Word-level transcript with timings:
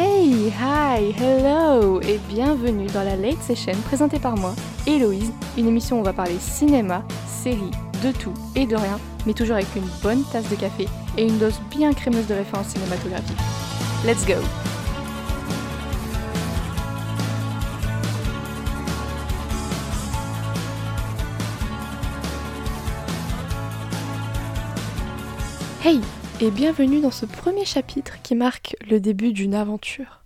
Hey, 0.00 0.52
hi, 0.52 1.12
hello 1.20 2.00
et 2.02 2.20
bienvenue 2.28 2.86
dans 2.86 3.02
la 3.02 3.16
Late 3.16 3.42
Session 3.42 3.72
présentée 3.84 4.20
par 4.20 4.36
moi, 4.36 4.54
Héloïse, 4.86 5.32
une 5.56 5.66
émission 5.66 5.96
où 5.96 6.00
on 6.00 6.04
va 6.04 6.12
parler 6.12 6.38
cinéma, 6.38 7.02
séries, 7.26 7.72
de 8.04 8.12
tout 8.12 8.32
et 8.54 8.64
de 8.64 8.76
rien, 8.76 9.00
mais 9.26 9.34
toujours 9.34 9.56
avec 9.56 9.74
une 9.74 9.88
bonne 10.00 10.22
tasse 10.30 10.48
de 10.50 10.54
café 10.54 10.86
et 11.16 11.26
une 11.26 11.38
dose 11.38 11.58
bien 11.68 11.92
crémeuse 11.92 12.28
de 12.28 12.34
références 12.34 12.68
cinématographiques. 12.68 13.36
Let's 14.06 14.24
go 14.24 14.34
Hey 25.82 26.00
et 26.40 26.52
bienvenue 26.52 27.00
dans 27.00 27.10
ce 27.10 27.26
premier 27.26 27.64
chapitre 27.64 28.22
qui 28.22 28.36
marque 28.36 28.76
le 28.88 29.00
début 29.00 29.32
d'une 29.32 29.54
aventure, 29.54 30.22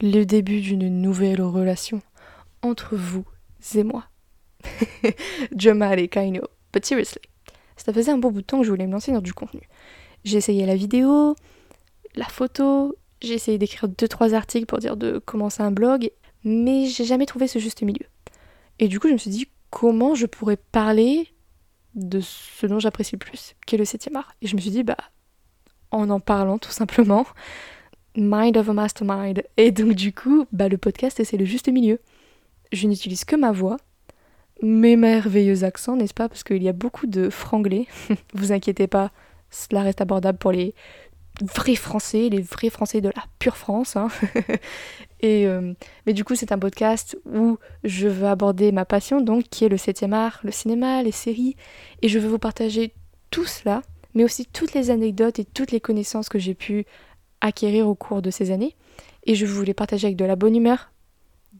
le 0.00 0.24
début 0.24 0.60
d'une 0.60 1.00
nouvelle 1.00 1.40
relation 1.40 2.02
entre 2.62 2.96
vous 2.96 3.24
et 3.76 3.84
moi. 3.84 4.06
Jamal 5.56 6.00
et 6.00 6.08
Kaino, 6.08 6.42
but 6.72 6.84
seriously, 6.84 7.20
ça 7.76 7.92
faisait 7.92 8.10
un 8.10 8.18
bon 8.18 8.32
bout 8.32 8.40
de 8.40 8.46
temps 8.46 8.58
que 8.58 8.64
je 8.64 8.70
voulais 8.70 8.88
me 8.88 8.92
lancer 8.92 9.12
dans 9.12 9.20
du 9.20 9.32
contenu. 9.32 9.60
J'ai 10.24 10.38
essayé 10.38 10.66
la 10.66 10.74
vidéo, 10.74 11.36
la 12.16 12.26
photo, 12.26 12.96
j'ai 13.20 13.34
essayé 13.34 13.56
d'écrire 13.56 13.88
deux 13.88 14.08
trois 14.08 14.34
articles 14.34 14.66
pour 14.66 14.78
dire 14.78 14.96
de 14.96 15.18
commencer 15.18 15.62
un 15.62 15.70
blog, 15.70 16.10
mais 16.42 16.86
j'ai 16.86 17.04
jamais 17.04 17.26
trouvé 17.26 17.46
ce 17.46 17.60
juste 17.60 17.82
milieu. 17.82 18.06
Et 18.80 18.88
du 18.88 18.98
coup, 18.98 19.06
je 19.06 19.12
me 19.12 19.18
suis 19.18 19.30
dit 19.30 19.48
comment 19.70 20.16
je 20.16 20.26
pourrais 20.26 20.56
parler 20.56 21.28
de 21.94 22.20
ce 22.20 22.66
dont 22.66 22.80
j'apprécie 22.80 23.14
le 23.14 23.20
plus, 23.20 23.54
qui 23.64 23.76
est 23.76 23.78
le 23.78 23.84
7 23.84 24.10
art. 24.14 24.34
Et 24.42 24.48
je 24.48 24.56
me 24.56 24.60
suis 24.60 24.70
dit, 24.70 24.82
bah, 24.82 24.96
en 25.92 26.10
en 26.10 26.20
parlant 26.20 26.58
tout 26.58 26.72
simplement. 26.72 27.26
Mind 28.16 28.56
of 28.56 28.68
a 28.68 28.72
Mastermind. 28.72 29.42
Et 29.56 29.70
donc 29.70 29.92
du 29.92 30.12
coup, 30.12 30.46
bah, 30.52 30.68
le 30.68 30.78
podcast, 30.78 31.22
c'est 31.24 31.36
le 31.36 31.44
juste 31.44 31.68
milieu. 31.68 32.00
Je 32.72 32.86
n'utilise 32.86 33.24
que 33.24 33.36
ma 33.36 33.52
voix, 33.52 33.76
mes 34.62 34.96
merveilleux 34.96 35.64
accents, 35.64 35.96
n'est-ce 35.96 36.14
pas? 36.14 36.28
Parce 36.28 36.44
qu'il 36.44 36.62
y 36.62 36.68
a 36.68 36.72
beaucoup 36.72 37.06
de 37.06 37.30
franglais. 37.30 37.86
Vous 38.34 38.52
inquiétez 38.52 38.86
pas, 38.86 39.10
cela 39.50 39.82
reste 39.82 40.00
abordable 40.00 40.38
pour 40.38 40.52
les 40.52 40.74
vrais 41.40 41.74
Français, 41.74 42.28
les 42.28 42.42
vrais 42.42 42.70
Français 42.70 43.00
de 43.00 43.08
la 43.08 43.24
pure 43.38 43.56
France. 43.56 43.96
Hein. 43.96 44.08
Et, 45.20 45.46
euh, 45.46 45.72
mais 46.04 46.14
du 46.14 46.24
coup, 46.24 46.34
c'est 46.34 46.50
un 46.50 46.58
podcast 46.58 47.16
où 47.32 47.58
je 47.84 48.08
veux 48.08 48.26
aborder 48.26 48.72
ma 48.72 48.84
passion, 48.84 49.20
donc 49.20 49.44
qui 49.44 49.64
est 49.64 49.68
le 49.68 49.76
7 49.76 50.04
art, 50.12 50.40
le 50.42 50.50
cinéma, 50.50 51.02
les 51.02 51.12
séries. 51.12 51.56
Et 52.02 52.08
je 52.08 52.18
veux 52.18 52.28
vous 52.28 52.40
partager 52.40 52.92
tout 53.30 53.44
cela 53.44 53.82
mais 54.14 54.24
aussi 54.24 54.46
toutes 54.46 54.74
les 54.74 54.90
anecdotes 54.90 55.38
et 55.38 55.44
toutes 55.44 55.72
les 55.72 55.80
connaissances 55.80 56.28
que 56.28 56.38
j'ai 56.38 56.54
pu 56.54 56.86
acquérir 57.40 57.88
au 57.88 57.94
cours 57.94 58.22
de 58.22 58.30
ces 58.30 58.50
années. 58.50 58.76
Et 59.24 59.34
je 59.34 59.46
voulais 59.46 59.74
partager 59.74 60.06
avec 60.06 60.16
de 60.16 60.24
la 60.24 60.36
bonne 60.36 60.56
humeur, 60.56 60.90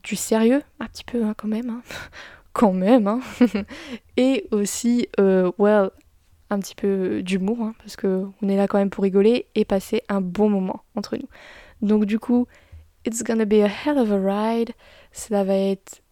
du 0.02 0.16
sérieux, 0.16 0.62
un 0.80 0.86
petit 0.86 1.04
peu 1.04 1.24
hein, 1.24 1.34
quand 1.36 1.48
même, 1.48 1.70
hein. 1.70 1.82
quand 2.52 2.72
même, 2.72 3.06
hein. 3.06 3.20
et 4.16 4.46
aussi, 4.50 5.08
euh, 5.20 5.50
well, 5.58 5.90
un 6.50 6.58
petit 6.58 6.74
peu 6.74 7.22
d'humour, 7.22 7.62
hein, 7.62 7.74
parce 7.78 7.96
qu'on 7.96 8.48
est 8.48 8.56
là 8.56 8.68
quand 8.68 8.78
même 8.78 8.90
pour 8.90 9.04
rigoler 9.04 9.46
et 9.54 9.64
passer 9.64 10.02
un 10.08 10.20
bon 10.20 10.50
moment 10.50 10.82
entre 10.94 11.16
nous. 11.16 11.28
Donc 11.80 12.04
du 12.04 12.18
coup, 12.18 12.46
it's 13.06 13.22
gonna 13.22 13.44
be 13.44 13.54
a 13.54 13.68
hell 13.68 13.98
of 13.98 14.10
a 14.12 14.18
ride. 14.18 14.72
Cela 15.12 15.44
va 15.44 15.54
être 15.54 16.02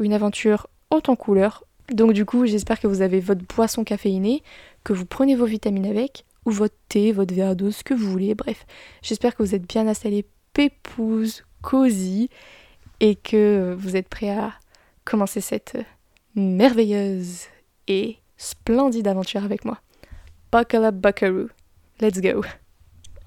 une 0.00 0.12
aventure 0.12 0.66
haute 0.90 1.08
en 1.08 1.16
couleur. 1.16 1.64
Donc 1.92 2.12
du 2.12 2.24
coup, 2.24 2.46
j'espère 2.46 2.80
que 2.80 2.86
vous 2.86 3.00
avez 3.00 3.20
votre 3.20 3.42
boisson 3.44 3.84
caféinée, 3.84 4.42
que 4.88 4.94
vous 4.94 5.04
prenez 5.04 5.34
vos 5.34 5.44
vitamines 5.44 5.84
avec, 5.84 6.24
ou 6.46 6.50
votre 6.50 6.74
thé, 6.88 7.12
votre 7.12 7.34
verre 7.34 7.54
d'eau, 7.54 7.70
ce 7.70 7.84
que 7.84 7.92
vous 7.92 8.10
voulez, 8.10 8.34
bref. 8.34 8.64
J'espère 9.02 9.36
que 9.36 9.42
vous 9.42 9.54
êtes 9.54 9.68
bien 9.68 9.86
installés, 9.86 10.24
pépouze, 10.54 11.44
cosy, 11.60 12.30
et 13.00 13.14
que 13.14 13.76
vous 13.78 13.96
êtes 13.96 14.08
prêts 14.08 14.30
à 14.30 14.54
commencer 15.04 15.42
cette 15.42 15.76
merveilleuse 16.34 17.42
et 17.86 18.16
splendide 18.38 19.06
aventure 19.08 19.44
avec 19.44 19.66
moi. 19.66 19.78
Buckle 20.50 20.84
up, 20.84 20.94
buckaroo. 20.94 21.48
Let's 22.00 22.22
go. 22.22 22.42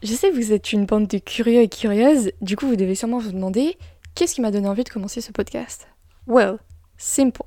Je 0.02 0.14
sais 0.14 0.32
que 0.32 0.36
vous 0.36 0.54
êtes 0.54 0.74
une 0.74 0.88
bande 0.88 1.06
de 1.06 1.20
curieux 1.20 1.62
et 1.62 1.70
curieuses, 1.70 2.32
du 2.42 2.56
coup 2.56 2.66
vous 2.66 2.76
devez 2.76 2.96
sûrement 2.96 3.20
vous 3.20 3.34
demander 3.34 3.78
qu'est-ce 4.16 4.34
qui 4.34 4.42
m'a 4.42 4.50
donné 4.50 4.68
envie 4.68 4.84
de 4.84 4.90
commencer 4.90 5.22
ce 5.22 5.32
podcast? 5.32 5.88
Well, 6.26 6.58
simple. 6.98 7.44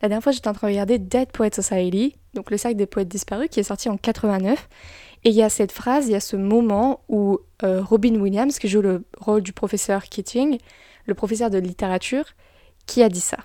La 0.00 0.08
dernière 0.08 0.22
fois, 0.22 0.32
j'étais 0.32 0.48
en 0.48 0.54
train 0.54 0.68
de 0.68 0.72
regarder 0.72 0.98
Dead 0.98 1.30
Poet 1.30 1.50
Society, 1.54 2.16
donc 2.34 2.50
le 2.50 2.56
sac 2.56 2.76
des 2.76 2.86
poètes 2.86 3.08
disparus, 3.08 3.48
qui 3.50 3.60
est 3.60 3.64
sorti 3.64 3.88
en 3.88 3.96
89. 3.96 4.68
Et 5.24 5.30
il 5.30 5.34
y 5.34 5.42
a 5.42 5.48
cette 5.48 5.72
phrase, 5.72 6.06
il 6.08 6.12
y 6.12 6.14
a 6.16 6.20
ce 6.20 6.36
moment 6.36 7.00
où 7.08 7.38
euh, 7.62 7.82
Robin 7.82 8.14
Williams, 8.16 8.58
qui 8.58 8.68
joue 8.68 8.82
le 8.82 9.04
rôle 9.18 9.42
du 9.42 9.52
professeur 9.52 10.04
Keating, 10.04 10.58
le 11.06 11.14
professeur 11.14 11.50
de 11.50 11.58
littérature, 11.58 12.24
qui 12.86 13.02
a 13.02 13.08
dit 13.08 13.20
ça. 13.20 13.38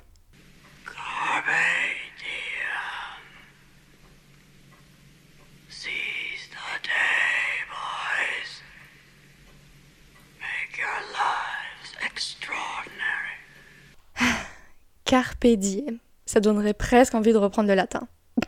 Carpe 15.06 15.48
diem 15.48 16.00
ça 16.28 16.42
donnerait 16.42 16.74
presque 16.74 17.16
envie 17.16 17.34
de 17.34 17.38
reprendre 17.38 17.70
le 17.70 17.76
latin. 17.76 18.08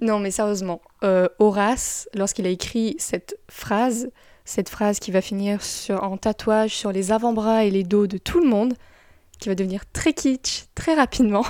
non, 0.00 0.18
mais 0.18 0.30
sérieusement, 0.30 0.80
euh, 1.04 1.28
Horace, 1.38 2.08
lorsqu'il 2.14 2.46
a 2.46 2.50
écrit 2.50 2.96
cette 2.98 3.38
phrase, 3.48 4.10
cette 4.44 4.68
phrase 4.68 4.98
qui 4.98 5.10
va 5.10 5.20
finir 5.20 5.60
en 5.90 6.16
tatouage 6.16 6.74
sur 6.74 6.92
les 6.92 7.12
avant-bras 7.12 7.64
et 7.64 7.70
les 7.70 7.84
dos 7.84 8.06
de 8.06 8.18
tout 8.18 8.40
le 8.40 8.48
monde, 8.48 8.74
qui 9.38 9.48
va 9.48 9.54
devenir 9.54 9.84
très 9.92 10.12
kitsch 10.12 10.66
très 10.74 10.94
rapidement. 10.94 11.44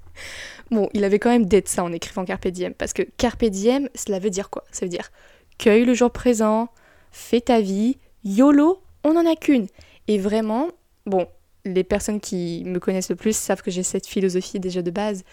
bon, 0.70 0.88
il 0.94 1.04
avait 1.04 1.18
quand 1.18 1.30
même 1.30 1.46
d'être 1.46 1.68
ça 1.68 1.82
en 1.82 1.92
écrivant 1.92 2.24
Carpe 2.24 2.48
Diem, 2.48 2.74
parce 2.74 2.92
que 2.92 3.02
Carpe 3.16 3.44
Diem, 3.44 3.88
cela 3.94 4.18
veut 4.18 4.30
dire 4.30 4.50
quoi? 4.50 4.64
Ça 4.70 4.84
veut 4.84 4.90
dire 4.90 5.10
cueille 5.58 5.84
le 5.84 5.94
jour 5.94 6.10
présent, 6.10 6.68
fais 7.10 7.40
ta 7.40 7.60
vie, 7.60 7.98
YOLO, 8.24 8.80
on 9.04 9.14
n'en 9.14 9.30
a 9.30 9.34
qu'une. 9.34 9.66
Et 10.06 10.18
vraiment, 10.18 10.68
bon, 11.04 11.26
les 11.64 11.84
personnes 11.84 12.20
qui 12.20 12.62
me 12.64 12.78
connaissent 12.78 13.10
le 13.10 13.16
plus 13.16 13.36
savent 13.36 13.62
que 13.62 13.70
j'ai 13.70 13.82
cette 13.82 14.06
philosophie 14.06 14.60
déjà 14.60 14.82
de 14.82 14.90
base. 14.90 15.24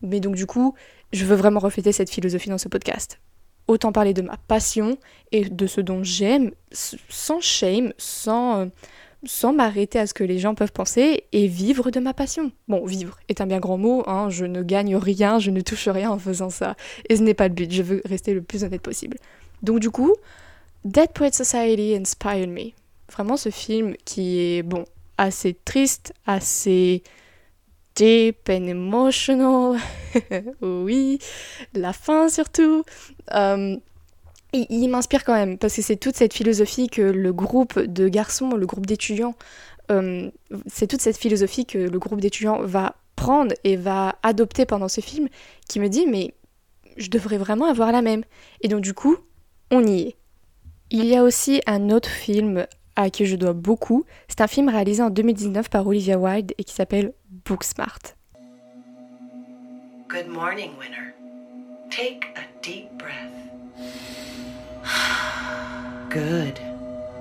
Mais 0.00 0.20
donc 0.20 0.34
du 0.34 0.46
coup, 0.46 0.74
je 1.12 1.24
veux 1.24 1.36
vraiment 1.36 1.60
refléter 1.60 1.92
cette 1.92 2.10
philosophie 2.10 2.48
dans 2.48 2.58
ce 2.58 2.68
podcast. 2.68 3.20
Autant 3.68 3.92
parler 3.92 4.14
de 4.14 4.22
ma 4.22 4.36
passion 4.48 4.98
et 5.30 5.44
de 5.44 5.66
ce 5.66 5.80
dont 5.80 6.02
j'aime, 6.02 6.50
sans 6.72 7.40
shame, 7.40 7.92
sans, 7.96 8.60
euh, 8.60 8.66
sans 9.24 9.52
m'arrêter 9.52 9.98
à 9.98 10.06
ce 10.06 10.14
que 10.14 10.24
les 10.24 10.38
gens 10.38 10.54
peuvent 10.54 10.72
penser, 10.72 11.24
et 11.32 11.46
vivre 11.46 11.90
de 11.90 12.00
ma 12.00 12.12
passion. 12.12 12.50
Bon, 12.66 12.84
vivre 12.84 13.18
est 13.28 13.40
un 13.40 13.46
bien 13.46 13.60
grand 13.60 13.78
mot, 13.78 14.02
hein, 14.06 14.30
je 14.30 14.44
ne 14.44 14.62
gagne 14.62 14.96
rien, 14.96 15.38
je 15.38 15.50
ne 15.50 15.60
touche 15.60 15.88
rien 15.88 16.10
en 16.10 16.18
faisant 16.18 16.50
ça. 16.50 16.76
Et 17.08 17.16
ce 17.16 17.22
n'est 17.22 17.34
pas 17.34 17.48
le 17.48 17.54
but, 17.54 17.70
je 17.70 17.82
veux 17.82 18.02
rester 18.04 18.34
le 18.34 18.42
plus 18.42 18.64
honnête 18.64 18.82
possible. 18.82 19.18
Donc 19.62 19.78
du 19.78 19.90
coup, 19.90 20.14
Dead 20.84 21.12
Poet 21.12 21.32
Society 21.32 21.94
inspired 21.94 22.48
me. 22.48 22.72
Vraiment 23.12 23.36
ce 23.36 23.50
film 23.50 23.94
qui 24.04 24.40
est, 24.40 24.62
bon, 24.62 24.84
assez 25.18 25.54
triste, 25.64 26.12
assez 26.26 27.02
deep 27.94 28.48
and 28.48 28.66
emotional. 28.66 29.78
oui, 30.60 31.18
la 31.74 31.92
fin 31.92 32.28
surtout. 32.28 32.84
Euh, 33.34 33.76
il, 34.52 34.88
m'inspire 34.88 35.24
quand 35.24 35.32
même 35.34 35.56
parce 35.56 35.74
que 35.74 35.82
c'est 35.82 35.96
toute 35.96 36.16
cette 36.16 36.34
philosophie 36.34 36.88
que 36.88 37.00
le 37.00 37.32
groupe 37.32 37.78
de 37.78 38.08
garçons, 38.08 38.50
le 38.50 38.66
groupe 38.66 38.84
d'étudiants, 38.84 39.34
euh, 39.90 40.30
c'est 40.66 40.86
toute 40.86 41.00
cette 41.00 41.16
philosophie 41.16 41.64
que 41.64 41.78
le 41.78 41.98
groupe 41.98 42.20
d'étudiants 42.20 42.60
va 42.62 42.96
prendre 43.16 43.54
et 43.64 43.76
va 43.76 44.16
adopter 44.22 44.66
pendant 44.66 44.88
ce 44.88 45.00
film 45.00 45.28
qui 45.68 45.80
me 45.80 45.88
dit 45.88 46.06
mais 46.06 46.34
je 46.96 47.08
devrais 47.08 47.38
vraiment 47.38 47.66
avoir 47.66 47.92
la 47.92 48.02
même. 48.02 48.24
Et 48.60 48.68
donc 48.68 48.82
du 48.82 48.94
coup, 48.94 49.16
on 49.70 49.86
y 49.86 50.00
est. 50.00 50.16
Il 50.90 51.06
y 51.06 51.16
a 51.16 51.22
aussi 51.22 51.62
un 51.66 51.88
autre 51.88 52.10
film 52.10 52.66
à 52.96 53.08
qui 53.08 53.24
je 53.24 53.36
dois 53.36 53.54
beaucoup. 53.54 54.04
C'est 54.28 54.42
un 54.42 54.46
film 54.46 54.68
réalisé 54.68 55.02
en 55.02 55.08
2019 55.08 55.70
par 55.70 55.86
Olivia 55.86 56.18
Wilde 56.18 56.52
et 56.58 56.64
qui 56.64 56.74
s'appelle 56.74 57.14
Booksmart. 57.32 58.12
Good 60.06 60.28
morning, 60.28 60.76
winner. 60.76 61.14
Take 61.90 62.26
a 62.36 62.44
deep 62.60 62.90
breath. 62.98 63.32
Good. 66.10 66.60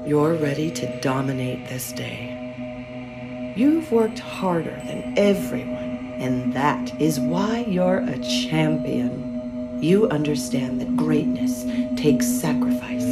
You're 0.06 0.34
ready 0.34 0.70
to 0.72 1.00
dominate 1.00 1.70
this 1.70 1.94
day. 1.94 3.54
You've 3.56 3.90
worked 3.90 4.20
harder 4.20 4.76
than 4.86 5.14
everyone, 5.18 6.16
and 6.20 6.52
that 6.54 7.00
is 7.00 7.18
why 7.18 7.60
you're 7.60 8.00
a 8.00 8.20
champion. 8.20 9.80
You 9.82 10.10
understand 10.10 10.82
that 10.82 10.98
greatness 10.98 11.64
takes 11.96 12.28
sacrifice. 12.28 13.06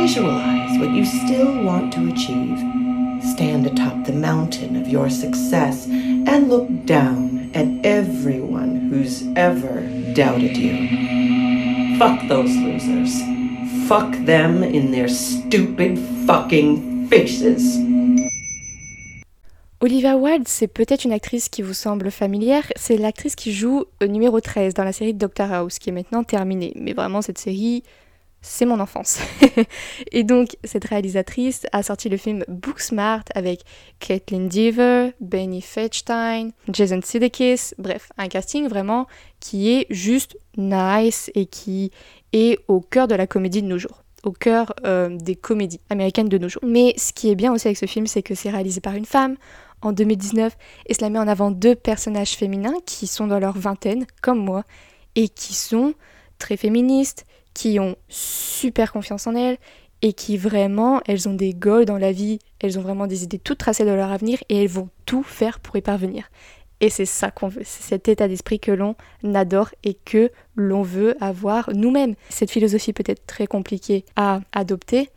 Visualize 0.00 0.78
what 0.78 0.90
you 0.90 1.04
still 1.04 1.64
want 1.64 1.92
to 1.94 2.12
achieve. 2.12 2.89
Stand 3.22 3.66
atop 3.66 4.04
the 4.04 4.12
mountain 4.12 4.76
of 4.76 4.88
your 4.88 5.10
success 5.10 5.86
and 5.86 6.48
look 6.48 6.68
down 6.86 7.50
at 7.54 7.66
everyone 7.84 8.88
who's 8.90 9.24
ever 9.36 9.80
doubted 10.14 10.56
you. 10.56 11.98
Fuck 11.98 12.28
those 12.28 12.54
losers. 12.56 13.20
fuck 13.90 14.24
them 14.24 14.62
in 14.62 14.92
their 14.92 15.08
stupid 15.08 15.98
fucking 16.24 17.08
faces. 17.08 17.76
Olivia 19.80 20.16
Wilde, 20.16 20.46
c'est 20.46 20.68
peut-être 20.68 21.04
une 21.04 21.12
actrice 21.12 21.48
qui 21.48 21.62
vous 21.62 21.74
semble 21.74 22.12
familière. 22.12 22.70
C'est 22.76 22.96
l'actrice 22.96 23.34
qui 23.34 23.52
joue 23.52 23.86
au 24.00 24.06
numéro 24.06 24.40
13 24.40 24.74
dans 24.74 24.84
la 24.84 24.92
série 24.92 25.12
Doctor 25.12 25.52
House, 25.52 25.80
qui 25.80 25.88
est 25.90 25.92
maintenant 25.92 26.22
terminée. 26.22 26.72
Mais 26.76 26.92
vraiment, 26.92 27.20
cette 27.20 27.38
série, 27.38 27.82
c'est 28.42 28.64
mon 28.64 28.80
enfance. 28.80 29.20
et 30.12 30.24
donc, 30.24 30.56
cette 30.64 30.84
réalisatrice 30.84 31.66
a 31.72 31.82
sorti 31.82 32.08
le 32.08 32.16
film 32.16 32.44
Booksmart 32.48 33.24
avec 33.34 33.62
Caitlin 33.98 34.46
Dever, 34.46 35.10
Benny 35.20 35.60
Fetchstein, 35.60 36.50
Jason 36.68 37.00
Sudeikis, 37.04 37.74
bref, 37.78 38.10
un 38.16 38.28
casting 38.28 38.68
vraiment 38.68 39.06
qui 39.40 39.70
est 39.70 39.86
juste 39.90 40.38
nice 40.56 41.30
et 41.34 41.46
qui 41.46 41.90
est 42.32 42.58
au 42.68 42.80
cœur 42.80 43.08
de 43.08 43.14
la 43.14 43.26
comédie 43.26 43.62
de 43.62 43.68
nos 43.68 43.78
jours 43.78 44.02
au 44.22 44.32
cœur 44.32 44.74
euh, 44.84 45.16
des 45.16 45.34
comédies 45.34 45.80
américaines 45.88 46.28
de 46.28 46.38
nos 46.38 46.48
jours. 46.48 46.62
Mais 46.62 46.94
ce 46.96 47.12
qui 47.12 47.30
est 47.30 47.34
bien 47.34 47.52
aussi 47.52 47.68
avec 47.68 47.78
ce 47.78 47.86
film, 47.86 48.06
c'est 48.06 48.22
que 48.22 48.34
c'est 48.34 48.50
réalisé 48.50 48.80
par 48.80 48.94
une 48.94 49.06
femme 49.06 49.36
en 49.82 49.92
2019 49.92 50.56
et 50.86 50.94
cela 50.94 51.10
met 51.10 51.18
en 51.18 51.28
avant 51.28 51.50
deux 51.50 51.74
personnages 51.74 52.32
féminins 52.32 52.74
qui 52.86 53.06
sont 53.06 53.26
dans 53.26 53.38
leur 53.38 53.56
vingtaine, 53.56 54.06
comme 54.20 54.38
moi, 54.38 54.64
et 55.14 55.28
qui 55.28 55.54
sont 55.54 55.94
très 56.38 56.56
féministes, 56.56 57.24
qui 57.60 57.78
ont 57.78 57.96
super 58.08 58.90
confiance 58.90 59.26
en 59.26 59.34
elles 59.34 59.58
et 60.00 60.14
qui 60.14 60.38
vraiment, 60.38 61.02
elles 61.06 61.28
ont 61.28 61.34
des 61.34 61.52
goals 61.52 61.84
dans 61.84 61.98
la 61.98 62.10
vie, 62.10 62.38
elles 62.58 62.78
ont 62.78 62.82
vraiment 62.82 63.06
des 63.06 63.22
idées 63.22 63.38
toutes 63.38 63.58
tracées 63.58 63.84
de 63.84 63.90
leur 63.90 64.10
avenir 64.10 64.38
et 64.48 64.62
elles 64.62 64.70
vont 64.70 64.88
tout 65.04 65.22
faire 65.22 65.60
pour 65.60 65.76
y 65.76 65.82
parvenir. 65.82 66.30
Et 66.80 66.88
c'est 66.88 67.04
ça 67.04 67.30
qu'on 67.30 67.48
veut, 67.48 67.60
c'est 67.62 67.82
cet 67.82 68.08
état 68.08 68.28
d'esprit 68.28 68.60
que 68.60 68.72
l'on 68.72 68.96
adore 69.34 69.68
et 69.84 69.92
que 69.92 70.30
l'on 70.56 70.80
veut 70.80 71.22
avoir 71.22 71.68
nous-mêmes. 71.74 72.14
Cette 72.30 72.50
philosophie 72.50 72.94
peut 72.94 73.04
être 73.06 73.26
très 73.26 73.46
compliquée 73.46 74.06
à 74.16 74.40
adopter, 74.52 75.10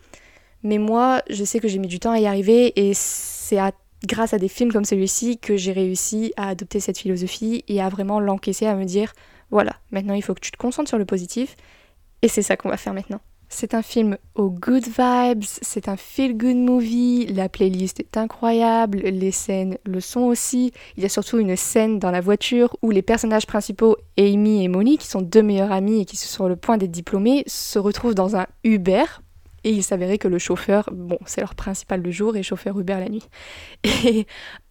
mais 0.64 0.80
moi, 0.80 1.22
je 1.30 1.46
sais 1.46 1.62
que 1.62 1.70
j'ai 1.70 1.80
mis 1.80 1.88
du 1.88 2.02
temps 2.02 2.12
à 2.12 2.20
y 2.20 2.26
arriver 2.26 2.74
et 2.76 2.94
c'est 2.94 3.60
grâce 4.06 4.34
à 4.34 4.38
des 4.38 4.50
films 4.50 4.74
comme 4.74 4.84
celui-ci 4.84 5.38
que 5.38 5.56
j'ai 5.56 5.72
réussi 5.72 6.34
à 6.36 6.50
adopter 6.50 6.82
cette 6.82 6.98
philosophie 6.98 7.64
et 7.70 7.82
à 7.82 7.88
vraiment 7.88 8.20
l'encaisser, 8.20 8.66
à 8.66 8.76
me 8.76 8.84
dire, 8.84 9.14
voilà, 9.50 9.78
maintenant 9.92 10.14
il 10.14 10.22
faut 10.22 10.34
que 10.34 10.42
tu 10.42 10.52
te 10.52 10.58
concentres 10.58 10.90
sur 10.90 10.98
le 10.98 11.06
positif, 11.06 11.56
et 12.24 12.28
c'est 12.28 12.42
ça 12.42 12.58
qu'on 12.58 12.70
va 12.70 12.78
faire 12.78 12.96
maintenant. 12.96 13.20
C'est 13.50 13.76
un 13.76 13.84
film 13.84 14.18
aux 14.34 14.50
good 14.50 14.86
vibes, 14.86 15.44
c'est 15.44 15.88
un 15.88 15.96
feel-good 15.96 16.56
movie, 16.56 17.28
la 17.28 17.50
playlist 17.50 18.00
est 18.00 18.18
incroyable, 18.18 18.98
les 18.98 19.32
scènes 19.32 19.78
le 19.86 20.00
sont 20.00 20.22
aussi. 20.22 20.72
Il 20.98 21.04
y 21.04 21.06
a 21.06 21.10
surtout 21.10 21.38
une 21.38 21.56
scène 21.56 22.00
dans 22.00 22.10
la 22.10 22.22
voiture 22.22 22.76
où 22.82 22.90
les 22.90 23.04
personnages 23.04 23.46
principaux, 23.46 23.96
Amy 24.18 24.64
et 24.64 24.68
Molly, 24.70 24.98
qui 24.98 25.06
sont 25.06 25.22
deux 25.22 25.44
meilleures 25.44 25.72
amies 25.72 26.02
et 26.02 26.06
qui 26.06 26.18
sont 26.18 26.30
sur 26.30 26.50
le 26.50 26.56
point 26.56 26.78
d'être 26.78 26.90
diplômées, 26.90 27.44
se 27.46 27.78
retrouvent 27.78 28.16
dans 28.16 28.36
un 28.36 28.48
Uber 28.64 29.04
et 29.64 29.70
il 29.70 29.84
s'avérait 29.84 30.18
que 30.18 30.28
le 30.28 30.40
chauffeur, 30.40 30.90
bon, 30.92 31.20
c'est 31.26 31.42
leur 31.42 31.54
principal 31.54 32.02
le 32.02 32.10
jour 32.10 32.36
et 32.36 32.42
chauffeur 32.42 32.80
Uber 32.80 32.96
la 33.00 33.10
nuit. 33.10 33.28
Et 33.84 34.26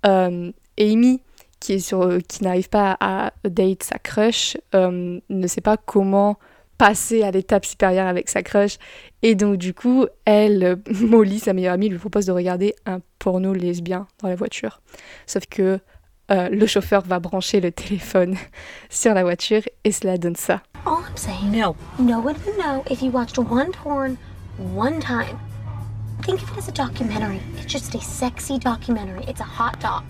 euh, 0.06 0.50
Amy, 0.78 1.20
qui, 1.60 1.76
qui 1.78 2.44
n'arrive 2.44 2.68
pas 2.68 2.96
à 3.00 3.32
date 3.44 3.84
sa 3.84 3.98
crush, 3.98 4.56
euh, 4.74 5.20
ne 5.28 5.46
sait 5.46 5.60
pas 5.60 5.76
comment 5.76 6.36
passer 6.82 7.22
à 7.22 7.30
l'étape 7.30 7.64
supérieure 7.64 8.08
avec 8.08 8.28
sa 8.28 8.42
crush. 8.42 8.76
Et 9.22 9.36
donc, 9.36 9.56
du 9.56 9.72
coup, 9.72 10.06
elle, 10.24 10.78
Molly, 11.00 11.38
sa 11.38 11.52
meilleure 11.52 11.74
amie, 11.74 11.88
lui 11.88 11.98
propose 11.98 12.26
de 12.26 12.32
regarder 12.32 12.74
un 12.86 12.98
porno 13.20 13.54
lesbien 13.54 14.08
dans 14.20 14.28
la 14.28 14.34
voiture. 14.34 14.82
Sauf 15.28 15.46
que 15.46 15.78
euh, 16.32 16.48
le 16.48 16.66
chauffeur 16.66 17.02
va 17.02 17.20
brancher 17.20 17.60
le 17.60 17.70
téléphone 17.70 18.36
sur 18.90 19.14
la 19.14 19.22
voiture 19.22 19.62
et 19.84 19.92
cela 19.92 20.18
donne 20.18 20.34
ça. 20.34 20.60
All 20.84 21.04
I'm 21.08 21.16
saying, 21.16 21.52
no. 21.52 21.76
No 22.00 22.18
one 22.18 22.34
would 22.44 22.58
know 22.58 22.82
if 22.90 23.00
you 23.00 23.12
watched 23.12 23.38
one 23.38 23.70
porn 23.70 24.16
one 24.58 24.98
time. 24.98 25.38
Think 26.22 26.42
of 26.42 26.50
it 26.50 26.58
as 26.58 26.68
a 26.68 26.72
documentary. 26.72 27.40
It's 27.58 27.72
just 27.72 27.94
a 27.94 28.00
sexy 28.00 28.58
documentary. 28.58 29.22
It's 29.28 29.40
a 29.40 29.44
hot 29.44 29.78
doc. 29.78 30.02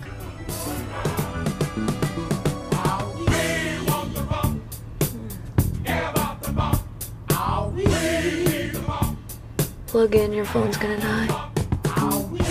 Plug 9.87 10.15
in, 10.15 10.33
your 10.33 10.45
phone's 10.45 10.77
gonna 10.77 11.01
die. 11.01 11.29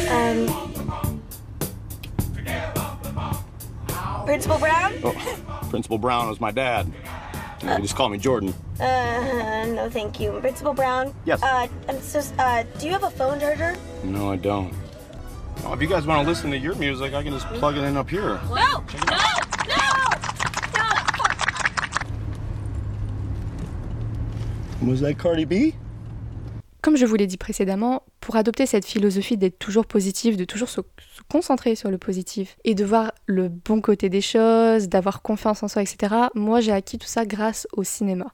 Um. 0.09 0.71
Principal 4.25 4.57
Brown? 4.59 4.93
Oh, 5.03 5.67
Principal 5.69 5.97
Brown 5.97 6.29
was 6.29 6.39
my 6.39 6.51
dad. 6.51 6.91
You 7.61 7.67
can 7.67 7.81
just 7.81 7.95
call 7.95 8.09
me 8.09 8.17
Jordan. 8.17 8.53
Uh, 8.79 9.65
no, 9.75 9.89
thank 9.91 10.19
you. 10.19 10.31
Principal 10.39 10.73
Brown? 10.73 11.13
Yes. 11.25 11.43
Uh, 11.43 11.67
I'm 11.87 12.01
so, 12.01 12.21
uh, 12.39 12.63
do 12.79 12.85
you 12.87 12.91
have 12.91 13.03
a 13.03 13.09
phone 13.09 13.39
charger? 13.39 13.75
No, 14.03 14.31
I 14.31 14.35
don't. 14.35 14.73
Well, 15.63 15.73
if 15.73 15.81
you 15.81 15.87
guys 15.87 16.07
want 16.07 16.23
to 16.23 16.27
listen 16.27 16.49
to 16.51 16.57
your 16.57 16.75
music, 16.75 17.13
I 17.13 17.21
can 17.21 17.33
just 17.33 17.45
plug 17.47 17.77
it 17.77 17.83
in 17.83 17.97
up 17.97 18.09
here. 18.09 18.39
No! 18.49 18.83
Was? 24.83 25.03
Comme 26.81 26.97
je 26.97 27.05
vous 27.05 27.15
l'ai 27.15 27.27
dit 27.27 27.37
précédemment, 27.37 28.01
pour 28.19 28.35
adopter 28.35 28.65
cette 28.65 28.85
philosophie 28.85 29.37
d'être 29.37 29.59
toujours 29.59 29.85
positif, 29.85 30.35
de 30.37 30.45
toujours 30.45 30.69
se, 30.69 30.81
se, 30.81 31.21
concentrer 31.29 31.75
sur 31.75 31.91
le 31.91 31.99
positif 31.99 32.57
et 32.63 32.73
de 32.73 32.83
voir 32.83 33.11
le 33.27 33.49
bon 33.49 33.81
côté 33.81 34.09
des 34.09 34.21
choses, 34.21 34.89
d'avoir 34.89 35.21
confiance 35.21 35.61
en 35.61 35.67
soi, 35.67 35.83
etc., 35.83 36.15
moi 36.33 36.59
j'ai 36.59 36.71
acquis 36.71 36.97
tout 36.97 37.07
ça 37.07 37.25
grâce 37.25 37.67
au 37.73 37.83
cinéma. 37.83 38.31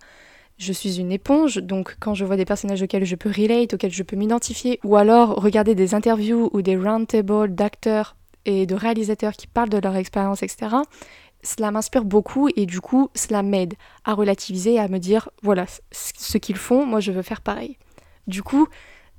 Je 0.58 0.72
suis 0.72 1.00
une 1.00 1.12
éponge, 1.12 1.58
donc 1.58 1.98
quand 2.00 2.14
je 2.14 2.24
vois 2.24 2.38
des 2.38 2.46
personnages 2.46 2.82
auxquels 2.82 3.06
je 3.06 3.16
peux 3.16 3.30
relate, 3.30 3.74
auxquels 3.74 3.92
je 3.92 4.04
peux 4.04 4.16
m'identifier, 4.16 4.80
ou 4.86 4.96
alors 4.96 5.36
regarder 5.36 5.76
des 5.76 5.94
interviews 5.94 6.50
ou 6.54 6.62
des 6.62 6.78
roundtables 6.78 7.54
d'acteurs 7.54 8.16
et 8.46 8.66
de 8.66 8.74
réalisateurs 8.74 9.34
qui 9.34 9.46
parlent 9.46 9.70
de 9.70 9.78
leur 9.78 9.96
expérience, 9.98 10.42
etc., 10.42 10.78
cela 11.48 11.72
m'inspire 11.72 12.04
beaucoup 12.04 12.50
et 12.56 12.66
du 12.66 12.82
coup, 12.82 13.10
cela 13.16 13.42
m'aide 13.42 13.76
à 14.04 14.14
relativiser 14.14 14.74
et 14.74 14.80
à 14.80 14.88
me 14.88 14.98
dire, 14.98 15.30
voilà, 15.42 15.66
ce 15.92 16.38
qu'ils 16.38 16.58
font, 16.58 16.86
moi 16.86 17.00
je 17.00 17.12
veux 17.12 17.22
faire 17.22 17.42
pareil. 17.42 17.78
Du 18.28 18.44
coup, 18.44 18.68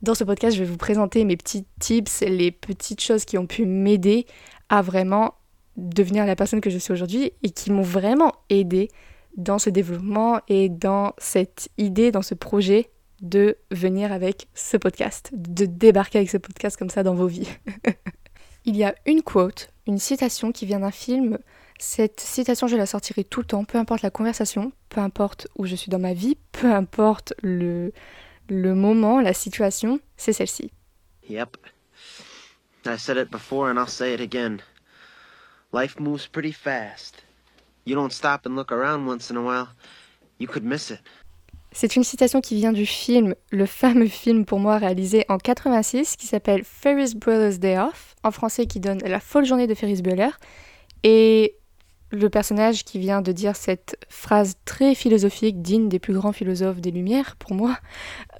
dans 0.02 0.14
ce 0.14 0.24
podcast, 0.24 0.56
je 0.56 0.62
vais 0.62 0.70
vous 0.70 0.76
présenter 0.76 1.24
mes 1.24 1.36
petits 1.36 1.64
tips, 1.80 2.20
les 2.20 2.50
petites 2.50 3.00
choses 3.00 3.24
qui 3.24 3.38
ont 3.38 3.46
pu 3.46 3.64
m'aider 3.64 4.26
à 4.68 4.82
vraiment 4.82 5.34
devenir 5.76 6.26
la 6.26 6.36
personne 6.36 6.60
que 6.60 6.70
je 6.70 6.78
suis 6.78 6.92
aujourd'hui 6.92 7.32
et 7.42 7.50
qui 7.50 7.70
m'ont 7.72 7.82
vraiment 7.82 8.32
aidé 8.50 8.88
dans 9.36 9.58
ce 9.58 9.70
développement 9.70 10.40
et 10.48 10.68
dans 10.68 11.14
cette 11.18 11.70
idée, 11.78 12.10
dans 12.10 12.22
ce 12.22 12.34
projet 12.34 12.90
de 13.22 13.56
venir 13.70 14.12
avec 14.12 14.48
ce 14.54 14.76
podcast, 14.76 15.30
de 15.32 15.66
débarquer 15.66 16.18
avec 16.18 16.30
ce 16.30 16.36
podcast 16.36 16.76
comme 16.76 16.90
ça 16.90 17.02
dans 17.02 17.14
vos 17.14 17.26
vies. 17.26 17.48
Il 18.64 18.76
y 18.76 18.84
a 18.84 18.94
une 19.06 19.22
quote, 19.22 19.72
une 19.86 19.98
citation 19.98 20.52
qui 20.52 20.66
vient 20.66 20.80
d'un 20.80 20.90
film. 20.90 21.38
Cette 21.78 22.20
citation, 22.20 22.66
je 22.66 22.76
la 22.76 22.86
sortirai 22.86 23.22
tout 23.24 23.40
le 23.40 23.46
temps, 23.46 23.64
peu 23.64 23.78
importe 23.78 24.02
la 24.02 24.10
conversation, 24.10 24.72
peu 24.88 25.00
importe 25.00 25.46
où 25.56 25.64
je 25.64 25.76
suis 25.76 25.90
dans 25.90 26.00
ma 26.00 26.12
vie, 26.12 26.36
peu 26.52 26.72
importe 26.72 27.34
le, 27.42 27.92
le 28.48 28.74
moment, 28.74 29.20
la 29.20 29.32
situation, 29.32 30.00
c'est 30.16 30.32
celle-ci. 30.32 30.72
Yep. 31.28 31.56
I 32.86 32.98
said 32.98 33.16
it 33.16 33.30
before 33.30 33.68
and 33.68 33.78
I'll 33.78 33.88
say 33.88 34.14
it 34.14 34.20
again. 34.20 34.58
Life 35.72 36.00
moves 36.00 36.26
pretty 36.26 36.52
fast. 36.52 37.22
You 37.84 37.94
don't 37.94 38.12
stop 38.12 38.46
and 38.46 38.56
look 38.56 38.72
around 38.72 39.06
once 39.06 39.30
in 39.30 39.36
a 39.36 39.42
while, 39.42 39.68
you 40.38 40.48
could 40.48 40.64
miss 40.64 40.90
it. 40.90 41.00
C'est 41.70 41.96
une 41.96 42.02
citation 42.02 42.40
qui 42.40 42.56
vient 42.56 42.72
du 42.72 42.86
film, 42.86 43.34
le 43.50 43.66
fameux 43.66 44.08
film 44.08 44.46
pour 44.46 44.58
moi 44.58 44.78
réalisé 44.78 45.26
en 45.28 45.36
86 45.36 46.16
qui 46.16 46.26
s'appelle 46.26 46.64
Ferris 46.64 47.14
Bueller's 47.14 47.58
Day 47.58 47.78
Off, 47.78 48.16
en 48.24 48.30
français 48.30 48.66
qui 48.66 48.80
donne 48.80 49.00
La 49.04 49.20
folle 49.20 49.44
journée 49.44 49.66
de 49.66 49.74
Ferris 49.74 50.00
Bueller. 50.00 50.30
Et 51.04 51.57
le 52.10 52.30
personnage 52.30 52.84
qui 52.84 52.98
vient 52.98 53.20
de 53.20 53.32
dire 53.32 53.56
cette 53.56 53.96
phrase 54.08 54.56
très 54.64 54.94
philosophique, 54.94 55.62
digne 55.62 55.88
des 55.88 55.98
plus 55.98 56.14
grands 56.14 56.32
philosophes 56.32 56.80
des 56.80 56.90
Lumières, 56.90 57.36
pour 57.36 57.54
moi, 57.54 57.78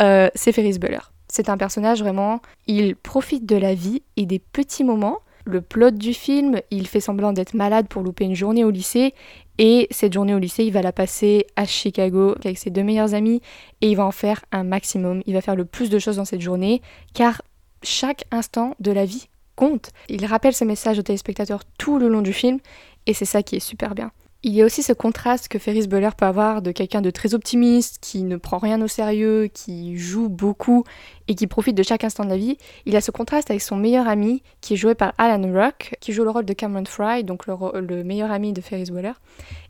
euh, 0.03 0.29
c'est 0.35 0.53
Ferris 0.53 0.79
Bueller. 0.79 1.01
C'est 1.29 1.49
un 1.51 1.59
personnage 1.59 2.01
vraiment, 2.01 2.41
il 2.67 2.97
profite 2.97 3.45
de 3.45 3.57
la 3.57 3.75
vie 3.75 4.03
et 4.17 4.25
des 4.25 4.39
petits 4.39 4.85
moments. 4.85 5.19
Le 5.45 5.61
plot 5.61 5.91
du 5.91 6.15
film, 6.15 6.61
il 6.71 6.87
fait 6.87 7.01
semblant 7.01 7.33
d'être 7.33 7.55
malade 7.55 7.89
pour 7.89 8.03
louper 8.03 8.25
une 8.25 8.35
journée 8.35 8.65
au 8.65 8.71
lycée, 8.71 9.15
et 9.59 9.89
cette 9.91 10.13
journée 10.13 10.35
au 10.35 10.39
lycée, 10.39 10.65
il 10.65 10.73
va 10.73 10.83
la 10.83 10.93
passer 10.93 11.47
à 11.57 11.65
Chicago 11.65 12.35
avec 12.45 12.59
ses 12.59 12.71
deux 12.71 12.83
meilleurs 12.83 13.15
amis, 13.15 13.43
et 13.81 13.91
il 13.91 13.97
va 13.97 14.07
en 14.07 14.13
faire 14.13 14.45
un 14.53 14.65
maximum. 14.65 15.23
Il 15.27 15.35
va 15.35 15.41
faire 15.41 15.57
le 15.57 15.65
plus 15.65 15.91
de 15.91 15.99
choses 15.99 16.17
dans 16.17 16.25
cette 16.25 16.41
journée, 16.41 16.81
car 17.13 17.43
chaque 17.83 18.25
instant 18.31 18.75
de 18.81 18.93
la 18.93 19.05
vie 19.05 19.29
compte. 19.59 19.91
Il 20.09 20.25
rappelle 20.25 20.55
ce 20.55 20.65
message 20.65 20.99
aux 21.01 21.03
téléspectateurs 21.03 21.65
tout 21.79 21.99
le 21.99 22.09
long 22.09 22.23
du 22.23 22.33
film, 22.33 22.59
et 23.09 23.15
c'est 23.15 23.25
ça 23.25 23.43
qui 23.43 23.57
est 23.57 23.61
super 23.61 23.95
bien. 23.95 24.13
Il 24.45 24.53
y 24.53 24.63
a 24.63 24.65
aussi 24.65 24.85
ce 24.85 24.93
contraste 24.93 25.49
que 25.49 25.59
Ferris 25.59 25.89
Bueller 25.89 26.11
peut 26.17 26.27
avoir 26.27 26.63
de 26.63 26.71
quelqu'un 26.71 27.01
de 27.01 27.11
très 27.11 27.35
optimiste, 27.35 27.99
qui 28.01 28.23
ne 28.23 28.37
prend 28.37 28.59
rien 28.59 28.81
au 28.81 28.87
sérieux, 28.87 29.49
qui 29.53 29.99
joue 29.99 30.29
beaucoup 30.29 30.85
et 31.27 31.35
qui 31.35 31.49
profite 31.49 31.77
de 31.77 31.83
chaque 31.83 32.05
instant 32.05 32.25
de 32.25 32.29
la 32.29 32.37
vie. 32.37 32.57
Il 32.87 32.95
a 32.95 33.01
ce 33.01 33.11
contraste 33.11 33.51
avec 33.51 33.63
son 33.63 33.75
meilleur 33.75 34.07
ami, 34.07 34.45
qui 34.61 34.75
est 34.75 34.77
joué 34.77 34.95
par 34.95 35.13
Alan 35.19 35.53
Rock, 35.53 35.97
qui 35.99 36.13
joue 36.13 36.23
le 36.23 36.31
rôle 36.31 36.45
de 36.45 36.53
Cameron 36.53 36.85
Fry, 36.85 37.25
donc 37.25 37.47
le, 37.47 37.81
le 37.81 38.05
meilleur 38.05 38.31
ami 38.31 38.53
de 38.53 38.61
Ferris 38.61 38.93
Bueller, 38.93 39.15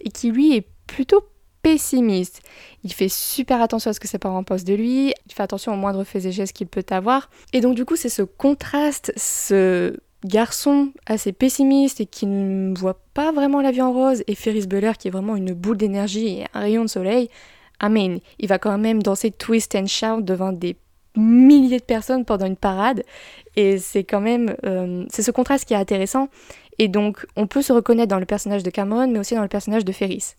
et 0.05 0.11
qui 0.11 0.31
lui 0.31 0.55
est 0.55 0.69
plutôt 0.87 1.25
pessimiste. 1.63 2.43
Il 2.85 2.93
fait 2.93 3.09
super 3.09 3.63
attention 3.63 3.91
à 3.91 3.95
ce 3.95 4.01
que 4.01 4.09
ses 4.09 4.19
parents 4.19 4.45
pensent 4.45 4.65
de 4.65 4.75
lui, 4.75 5.15
il 5.27 5.33
fait 5.33 5.43
attention 5.43 5.73
aux 5.73 5.77
moindres 5.77 6.05
faits 6.05 6.27
et 6.27 6.33
gestes 6.33 6.55
qu'il 6.55 6.67
peut 6.67 6.85
avoir. 6.91 7.31
Et 7.55 7.63
donc 7.63 7.75
du 7.75 7.87
coup, 7.87 7.97
c'est 7.97 8.11
ce 8.11 8.23
contraste, 8.23 9.13
ce 9.17 9.97
garçon 10.25 10.93
assez 11.07 11.33
pessimiste 11.33 12.01
et 12.01 12.07
qui 12.07 12.27
ne 12.27 12.77
voit 12.77 13.01
pas 13.15 13.33
vraiment 13.33 13.61
la 13.61 13.71
vie 13.71 13.83
en 13.83 13.93
rose, 13.93 14.23
et 14.27 14.35
Ferris 14.35 14.67
Bueller 14.67 14.93
qui 14.99 15.09
est 15.09 15.11
vraiment 15.11 15.37
une 15.37 15.53
boule 15.53 15.77
d'énergie 15.77 16.41
et 16.41 16.47
un 16.55 16.61
rayon 16.61 16.83
de 16.83 16.89
soleil. 16.89 17.29
Amen. 17.81 18.21
Il 18.39 18.49
va 18.49 18.59
quand 18.59 18.77
même 18.79 19.03
danser 19.03 19.31
twist 19.31 19.75
and 19.75 19.87
shout 19.87 20.23
devant 20.23 20.53
des 20.53 20.77
milliers 21.17 21.79
de 21.79 21.85
personnes 21.85 22.25
pendant 22.25 22.47
une 22.47 22.57
parade. 22.57 23.03
Et 23.57 23.79
c'est 23.79 24.05
quand 24.05 24.21
même... 24.21 24.57
euh, 24.65 25.05
c'est 25.11 25.23
ce 25.23 25.31
contraste 25.31 25.65
qui 25.65 25.75
est 25.75 25.77
intéressant. 25.77 26.29
Et 26.79 26.89
donc, 26.89 27.27
on 27.37 27.47
peut 27.47 27.63
se 27.63 27.73
reconnaître 27.73 28.09
dans 28.09 28.19
le 28.19 28.27
personnage 28.27 28.63
de 28.63 28.71
Cameron, 28.71 29.09
mais 29.09 29.19
aussi 29.19 29.35
dans 29.35 29.43
le 29.43 29.49
personnage 29.49 29.85
de 29.85 29.93
Ferris. 29.93 30.35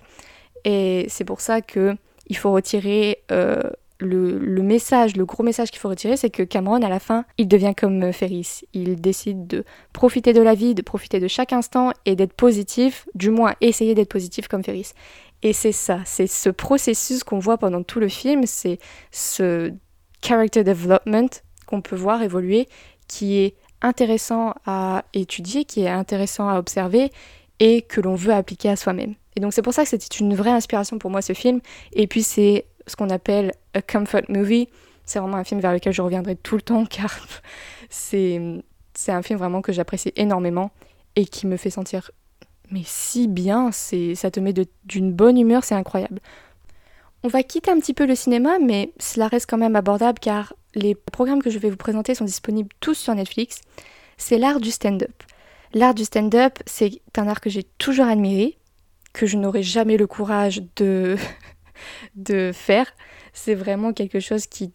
Et 0.65 1.05
c'est 1.09 1.25
pour 1.25 1.41
ça 1.41 1.61
que 1.61 1.95
il 2.27 2.37
faut 2.37 2.51
retirer 2.51 3.23
euh, 3.31 3.61
le, 3.99 4.37
le 4.39 4.63
message, 4.63 5.15
le 5.15 5.25
gros 5.25 5.43
message 5.43 5.71
qu'il 5.71 5.79
faut 5.79 5.89
retirer, 5.89 6.17
c'est 6.17 6.29
que 6.29 6.43
Cameron, 6.43 6.81
à 6.81 6.89
la 6.89 6.99
fin, 6.99 7.25
il 7.37 7.47
devient 7.47 7.73
comme 7.75 8.01
euh, 8.03 8.11
Ferris. 8.11 8.61
Il 8.73 8.99
décide 9.01 9.47
de 9.47 9.63
profiter 9.93 10.33
de 10.33 10.41
la 10.41 10.55
vie, 10.55 10.73
de 10.73 10.81
profiter 10.81 11.19
de 11.19 11.27
chaque 11.27 11.53
instant 11.53 11.91
et 12.05 12.15
d'être 12.15 12.33
positif, 12.33 13.07
du 13.15 13.29
moins 13.29 13.55
essayer 13.61 13.95
d'être 13.95 14.09
positif 14.09 14.47
comme 14.47 14.63
Ferris. 14.63 14.93
Et 15.41 15.53
c'est 15.53 15.71
ça, 15.71 15.99
c'est 16.05 16.27
ce 16.27 16.49
processus 16.49 17.23
qu'on 17.23 17.39
voit 17.39 17.57
pendant 17.57 17.83
tout 17.83 17.99
le 17.99 18.09
film, 18.09 18.43
c'est 18.45 18.77
ce 19.11 19.71
character 20.21 20.63
development 20.63 21.29
qu'on 21.65 21.81
peut 21.81 21.95
voir 21.95 22.21
évoluer, 22.21 22.67
qui 23.07 23.37
est 23.37 23.55
intéressant 23.81 24.53
à 24.65 25.05
étudier, 25.13 25.63
qui 25.63 25.81
est 25.81 25.89
intéressant 25.89 26.49
à 26.49 26.57
observer 26.57 27.11
et 27.59 27.81
que 27.81 28.01
l'on 28.01 28.15
veut 28.15 28.33
appliquer 28.33 28.69
à 28.69 28.75
soi-même. 28.75 29.15
Et 29.35 29.39
donc 29.39 29.53
c'est 29.53 29.61
pour 29.61 29.73
ça 29.73 29.83
que 29.83 29.89
c'était 29.89 30.17
une 30.17 30.35
vraie 30.35 30.51
inspiration 30.51 30.99
pour 30.99 31.09
moi 31.09 31.21
ce 31.21 31.33
film. 31.33 31.61
Et 31.93 32.07
puis 32.07 32.23
c'est 32.23 32.65
ce 32.87 32.95
qu'on 32.95 33.09
appelle 33.09 33.53
a 33.73 33.81
comfort 33.81 34.23
movie. 34.29 34.69
C'est 35.05 35.19
vraiment 35.19 35.37
un 35.37 35.43
film 35.43 35.59
vers 35.59 35.73
lequel 35.73 35.93
je 35.93 36.01
reviendrai 36.01 36.35
tout 36.35 36.55
le 36.55 36.61
temps 36.61 36.85
car 36.85 37.19
c'est 37.89 38.39
c'est 38.93 39.11
un 39.11 39.21
film 39.21 39.39
vraiment 39.39 39.61
que 39.61 39.71
j'apprécie 39.71 40.11
énormément 40.15 40.71
et 41.15 41.25
qui 41.25 41.47
me 41.47 41.57
fait 41.57 41.69
sentir 41.69 42.11
mais 42.71 42.83
si 42.85 43.27
bien, 43.27 43.71
c'est 43.71 44.15
ça 44.15 44.29
te 44.31 44.39
met 44.39 44.53
d'une 44.85 45.11
bonne 45.11 45.37
humeur, 45.37 45.63
c'est 45.63 45.75
incroyable. 45.75 46.19
On 47.23 47.27
va 47.27 47.43
quitter 47.43 47.71
un 47.71 47.79
petit 47.79 47.93
peu 47.93 48.05
le 48.05 48.15
cinéma, 48.15 48.59
mais 48.59 48.93
cela 48.99 49.27
reste 49.27 49.49
quand 49.49 49.57
même 49.57 49.75
abordable 49.75 50.19
car 50.19 50.53
les 50.75 50.95
programmes 50.95 51.41
que 51.41 51.49
je 51.49 51.59
vais 51.59 51.69
vous 51.69 51.77
présenter 51.77 52.15
sont 52.15 52.25
disponibles 52.25 52.69
tous 52.79 52.93
sur 52.93 53.13
Netflix. 53.15 53.61
C'est 54.17 54.37
l'art 54.37 54.59
du 54.59 54.71
stand-up. 54.71 55.23
L'art 55.73 55.93
du 55.93 56.05
stand-up, 56.05 56.59
c'est 56.65 57.01
un 57.17 57.27
art 57.27 57.41
que 57.41 57.49
j'ai 57.49 57.63
toujours 57.63 58.05
admiré, 58.05 58.57
que 59.13 59.25
je 59.25 59.37
n'aurais 59.37 59.63
jamais 59.63 59.97
le 59.97 60.07
courage 60.07 60.61
de, 60.75 61.17
de 62.15 62.51
faire. 62.53 62.87
C'est 63.33 63.55
vraiment 63.55 63.93
quelque 63.93 64.19
chose 64.19 64.47
qui 64.47 64.71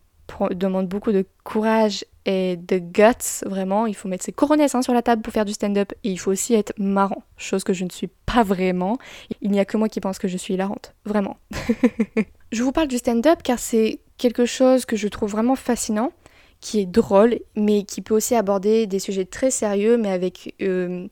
demande 0.53 0.89
beaucoup 0.89 1.13
de 1.13 1.27
courage 1.45 2.05
et 2.27 2.57
de 2.57 2.79
guts, 2.79 3.45
vraiment. 3.47 3.87
Il 3.87 3.95
faut 3.95 4.09
mettre 4.09 4.25
ses 4.25 4.33
coronesses 4.33 4.75
hein, 4.75 4.83
sur 4.83 4.95
la 4.95 5.03
table 5.03 5.23
pour 5.23 5.33
faire 5.33 5.45
du 5.45 5.53
stand-up 5.53 5.93
et 6.03 6.11
il 6.11 6.19
faut 6.19 6.31
aussi 6.31 6.55
être 6.55 6.73
marrant, 6.79 7.23
chose 7.37 7.65
que 7.65 7.73
je 7.73 7.85
ne 7.85 7.91
suis 7.91 8.09
pas 8.27 8.43
vraiment. 8.43 8.99
Il 9.43 9.51
n'y 9.51 9.61
a 9.61 9.65
que 9.65 9.77
moi 9.77 9.89
qui 9.89 10.01
pense 10.01 10.19
que 10.19 10.29
je 10.29 10.37
suis 10.37 10.55
hilarante, 10.55 10.95
vraiment. 11.05 11.37
je 12.53 12.63
vous 12.63 12.73
parle 12.73 12.89
du 12.89 12.99
stand-up 12.99 13.41
car 13.43 13.59
c'est 13.59 14.01
quelque 14.17 14.47
chose 14.47 14.85
que 14.85 14.97
je 14.97 15.09
trouve 15.09 15.31
vraiment 15.31 15.57
fascinant, 15.57 16.13
qui 16.61 16.81
est 16.81 16.87
drôle, 16.87 17.39
mais 17.57 17.85
qui 17.85 18.01
peut 18.01 18.15
aussi 18.15 18.35
aborder 18.35 18.87
des 18.87 18.99
sujets 18.99 19.27
très 19.27 19.51
sérieux, 19.51 19.99
mais 19.99 20.11
avec 20.11 20.55
euh, 20.63 21.07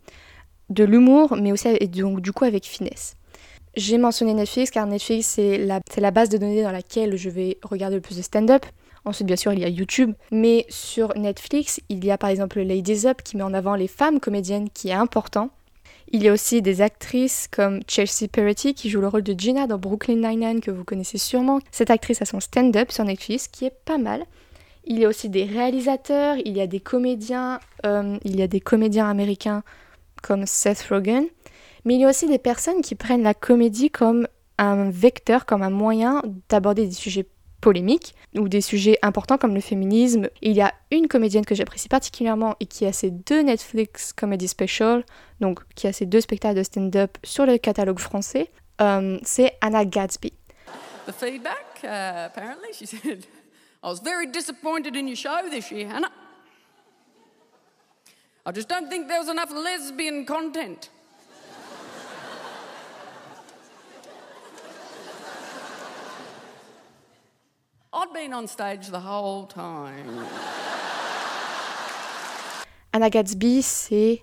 de 0.70 0.84
l'humour, 0.84 1.37
mais 1.37 1.52
aussi 1.52 1.68
et 1.68 1.88
donc, 1.88 2.20
du 2.20 2.32
coup 2.32 2.44
avec 2.44 2.64
finesse. 2.64 3.16
J'ai 3.74 3.98
mentionné 3.98 4.34
Netflix 4.34 4.70
car 4.70 4.86
Netflix 4.86 5.26
c'est 5.26 5.58
la, 5.58 5.80
la 5.96 6.10
base 6.10 6.28
de 6.28 6.38
données 6.38 6.62
dans 6.62 6.72
laquelle 6.72 7.16
je 7.16 7.30
vais 7.30 7.58
regarder 7.62 7.96
le 7.96 8.02
plus 8.02 8.16
de 8.16 8.22
stand-up. 8.22 8.66
Ensuite, 9.04 9.26
bien 9.26 9.36
sûr, 9.36 9.52
il 9.52 9.58
y 9.58 9.64
a 9.64 9.68
YouTube. 9.68 10.12
Mais 10.30 10.64
sur 10.68 11.16
Netflix, 11.16 11.80
il 11.88 12.04
y 12.04 12.10
a 12.10 12.18
par 12.18 12.30
exemple 12.30 12.60
Ladies 12.60 13.06
Up 13.06 13.22
qui 13.22 13.36
met 13.36 13.42
en 13.42 13.54
avant 13.54 13.74
les 13.74 13.88
femmes 13.88 14.20
comédiennes, 14.20 14.70
qui 14.70 14.90
est 14.90 14.94
important. 14.94 15.50
Il 16.12 16.22
y 16.22 16.28
a 16.28 16.32
aussi 16.32 16.60
des 16.60 16.82
actrices 16.82 17.48
comme 17.50 17.80
Chelsea 17.88 18.28
Peretti 18.30 18.74
qui 18.74 18.90
joue 18.90 19.00
le 19.00 19.08
rôle 19.08 19.22
de 19.22 19.32
Gina 19.38 19.66
dans 19.66 19.78
Brooklyn 19.78 20.16
Nine-Nine 20.16 20.60
que 20.60 20.70
vous 20.70 20.84
connaissez 20.84 21.18
sûrement. 21.18 21.58
Cette 21.70 21.90
actrice 21.90 22.20
a 22.20 22.26
son 22.26 22.38
stand-up 22.38 22.92
sur 22.92 23.04
Netflix 23.04 23.48
qui 23.48 23.64
est 23.64 23.74
pas 23.84 23.98
mal. 23.98 24.24
Il 24.84 24.98
y 24.98 25.04
a 25.04 25.08
aussi 25.08 25.28
des 25.28 25.44
réalisateurs, 25.44 26.36
il 26.44 26.56
y 26.56 26.60
a 26.60 26.66
des 26.66 26.80
comédiens, 26.80 27.60
euh, 27.86 28.18
il 28.24 28.36
y 28.36 28.42
a 28.42 28.46
des 28.46 28.60
comédiens 28.60 29.08
américains 29.08 29.62
comme 30.22 30.44
Seth 30.44 30.82
Rogen. 30.90 31.24
Mais 31.84 31.94
il 31.94 32.00
y 32.00 32.04
a 32.04 32.08
aussi 32.08 32.26
des 32.26 32.38
personnes 32.38 32.82
qui 32.82 32.94
prennent 32.94 33.22
la 33.22 33.34
comédie 33.34 33.90
comme 33.90 34.26
un 34.58 34.90
vecteur, 34.90 35.46
comme 35.46 35.62
un 35.62 35.70
moyen 35.70 36.22
d'aborder 36.48 36.86
des 36.86 36.92
sujets 36.92 37.26
polémiques 37.60 38.14
ou 38.36 38.48
des 38.48 38.60
sujets 38.60 38.98
importants 39.02 39.38
comme 39.38 39.54
le 39.54 39.60
féminisme. 39.60 40.28
Il 40.42 40.52
y 40.52 40.60
a 40.60 40.74
une 40.90 41.08
comédienne 41.08 41.46
que 41.46 41.54
j'apprécie 41.54 41.88
particulièrement 41.88 42.56
et 42.60 42.66
qui 42.66 42.84
a 42.84 42.92
ses 42.92 43.10
deux 43.10 43.40
Netflix 43.42 44.12
Comedy 44.12 44.48
Special, 44.48 45.04
donc 45.40 45.60
qui 45.74 45.86
a 45.86 45.92
ses 45.92 46.06
deux 46.06 46.20
spectacles 46.20 46.58
de 46.58 46.62
stand-up 46.62 47.16
sur 47.24 47.46
le 47.46 47.58
catalogue 47.58 48.00
français, 48.00 48.50
euh, 48.80 49.18
c'est 49.22 49.56
Anna 49.60 49.84
Gatsby. 49.84 50.32
The 51.06 51.12
feedback, 51.12 51.82
uh, 51.82 52.26
apparently, 52.26 52.72
she 52.72 52.86
said, 52.86 53.26
I 53.82 53.88
was 53.88 54.00
very 54.00 54.26
disappointed 54.26 54.94
in 54.94 55.06
your 55.06 55.16
show 55.16 55.48
this 55.50 55.70
year, 55.70 55.88
Hannah. 55.88 56.12
I 58.44 58.52
just 58.52 58.68
don't 58.68 58.88
think 58.88 59.08
there 59.08 59.20
was 59.20 59.28
enough 59.28 59.50
lesbian 59.52 60.24
content. 60.24 60.90
I'd 67.94 68.08
been 68.14 68.32
on 68.32 68.46
stage 68.46 68.90
the 68.90 69.04
whole 69.06 69.46
time. 69.46 70.25
Anna 72.94 73.11
Gatsby, 73.11 73.61
c'est 73.61 74.22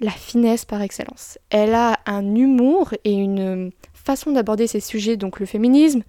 la 0.00 0.10
finesse 0.10 0.64
par 0.64 0.80
excellence. 0.80 1.38
Elle 1.50 1.74
a 1.74 1.98
un 2.06 2.34
humour 2.34 2.94
et 3.04 3.12
une 3.12 3.72
façon 3.92 4.32
d'aborder 4.32 4.66
ces 4.66 4.80
sujets, 4.80 5.18
donc 5.18 5.38
le 5.38 5.44
féminisme. 5.44 6.02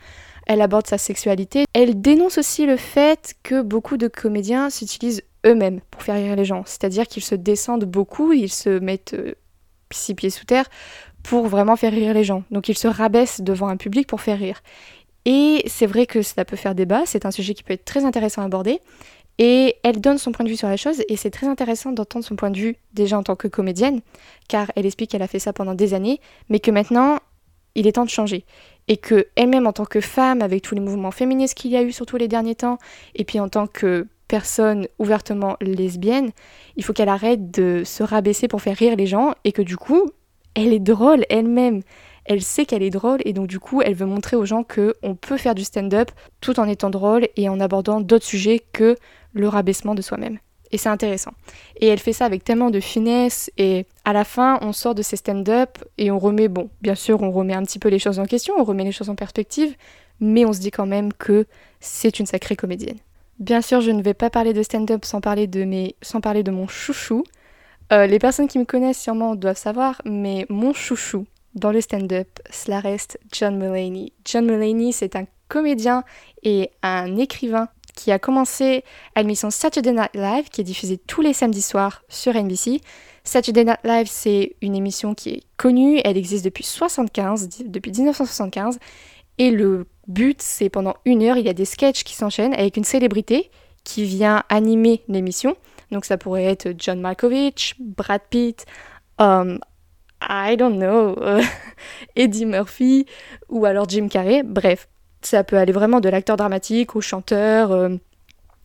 Elle 0.48 0.62
aborde 0.62 0.88
sa 0.88 0.98
sexualité. 0.98 1.66
Elle 1.74 2.00
dénonce 2.00 2.38
aussi 2.38 2.66
le 2.66 2.78
fait 2.78 3.36
que 3.44 3.62
beaucoup 3.62 3.98
de 3.98 4.08
comédiens 4.08 4.70
s'utilisent 4.70 5.24
eux-mêmes 5.46 5.82
pour 5.92 6.02
faire 6.02 6.16
rire 6.16 6.38
les 6.38 6.46
gens. 6.46 6.64
C'est-à-dire 6.66 7.08
qu'ils 7.08 7.24
se 7.24 7.36
descendent 7.36 7.84
beaucoup, 7.84 8.32
ils 8.32 8.52
se 8.52 8.70
mettent 8.80 9.16
euh, 9.16 9.36
six 9.92 10.16
pieds 10.16 10.30
sous 10.30 10.46
terre 10.46 10.70
pour 11.24 11.48
vraiment 11.48 11.76
faire 11.76 11.92
rire 11.92 12.14
les 12.14 12.24
gens. 12.24 12.44
Donc 12.52 12.70
ils 12.70 12.78
se 12.78 12.88
rabaissent 12.88 13.42
devant 13.42 13.68
un 13.68 13.78
public 13.78 14.08
pour 14.08 14.22
faire 14.22 14.38
rire. 14.38 14.62
Et 15.26 15.64
c'est 15.68 15.88
vrai 15.88 16.06
que 16.06 16.22
cela 16.22 16.46
peut 16.46 16.56
faire 16.56 16.76
débat, 16.76 17.04
c'est 17.06 17.26
un 17.26 17.32
sujet 17.32 17.54
qui 17.54 17.64
peut 17.64 17.74
être 17.74 17.86
très 17.86 18.06
intéressant 18.06 18.42
à 18.44 18.46
aborder. 18.46 18.80
Et 19.38 19.76
elle 19.84 20.00
donne 20.00 20.18
son 20.18 20.32
point 20.32 20.46
de 20.46 20.50
vue 20.50 20.56
sur 20.56 20.70
la 20.70 20.78
chose, 20.78 21.02
et 21.10 21.18
c'est 21.18 21.32
très 21.32 21.48
intéressant 21.48 21.92
d'entendre 21.92 22.24
son 22.24 22.36
point 22.36 22.52
de 22.52 22.58
vue 22.58 22.78
déjà 22.94 23.18
en 23.18 23.24
tant 23.24 23.36
que 23.36 23.48
comédienne, 23.48 24.02
car 24.48 24.72
elle 24.76 24.86
explique 24.86 25.12
qu'elle 25.12 25.22
a 25.22 25.28
fait 25.28 25.40
ça 25.40 25.52
pendant 25.52 25.74
des 25.74 25.94
années, 25.94 26.22
mais 26.48 26.60
que 26.60 26.72
maintenant, 26.72 27.20
il 27.74 27.86
est 27.88 27.94
temps 27.94 28.06
de 28.06 28.10
changer. 28.10 28.46
Et 28.88 28.98
que 28.98 29.28
elle-même, 29.36 29.68
en 29.68 29.74
tant 29.74 29.86
que 29.86 30.00
femme, 30.00 30.42
avec 30.42 30.62
tous 30.62 30.76
les 30.76 30.80
mouvements 30.80 31.12
féministes 31.12 31.56
qu'il 31.56 31.72
y 31.72 31.76
a 31.76 31.84
eu 31.84 31.92
surtout 31.92 32.16
les 32.16 32.30
derniers 32.30 32.56
temps, 32.56 32.78
et 33.14 33.26
puis 33.26 33.40
en 33.40 33.50
tant 33.50 33.68
que 33.68 34.08
personne 34.28 34.88
ouvertement 35.00 35.58
lesbienne, 35.60 36.32
il 36.78 36.84
faut 36.84 36.94
qu'elle 36.94 37.10
arrête 37.10 37.52
de 37.52 37.84
se 37.84 38.04
rabaisser 38.04 38.48
pour 38.48 38.62
faire 38.62 38.78
rire 38.78 38.96
les 38.96 39.08
gens, 39.08 39.34
et 39.44 39.52
que 39.52 39.62
du 39.62 39.76
coup, 39.76 40.12
elle 40.54 40.72
est 40.72 40.80
drôle 40.80 41.26
elle-même. 41.30 41.82
Elle 42.26 42.42
sait 42.42 42.66
qu'elle 42.66 42.84
est 42.84 42.90
drôle 42.90 43.20
et 43.24 43.34
donc 43.34 43.48
du 43.48 43.60
coup 43.60 43.82
elle 43.82 43.94
veut 43.94 44.08
montrer 44.08 44.36
aux 44.36 44.46
gens 44.46 44.64
que 44.64 44.96
on 45.04 45.16
peut 45.16 45.38
faire 45.38 45.56
du 45.56 45.64
stand-up 45.64 46.12
tout 46.42 46.60
en 46.60 46.68
étant 46.68 46.90
drôle 46.90 47.28
et 47.36 47.50
en 47.50 47.60
abordant 47.60 48.02
d'autres 48.02 48.26
sujets 48.26 48.64
que 48.74 48.98
le 49.34 49.48
rabaissement 49.48 49.96
de 49.96 50.02
soi-même. 50.02 50.40
Et 50.72 50.78
c'est 50.78 50.90
intéressant. 50.90 51.32
Et 51.80 51.88
elle 51.88 52.00
fait 52.00 52.14
ça 52.14 52.26
avec 52.26 52.44
tellement 52.44 52.72
de 52.72 52.80
finesse 52.80 53.52
et 53.58 53.86
à 54.04 54.14
la 54.14 54.24
fin 54.24 54.58
on 54.62 54.74
sort 54.74 54.96
de 54.96 55.04
ces 55.04 55.18
stand-up 55.18 55.78
et 56.00 56.10
on 56.10 56.18
remet, 56.18 56.48
bon, 56.48 56.70
bien 56.82 56.96
sûr 56.96 57.22
on 57.22 57.32
remet 57.32 57.54
un 57.54 57.64
petit 57.64 57.80
peu 57.80 57.90
les 57.90 58.00
choses 58.00 58.20
en 58.20 58.26
question, 58.26 58.56
on 58.58 58.64
remet 58.64 58.84
les 58.84 58.92
choses 58.92 59.10
en 59.10 59.16
perspective, 59.16 59.76
mais 60.20 60.46
on 60.46 60.54
se 60.54 60.60
dit 60.60 60.72
quand 60.72 60.88
même 60.88 61.14
que 61.14 61.46
c'est 61.80 62.20
une 62.20 62.26
sacrée 62.26 62.56
comédienne. 62.56 62.98
Bien 63.38 63.62
sûr 63.62 63.82
je 63.82 63.92
ne 63.92 64.02
vais 64.02 64.16
pas 64.16 64.32
parler 64.32 64.54
de 64.54 64.64
stand-up 64.64 65.06
sans 65.06 65.22
parler 65.22 65.46
de 65.46 65.64
mes, 65.64 65.96
sans 66.02 66.22
parler 66.22 66.42
de 66.42 66.52
mon 66.52 66.68
chouchou. 66.68 67.24
Euh, 67.94 68.08
les 68.08 68.18
personnes 68.18 68.48
qui 68.48 68.58
me 68.58 68.66
connaissent 68.66 69.00
sûrement 69.00 69.36
doivent 69.36 69.58
savoir, 69.58 70.02
mais 70.06 70.48
mon 70.50 70.74
chouchou 70.74 71.28
dans 71.56 71.72
le 71.72 71.82
stand-up, 71.82 72.28
cela 72.52 72.80
reste 72.80 73.18
John 73.32 73.58
Mulaney. 73.58 74.14
John 74.26 74.46
Mulaney, 74.46 74.92
c'est 74.92 75.16
un 75.16 75.26
comédien 75.48 76.04
et 76.44 76.72
un 76.84 77.18
écrivain 77.18 77.70
qui 77.96 78.12
a 78.12 78.20
commencé 78.20 78.84
à 79.16 79.22
l'émission 79.22 79.50
Saturday 79.50 79.94
Night 79.94 80.16
Live, 80.16 80.50
qui 80.50 80.62
est 80.62 80.66
diffusée 80.66 80.98
tous 80.98 81.22
les 81.22 81.34
samedis 81.34 81.62
soirs 81.62 82.04
sur 82.10 82.34
NBC. 82.34 82.82
Saturday 83.24 83.64
Night 83.64 83.80
Live, 83.86 84.08
c'est 84.10 84.56
une 84.62 84.76
émission 84.76 85.16
qui 85.16 85.30
est 85.30 85.44
connue, 85.58 86.02
elle 86.04 86.18
existe 86.18 86.44
depuis 86.44 86.66
75, 86.66 87.50
depuis 87.66 87.92
1975, 87.92 88.80
et 89.38 89.50
le 89.50 89.88
but, 90.08 90.42
c'est 90.42 90.70
pendant 90.70 90.96
une 91.06 91.24
heure, 91.24 91.38
il 91.38 91.46
y 91.46 91.50
a 91.50 91.54
des 91.54 91.66
sketchs 91.66 92.04
qui 92.04 92.16
s'enchaînent 92.16 92.54
avec 92.54 92.78
une 92.78 92.84
célébrité 92.84 93.50
qui 93.84 94.04
vient 94.04 94.44
animer 94.50 95.04
l'émission. 95.08 95.56
Donc 95.92 96.06
ça 96.06 96.18
pourrait 96.18 96.46
être 96.46 96.74
John 96.78 97.00
Malkovich, 97.00 97.76
Brad 97.80 98.22
Pitt, 98.30 98.66
um, 99.20 99.60
I 100.28 100.58
don't 100.58 100.78
know, 100.78 101.16
euh, 101.22 101.42
Eddie 102.16 102.46
Murphy 102.46 103.06
ou 103.50 103.66
alors 103.66 103.88
Jim 103.88 104.08
Carrey. 104.08 104.44
Bref, 104.44 104.88
ça 105.22 105.44
peut 105.44 105.58
aller 105.58 105.74
vraiment 105.74 106.00
de 106.00 106.10
l'acteur 106.10 106.38
dramatique 106.38 106.96
au 106.96 107.02
chanteur, 107.02 107.72
euh, 107.72 107.90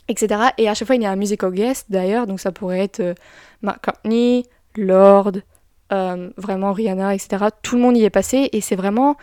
etc. 0.08 0.50
Et 0.58 0.68
à 0.68 0.74
chaque 0.74 0.86
fois, 0.86 0.96
il 0.96 1.02
y 1.02 1.06
a 1.06 1.10
un 1.10 1.16
musical 1.16 1.52
guest 1.52 1.86
d'ailleurs, 1.88 2.26
donc 2.26 2.40
ça 2.40 2.52
pourrait 2.52 2.80
être 2.80 3.00
euh, 3.00 3.14
Mark 3.62 3.84
Courtney, 3.84 4.46
Lord, 4.76 5.32
euh, 5.92 6.30
vraiment 6.36 6.72
Rihanna, 6.72 7.14
etc. 7.14 7.46
Tout 7.62 7.76
le 7.76 7.82
monde 7.82 7.96
y 7.96 8.04
est 8.04 8.10
passé 8.10 8.48
et 8.52 8.60
c'est 8.60 8.76
vraiment, 8.76 9.16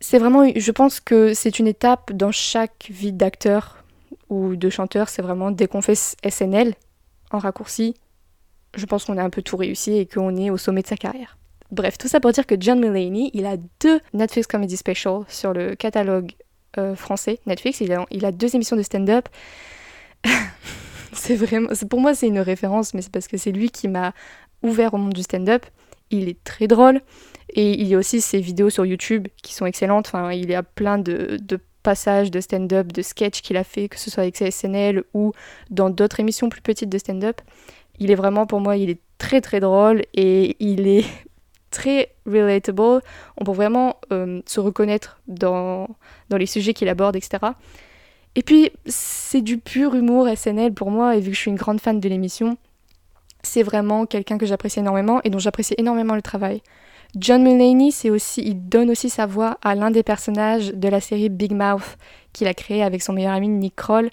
c'est 0.00 0.18
vraiment, 0.18 0.46
je 0.54 0.70
pense 0.72 1.00
que 1.00 1.34
c'est 1.34 1.58
une 1.58 1.66
étape 1.66 2.12
dans 2.12 2.32
chaque 2.32 2.88
vie 2.90 3.12
d'acteur 3.12 3.84
ou 4.28 4.56
de 4.56 4.70
chanteur. 4.70 5.08
C'est 5.08 5.22
vraiment 5.22 5.50
dès 5.50 5.66
qu'on 5.66 5.82
fait 5.82 6.16
SNL 6.28 6.74
en 7.30 7.38
raccourci, 7.38 7.94
je 8.76 8.86
pense 8.86 9.04
qu'on 9.04 9.18
a 9.18 9.22
un 9.22 9.30
peu 9.30 9.42
tout 9.42 9.56
réussi 9.56 9.98
et 9.98 10.06
qu'on 10.06 10.36
est 10.36 10.50
au 10.50 10.56
sommet 10.56 10.82
de 10.82 10.86
sa 10.86 10.96
carrière. 10.96 11.36
Bref, 11.70 11.98
tout 11.98 12.08
ça 12.08 12.18
pour 12.18 12.32
dire 12.32 12.46
que 12.46 12.56
John 12.58 12.80
Mulaney, 12.80 13.30
il 13.32 13.46
a 13.46 13.56
deux 13.80 14.00
Netflix 14.12 14.46
Comedy 14.46 14.76
Special 14.76 15.22
sur 15.28 15.52
le 15.52 15.76
catalogue 15.76 16.32
euh, 16.78 16.94
français 16.94 17.40
Netflix. 17.46 17.80
Il 17.80 17.92
a, 18.24 18.32
deux 18.32 18.54
émissions 18.54 18.76
de 18.76 18.82
stand-up. 18.82 19.28
c'est 21.12 21.34
vraiment, 21.36 21.68
pour 21.88 22.00
moi, 22.00 22.14
c'est 22.14 22.28
une 22.28 22.40
référence, 22.40 22.94
mais 22.94 23.02
c'est 23.02 23.12
parce 23.12 23.28
que 23.28 23.36
c'est 23.36 23.52
lui 23.52 23.70
qui 23.70 23.88
m'a 23.88 24.12
ouvert 24.62 24.94
au 24.94 24.98
monde 24.98 25.12
du 25.12 25.22
stand-up. 25.22 25.64
Il 26.10 26.28
est 26.28 26.42
très 26.44 26.66
drôle 26.66 27.00
et 27.54 27.72
il 27.72 27.86
y 27.86 27.94
a 27.94 27.98
aussi 27.98 28.20
ses 28.20 28.40
vidéos 28.40 28.70
sur 28.70 28.84
YouTube 28.84 29.28
qui 29.42 29.54
sont 29.54 29.66
excellentes. 29.66 30.08
Enfin, 30.08 30.32
il 30.32 30.50
y 30.50 30.54
a 30.54 30.62
plein 30.62 30.98
de, 30.98 31.38
passages 31.82 32.30
de 32.30 32.40
stand-up, 32.40 32.92
de 32.92 33.02
sketchs 33.02 33.42
qu'il 33.42 33.56
a 33.56 33.64
fait, 33.64 33.88
que 33.88 33.98
ce 33.98 34.10
soit 34.10 34.22
avec 34.22 34.36
SNL 34.36 35.04
ou 35.14 35.32
dans 35.70 35.88
d'autres 35.88 36.20
émissions 36.20 36.48
plus 36.48 36.60
petites 36.60 36.90
de 36.90 36.98
stand-up. 36.98 37.40
Il 38.00 38.10
est 38.10 38.16
vraiment, 38.16 38.46
pour 38.46 38.60
moi, 38.60 38.76
il 38.76 38.90
est 38.90 39.00
très 39.18 39.40
très 39.40 39.60
drôle 39.60 40.02
et 40.14 40.56
il 40.58 40.88
est 40.88 41.04
très 41.70 42.12
relatable. 42.26 43.02
On 43.36 43.44
peut 43.44 43.52
vraiment 43.52 43.96
euh, 44.12 44.42
se 44.46 44.58
reconnaître 44.58 45.20
dans, 45.28 45.88
dans 46.28 46.36
les 46.36 46.46
sujets 46.46 46.74
qu'il 46.74 46.88
aborde, 46.88 47.14
etc. 47.14 47.38
Et 48.34 48.42
puis, 48.42 48.70
c'est 48.86 49.42
du 49.42 49.58
pur 49.58 49.94
humour 49.94 50.28
SNL 50.34 50.72
pour 50.72 50.90
moi, 50.90 51.16
et 51.16 51.20
vu 51.20 51.30
que 51.30 51.36
je 51.36 51.40
suis 51.40 51.50
une 51.50 51.56
grande 51.56 51.80
fan 51.80 51.98
de 51.98 52.08
l'émission, 52.08 52.56
c'est 53.42 53.62
vraiment 53.62 54.06
quelqu'un 54.06 54.38
que 54.38 54.46
j'apprécie 54.46 54.80
énormément 54.80 55.20
et 55.24 55.30
dont 55.30 55.38
j'apprécie 55.38 55.74
énormément 55.78 56.14
le 56.14 56.22
travail. 56.22 56.62
John 57.16 57.42
Mulaney, 57.42 57.90
c'est 57.90 58.10
aussi, 58.10 58.42
il 58.42 58.68
donne 58.68 58.90
aussi 58.90 59.10
sa 59.10 59.26
voix 59.26 59.58
à 59.62 59.74
l'un 59.74 59.90
des 59.90 60.04
personnages 60.04 60.72
de 60.72 60.88
la 60.88 61.00
série 61.00 61.28
Big 61.28 61.52
Mouth 61.52 61.96
qu'il 62.32 62.46
a 62.46 62.54
créé 62.54 62.84
avec 62.84 63.02
son 63.02 63.12
meilleur 63.12 63.32
ami 63.32 63.48
Nick 63.48 63.74
Kroll. 63.74 64.10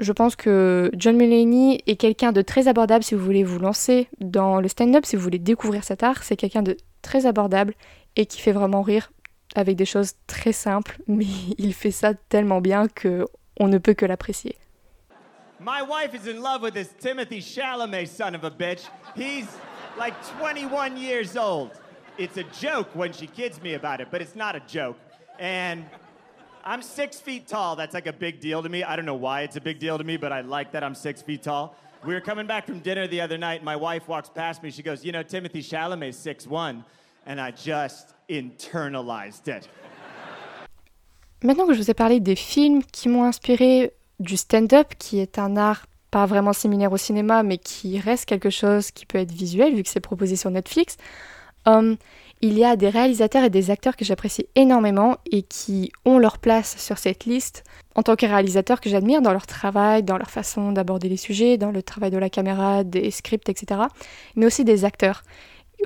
Je 0.00 0.12
pense 0.12 0.34
que 0.34 0.90
John 0.94 1.16
Mulaney 1.16 1.82
est 1.86 1.96
quelqu'un 1.96 2.32
de 2.32 2.40
très 2.40 2.68
abordable 2.68 3.04
si 3.04 3.14
vous 3.14 3.22
voulez 3.22 3.44
vous 3.44 3.58
lancer 3.58 4.08
dans 4.18 4.58
le 4.58 4.66
stand-up, 4.66 5.04
si 5.04 5.14
vous 5.14 5.22
voulez 5.22 5.38
découvrir 5.38 5.84
cet 5.84 6.02
art. 6.02 6.22
C'est 6.22 6.36
quelqu'un 6.36 6.62
de 6.62 6.78
très 7.02 7.26
abordable 7.26 7.74
et 8.16 8.24
qui 8.24 8.40
fait 8.40 8.52
vraiment 8.52 8.80
rire 8.80 9.12
avec 9.54 9.76
des 9.76 9.84
choses 9.84 10.14
très 10.26 10.52
simples, 10.52 10.98
mais 11.06 11.26
il 11.58 11.74
fait 11.74 11.90
ça 11.90 12.14
tellement 12.14 12.62
bien 12.62 12.88
que 12.88 13.26
on 13.58 13.68
ne 13.68 13.76
peut 13.76 13.92
que 13.92 14.06
l'apprécier. 14.06 14.56
My 15.60 15.82
wife 15.82 16.14
is 16.14 16.26
in 16.26 16.40
love 16.40 16.62
with 16.62 16.72
this 16.72 16.88
Timothy 16.98 17.42
Chalamet 17.42 18.06
son 18.06 18.34
of 18.34 18.44
a 18.44 18.50
bitch. 18.50 18.88
He's 19.14 19.46
like 19.98 20.14
21 20.38 20.96
years 20.96 21.36
old. 21.36 21.72
It's 22.16 22.38
a 22.38 22.44
joke 22.58 22.88
when 22.94 23.12
she 23.12 23.26
kids 23.26 23.60
me 23.62 23.74
about 23.74 24.00
it, 24.00 24.08
but 24.10 24.22
it's 24.22 24.34
not 24.34 24.56
a 24.56 24.62
joke. 24.66 24.96
And 25.38 25.84
I'm 26.64 26.82
six 26.82 27.20
feet 27.20 27.48
tall. 27.48 27.76
That's 27.76 27.94
like 27.94 28.06
a 28.06 28.12
big 28.12 28.40
deal 28.40 28.62
to 28.62 28.68
me. 28.68 28.82
I 28.84 28.96
don't 28.96 29.06
know 29.06 29.14
why 29.14 29.42
it's 29.42 29.56
a 29.56 29.60
big 29.60 29.78
deal 29.78 29.98
to 29.98 30.04
me, 30.04 30.16
but 30.16 30.32
I 30.32 30.42
like 30.42 30.72
that 30.72 30.84
I'm 30.84 30.94
six 30.94 31.22
feet 31.22 31.42
tall. 31.42 31.74
We 32.04 32.14
were 32.14 32.20
coming 32.20 32.46
back 32.46 32.66
from 32.66 32.80
dinner 32.80 33.06
the 33.06 33.20
other 33.20 33.38
night. 33.38 33.62
My 33.62 33.76
wife 33.76 34.08
walks 34.08 34.28
past 34.28 34.62
me. 34.62 34.70
She 34.70 34.82
goes, 34.82 35.04
You 35.04 35.12
know, 35.12 35.22
Timothy 35.22 35.62
Chalamet's 35.62 36.18
6'1. 36.18 36.84
And 37.26 37.40
I 37.40 37.50
just 37.50 38.14
internalized 38.28 39.48
it. 39.48 39.68
Maintenant 41.42 41.66
que 41.66 41.74
je 41.74 41.78
vous 41.78 41.90
ai 41.90 41.94
parlé 41.94 42.20
des 42.20 42.36
films 42.36 42.82
qui 42.82 43.08
m'ont 43.08 43.24
inspiré 43.24 43.92
du 44.18 44.36
stand-up, 44.36 44.94
qui 44.98 45.20
est 45.20 45.38
un 45.38 45.56
art 45.56 45.86
pas 46.10 46.26
vraiment 46.26 46.52
similaire 46.52 46.92
au 46.92 46.96
cinéma, 46.96 47.42
mais 47.42 47.56
qui 47.58 47.98
reste 47.98 48.26
quelque 48.26 48.50
chose 48.50 48.90
qui 48.90 49.06
peut 49.06 49.18
être 49.18 49.32
visuel, 49.32 49.74
vu 49.74 49.82
que 49.82 49.88
c'est 49.88 50.00
proposé 50.00 50.36
sur 50.36 50.50
Netflix, 50.50 50.96
euh, 51.68 51.96
il 52.42 52.58
y 52.58 52.64
a 52.64 52.76
des 52.76 52.88
réalisateurs 52.88 53.44
et 53.44 53.50
des 53.50 53.70
acteurs 53.70 53.96
que 53.96 54.04
j'apprécie 54.04 54.46
énormément 54.54 55.18
et 55.30 55.42
qui 55.42 55.92
ont 56.04 56.18
leur 56.18 56.38
place 56.38 56.76
sur 56.78 56.98
cette 56.98 57.26
liste 57.26 57.64
en 57.94 58.02
tant 58.02 58.16
que 58.16 58.24
réalisateurs 58.24 58.80
que 58.80 58.88
j'admire 58.88 59.20
dans 59.20 59.32
leur 59.32 59.46
travail, 59.46 60.02
dans 60.02 60.16
leur 60.16 60.30
façon 60.30 60.72
d'aborder 60.72 61.08
les 61.08 61.16
sujets, 61.16 61.58
dans 61.58 61.70
le 61.70 61.82
travail 61.82 62.10
de 62.10 62.18
la 62.18 62.30
caméra, 62.30 62.84
des 62.84 63.10
scripts, 63.10 63.48
etc. 63.48 63.82
Mais 64.36 64.46
aussi 64.46 64.64
des 64.64 64.84
acteurs, 64.84 65.22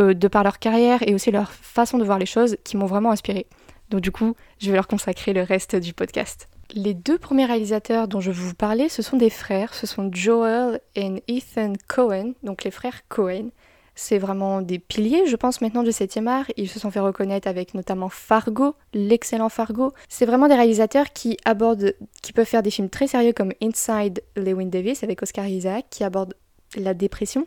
euh, 0.01 0.15
de 0.15 0.29
par 0.29 0.45
leur 0.45 0.59
carrière 0.59 1.03
et 1.07 1.15
aussi 1.15 1.31
leur 1.31 1.51
façon 1.51 1.99
de 1.99 2.05
voir 2.05 2.19
les 2.19 2.27
choses, 2.27 2.57
qui 2.63 2.77
m'ont 2.77 2.87
vraiment 2.87 3.11
inspiré. 3.11 3.47
Donc 3.91 4.01
du 4.01 4.13
coup, 4.13 4.35
je 4.61 4.71
vais 4.71 4.77
leur 4.77 4.87
consacrer 4.87 5.33
le 5.33 5.43
reste 5.43 5.77
du 5.77 5.93
podcast. 5.93 6.49
Les 6.73 6.95
deux 6.95 7.19
premiers 7.19 7.47
réalisateurs 7.47 8.09
dont 8.09 8.21
je 8.21 8.31
vais 8.31 8.41
vous 8.41 8.55
parler, 8.55 8.89
ce 8.89 9.03
sont 9.03 9.17
des 9.17 9.31
frères, 9.31 9.75
ce 9.75 9.87
sont 9.87 10.11
Joel 10.13 10.81
et 10.95 11.23
Ethan 11.29 11.75
Cohen, 11.89 12.33
donc 12.43 12.65
les 12.65 12.71
frères 12.71 13.07
Cohen. 13.09 13.51
C'est 13.95 14.19
vraiment 14.19 14.61
des 14.61 14.79
piliers, 14.79 15.27
je 15.27 15.37
pense, 15.37 15.61
maintenant 15.61 15.83
du 15.83 15.91
7e 15.91 16.27
art. 16.27 16.47
Ils 16.57 16.69
se 16.69 16.81
sont 16.81 16.91
fait 16.91 17.01
reconnaître 17.01 17.47
avec 17.47 17.75
notamment 17.75 18.09
Fargo, 18.09 18.75
l'excellent 18.93 19.49
Fargo. 19.49 19.93
C'est 20.09 20.27
vraiment 20.27 20.49
des 20.49 20.55
réalisateurs 20.55 21.13
qui 21.13 21.37
abordent, 21.45 21.95
qui 22.23 22.33
peuvent 22.33 22.47
faire 22.47 22.63
des 22.63 22.71
films 22.71 22.91
très 22.91 23.07
sérieux 23.07 23.33
comme 23.33 23.53
Inside 23.63 24.23
Lewin 24.37 24.67
Davis 24.67 25.05
avec 25.05 25.23
Oscar 25.23 25.47
Isaac, 25.47 25.87
qui 25.91 26.03
abordent 26.03 26.35
la 26.77 26.95
dépression, 26.95 27.47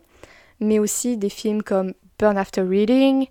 mais 0.60 0.80
aussi 0.80 1.18
des 1.18 1.30
films 1.30 1.64
comme 1.64 1.94
Burn 2.18 2.38
After 2.38 2.62
Reading, 2.62 3.28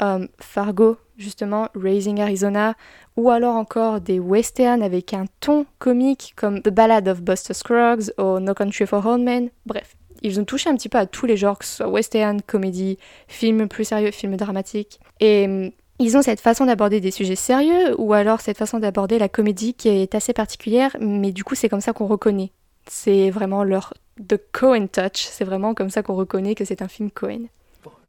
um, 0.00 0.28
Fargo, 0.38 0.98
justement, 1.16 1.68
Raising 1.74 2.20
Arizona, 2.20 2.74
ou 3.16 3.30
alors 3.30 3.56
encore 3.56 4.00
des 4.00 4.20
westerns 4.20 4.82
avec 4.82 5.14
un 5.14 5.24
ton 5.40 5.66
comique 5.78 6.32
comme 6.36 6.62
The 6.62 6.70
Ballad 6.70 7.08
of 7.08 7.22
Buster 7.22 7.54
Scruggs 7.54 8.12
ou 8.18 8.38
No 8.38 8.54
Country 8.54 8.86
for 8.86 9.04
Old 9.04 9.22
Men. 9.22 9.50
Bref, 9.66 9.96
ils 10.22 10.40
ont 10.40 10.44
touché 10.44 10.70
un 10.70 10.74
petit 10.74 10.88
peu 10.88 10.98
à 10.98 11.06
tous 11.06 11.26
les 11.26 11.36
genres, 11.36 11.58
que 11.58 11.64
ce 11.64 11.76
soit 11.76 11.88
western, 11.88 12.40
comédie, 12.42 12.98
film 13.28 13.68
plus 13.68 13.84
sérieux, 13.84 14.10
film 14.10 14.36
dramatique. 14.36 15.00
Et 15.20 15.44
hum, 15.44 15.70
ils 15.98 16.16
ont 16.16 16.22
cette 16.22 16.40
façon 16.40 16.66
d'aborder 16.66 17.00
des 17.00 17.10
sujets 17.10 17.36
sérieux 17.36 17.94
ou 17.98 18.12
alors 18.12 18.40
cette 18.40 18.58
façon 18.58 18.78
d'aborder 18.78 19.18
la 19.18 19.28
comédie 19.28 19.74
qui 19.74 19.88
est 19.88 20.14
assez 20.14 20.32
particulière, 20.32 20.96
mais 21.00 21.32
du 21.32 21.44
coup 21.44 21.54
c'est 21.54 21.68
comme 21.68 21.80
ça 21.80 21.92
qu'on 21.92 22.06
reconnaît. 22.06 22.50
C'est 22.88 23.30
vraiment 23.30 23.62
leur 23.62 23.94
The 24.28 24.40
Cohen 24.52 24.88
Touch, 24.88 25.26
c'est 25.30 25.44
vraiment 25.44 25.74
comme 25.74 25.90
ça 25.90 26.02
qu'on 26.02 26.14
reconnaît 26.14 26.54
que 26.54 26.64
c'est 26.64 26.82
un 26.82 26.88
film 26.88 27.10
Cohen. 27.10 27.46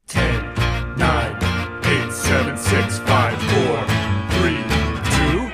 10, 0.07 0.17
9, 0.97 1.09
8, 2.07 2.11
7, 2.11 2.57
6, 2.57 2.69
5, 2.89 3.05
4, 3.05 3.37
3, 3.47 3.85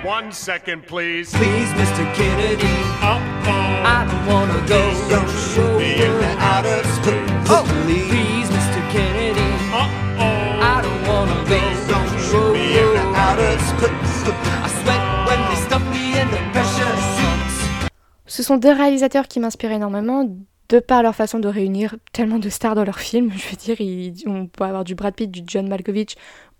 2, 0.04 0.08
one 0.08 0.32
second, 0.32 0.82
please. 0.88 1.32
Please, 1.32 1.72
Mr. 1.74 2.06
Kennedy, 2.16 2.66
Uh-oh. 3.02 3.59
I 3.84 4.06
don't 4.06 4.26
wanna 4.28 4.60
go. 4.68 4.82
Don't 5.10 5.30
shoot 5.30 5.78
me 5.78 5.94
in 6.06 6.14
the 6.20 6.32
outer 6.40 6.84
space. 6.96 7.50
Oh, 7.50 7.64
please, 7.86 8.48
Mr. 8.50 8.82
Kennedy, 8.92 9.50
Uh-oh. 9.74 10.62
I 10.62 10.82
don't 10.82 11.04
wanna 11.08 11.38
go. 11.48 11.60
Don't 11.88 12.10
shoot 12.28 12.54
me 12.54 12.66
in 12.82 12.90
the 12.98 13.06
outer 13.16 13.54
space. 13.72 14.30
I 14.66 14.70
sweat 14.82 15.02
when 15.28 15.40
they 15.50 15.56
stuff 15.66 15.84
me 15.92 16.20
in 16.20 16.28
the 16.30 16.40
pressure 16.52 16.96
suits. 17.16 17.90
Ce 18.26 18.44
sont 18.44 18.58
deux 18.58 18.72
réalisateurs 18.74 19.28
qui 19.28 19.40
m'inspirent 19.40 19.72
énormément 19.72 20.26
de 20.70 20.80
par 20.80 21.02
leur 21.02 21.16
façon 21.16 21.40
de 21.40 21.48
réunir 21.48 21.96
tellement 22.14 22.38
de 22.38 22.50
stars 22.50 22.76
dans 22.76 22.84
leurs 22.84 23.00
films. 23.00 23.32
Je 23.36 23.50
veux 23.50 23.56
dire, 23.58 23.82
ils- 23.82 24.24
on 24.28 24.46
peut 24.48 24.64
avoir 24.66 24.84
du 24.84 24.94
Brad 24.96 25.16
Pitt, 25.16 25.32
du 25.32 25.42
John 25.48 25.68
Malkovich, 25.68 26.16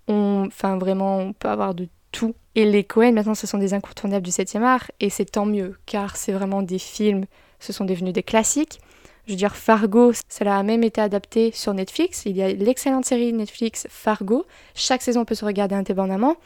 on, 0.08 0.44
enfin 0.48 0.78
vraiment, 0.78 1.18
on 1.18 1.32
peut 1.32 1.48
avoir 1.48 1.74
de 1.74 1.88
tout. 2.10 2.34
Et 2.56 2.64
les 2.64 2.84
Cohen, 2.84 3.12
maintenant, 3.12 3.34
ce 3.34 3.46
sont 3.46 3.58
des 3.58 3.74
incontournables 3.74 4.24
du 4.24 4.32
7e 4.32 4.62
art, 4.62 4.90
et 4.98 5.08
c'est 5.08 5.24
tant 5.24 5.46
mieux, 5.46 5.76
car 5.86 6.16
c'est 6.16 6.32
vraiment 6.32 6.62
des 6.62 6.78
films, 6.78 7.26
ce 7.60 7.72
sont 7.72 7.84
devenus 7.84 8.12
des 8.12 8.22
classiques. 8.22 8.80
Je 9.26 9.32
veux 9.32 9.36
dire, 9.36 9.54
Fargo, 9.54 10.12
cela 10.28 10.56
a 10.58 10.62
même 10.64 10.82
été 10.82 11.00
adapté 11.00 11.52
sur 11.52 11.72
Netflix. 11.72 12.24
Il 12.26 12.36
y 12.36 12.42
a 12.42 12.48
l'excellente 12.48 13.04
série 13.04 13.32
Netflix 13.32 13.86
Fargo. 13.88 14.44
Chaque 14.74 15.02
saison 15.02 15.24
peut 15.24 15.36
se 15.36 15.44
regarder 15.44 15.76
indépendamment. 15.76 16.36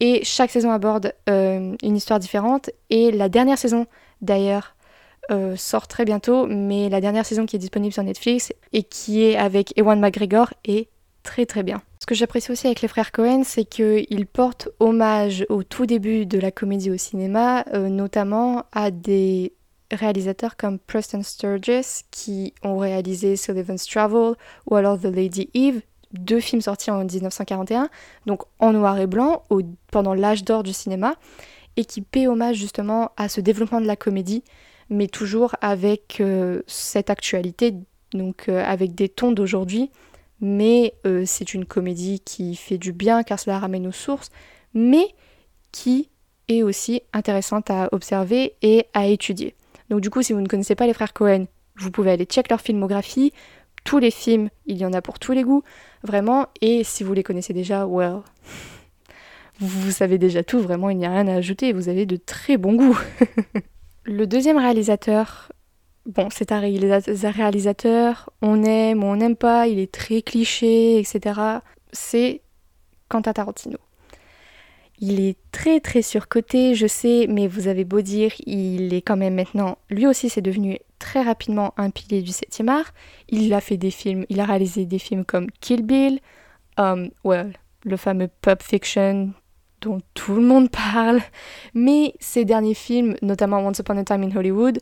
Et 0.00 0.22
chaque 0.24 0.50
saison 0.50 0.70
aborde 0.70 1.14
euh, 1.30 1.74
une 1.82 1.96
histoire 1.96 2.18
différente. 2.18 2.68
Et 2.90 3.10
la 3.10 3.30
dernière 3.30 3.56
saison, 3.56 3.86
d'ailleurs, 4.20 4.74
euh, 5.30 5.56
sort 5.56 5.86
très 5.88 6.04
bientôt. 6.04 6.46
Mais 6.46 6.90
la 6.90 7.00
dernière 7.00 7.24
saison 7.24 7.46
qui 7.46 7.56
est 7.56 7.60
disponible 7.60 7.94
sur 7.94 8.02
Netflix 8.02 8.52
et 8.74 8.82
qui 8.82 9.22
est 9.22 9.36
avec 9.36 9.72
Ewan 9.78 9.98
McGregor 9.98 10.52
est 10.66 10.88
très 11.26 11.44
très 11.44 11.62
bien. 11.62 11.82
Ce 12.00 12.06
que 12.06 12.14
j'apprécie 12.14 12.52
aussi 12.52 12.68
avec 12.68 12.80
les 12.80 12.88
frères 12.88 13.10
Cohen, 13.10 13.42
c'est 13.44 13.64
qu'ils 13.64 14.26
portent 14.32 14.68
hommage 14.78 15.44
au 15.48 15.64
tout 15.64 15.84
début 15.84 16.24
de 16.24 16.38
la 16.38 16.52
comédie 16.52 16.90
au 16.90 16.96
cinéma, 16.96 17.64
euh, 17.74 17.88
notamment 17.88 18.64
à 18.72 18.92
des 18.92 19.52
réalisateurs 19.90 20.56
comme 20.56 20.78
Preston 20.78 21.22
Sturges 21.22 22.04
qui 22.10 22.54
ont 22.62 22.78
réalisé 22.78 23.36
Sullivan's 23.36 23.86
Travel 23.86 24.34
ou 24.66 24.76
alors 24.76 25.00
The 25.00 25.06
Lady 25.06 25.50
Eve, 25.54 25.82
deux 26.12 26.40
films 26.40 26.62
sortis 26.62 26.92
en 26.92 27.04
1941, 27.04 27.88
donc 28.26 28.42
en 28.60 28.72
noir 28.72 28.98
et 29.00 29.08
blanc 29.08 29.42
pendant 29.90 30.14
l'âge 30.14 30.44
d'or 30.44 30.62
du 30.62 30.72
cinéma, 30.72 31.16
et 31.76 31.84
qui 31.84 32.02
paient 32.02 32.28
hommage 32.28 32.56
justement 32.56 33.10
à 33.16 33.28
ce 33.28 33.40
développement 33.40 33.80
de 33.80 33.86
la 33.86 33.96
comédie, 33.96 34.44
mais 34.90 35.08
toujours 35.08 35.56
avec 35.60 36.20
euh, 36.20 36.62
cette 36.68 37.10
actualité, 37.10 37.74
donc 38.12 38.48
euh, 38.48 38.64
avec 38.64 38.94
des 38.94 39.08
tons 39.08 39.32
d'aujourd'hui, 39.32 39.90
mais 40.40 40.94
euh, 41.06 41.24
c'est 41.26 41.54
une 41.54 41.64
comédie 41.64 42.20
qui 42.20 42.56
fait 42.56 42.78
du 42.78 42.92
bien 42.92 43.22
car 43.22 43.38
cela 43.38 43.58
ramène 43.58 43.86
aux 43.86 43.92
sources, 43.92 44.30
mais 44.74 45.14
qui 45.72 46.10
est 46.48 46.62
aussi 46.62 47.02
intéressante 47.12 47.70
à 47.70 47.88
observer 47.92 48.54
et 48.62 48.86
à 48.94 49.06
étudier. 49.06 49.54
Donc 49.90 50.00
du 50.00 50.10
coup, 50.10 50.22
si 50.22 50.32
vous 50.32 50.40
ne 50.40 50.48
connaissez 50.48 50.74
pas 50.74 50.86
les 50.86 50.94
frères 50.94 51.12
Cohen, 51.12 51.46
vous 51.76 51.90
pouvez 51.90 52.10
aller 52.10 52.24
check 52.24 52.48
leur 52.48 52.60
filmographie. 52.60 53.32
Tous 53.84 53.98
les 53.98 54.10
films, 54.10 54.48
il 54.66 54.78
y 54.78 54.84
en 54.84 54.92
a 54.92 55.00
pour 55.00 55.18
tous 55.18 55.32
les 55.32 55.44
goûts, 55.44 55.62
vraiment. 56.02 56.46
Et 56.60 56.82
si 56.82 57.04
vous 57.04 57.12
les 57.14 57.22
connaissez 57.22 57.52
déjà, 57.52 57.86
well, 57.86 58.20
vous 59.60 59.90
savez 59.90 60.18
déjà 60.18 60.42
tout, 60.42 60.58
vraiment, 60.58 60.90
il 60.90 60.98
n'y 60.98 61.06
a 61.06 61.10
rien 61.10 61.28
à 61.28 61.34
ajouter. 61.34 61.72
Vous 61.72 61.88
avez 61.88 62.04
de 62.04 62.16
très 62.16 62.56
bons 62.56 62.74
goûts. 62.74 62.98
Le 64.04 64.26
deuxième 64.26 64.58
réalisateur, 64.58 65.50
bon, 66.06 66.28
c'est 66.30 66.52
un 66.52 66.60
réalisateur, 66.60 68.30
on 68.40 68.62
aime, 68.64 69.04
on 69.04 69.16
n'aime 69.16 69.36
pas, 69.36 69.66
il 69.66 69.78
est 69.78 69.92
très 69.92 70.22
cliché, 70.22 70.98
etc. 70.98 71.40
C'est 71.92 72.42
Quentin 73.08 73.32
Tarantino. 73.32 73.78
Il 74.98 75.20
est 75.20 75.36
très 75.52 75.80
très 75.80 76.00
surcoté, 76.00 76.74
je 76.74 76.86
sais, 76.86 77.26
mais 77.28 77.48
vous 77.48 77.68
avez 77.68 77.84
beau 77.84 78.00
dire, 78.00 78.32
il 78.46 78.94
est 78.94 79.02
quand 79.02 79.16
même 79.16 79.34
maintenant, 79.34 79.76
lui 79.90 80.06
aussi 80.06 80.30
c'est 80.30 80.40
devenu 80.40 80.78
très 80.98 81.22
rapidement 81.22 81.74
un 81.76 81.90
pilier 81.90 82.22
du 82.22 82.30
7e 82.30 82.68
art. 82.68 82.94
Il 83.28 83.52
a 83.52 83.60
fait 83.60 83.76
des 83.76 83.90
films, 83.90 84.24
il 84.30 84.40
a 84.40 84.46
réalisé 84.46 84.86
des 84.86 84.98
films 84.98 85.26
comme 85.26 85.50
Kill 85.60 85.82
Bill, 85.82 86.20
um, 86.78 87.10
well, 87.24 87.52
le 87.84 87.96
fameux 87.98 88.28
Pulp 88.40 88.62
Fiction 88.62 89.32
dont 89.82 90.00
tout 90.14 90.34
le 90.34 90.40
monde 90.42 90.70
parle, 90.92 91.20
mais 91.74 92.14
ses 92.18 92.46
derniers 92.46 92.74
films, 92.74 93.16
notamment 93.20 93.58
Once 93.58 93.78
Upon 93.80 93.98
a 93.98 94.04
Time 94.04 94.22
in 94.22 94.34
Hollywood, 94.34 94.78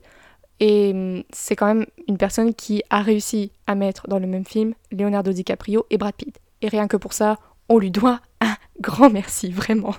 et 0.61 0.93
hum, 0.93 1.25
c'est 1.33 1.57
quand 1.57 1.67
même 1.67 1.87
une 2.09 2.19
personne 2.19 2.55
qui 2.55 2.83
a 2.91 3.03
réussi 3.03 3.53
à 3.67 3.75
mettre 3.75 4.09
dans 4.09 4.19
le 4.19 4.27
même 4.27 4.45
film 4.45 4.75
Leonardo 4.93 5.33
DiCaprio 5.33 5.87
et 5.91 5.99
Brad 5.99 6.15
Pitt. 6.15 6.39
Et 6.63 6.69
rien 6.69 6.89
que 6.89 6.97
pour 6.97 7.13
ça, 7.13 7.39
on 7.69 7.79
lui 7.79 7.91
doit 7.91 8.21
un 8.41 8.57
grand 8.81 9.11
merci, 9.11 9.51
vraiment. 9.51 9.95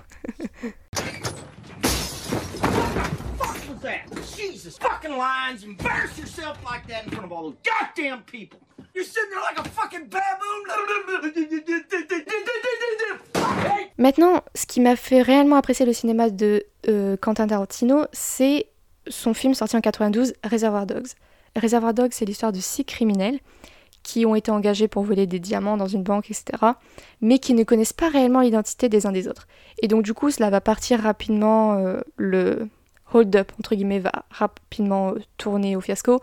Jesus 4.36 4.78
fucking 4.80 5.16
lines, 5.16 5.64
embarrass 5.64 6.18
yourself 6.18 6.58
like 6.64 6.88
that 6.88 7.06
in 7.06 7.12
front 7.12 7.26
of 7.26 7.32
all 7.32 7.44
those 7.44 7.58
goddamn 7.64 8.24
people. 8.24 8.60
You're 8.96 9.04
sitting 9.04 9.30
there 9.30 9.42
like 9.42 9.60
a 9.60 9.70
fucking 9.70 10.08
baboon. 10.08 10.56
Maintenant, 13.98 14.42
ce 14.54 14.66
qui 14.66 14.82
m'a 14.82 14.96
fait 14.96 15.22
réellement 15.22 15.56
apprécier 15.56 15.86
le 15.86 15.94
cinéma 15.94 16.30
de 16.30 16.66
euh, 16.88 17.16
Quentin 17.18 17.48
Tarantino, 17.48 18.06
c'est 18.12 18.68
son 19.08 19.34
film 19.34 19.54
sorti 19.54 19.76
en 19.76 19.82
92, 19.82 20.34
Reservoir 20.44 20.86
Dogs. 20.86 21.08
Reservoir 21.56 21.94
Dogs, 21.94 22.12
c'est 22.12 22.26
l'histoire 22.26 22.52
de 22.52 22.60
six 22.60 22.86
criminels 22.86 23.40
qui 24.06 24.26
ont 24.26 24.36
été 24.36 24.52
engagés 24.52 24.88
pour 24.88 25.04
voler 25.04 25.26
des 25.26 25.40
diamants 25.40 25.78
dans 25.78 25.88
une 25.88 26.04
banque, 26.04 26.30
etc., 26.30 26.46
mais 27.22 27.40
qui 27.40 27.56
ne 27.56 27.64
connaissent 27.64 27.94
pas 27.94 28.10
réellement 28.10 28.42
l'identité 28.42 28.88
des 28.88 29.08
uns 29.08 29.12
des 29.12 29.28
autres. 29.28 29.48
Et 29.82 29.88
donc 29.88 30.04
du 30.04 30.14
coup, 30.14 30.30
cela 30.30 30.50
va 30.50 30.62
partir 30.62 31.02
rapidement, 31.02 31.74
euh, 31.74 32.00
le 32.16 32.70
hold-up, 33.14 33.52
entre 33.60 33.76
guillemets, 33.76 34.00
va 34.00 34.12
rapidement 34.30 35.10
euh, 35.10 35.20
tourner 35.38 35.76
au 35.76 35.82
fiasco, 35.82 36.22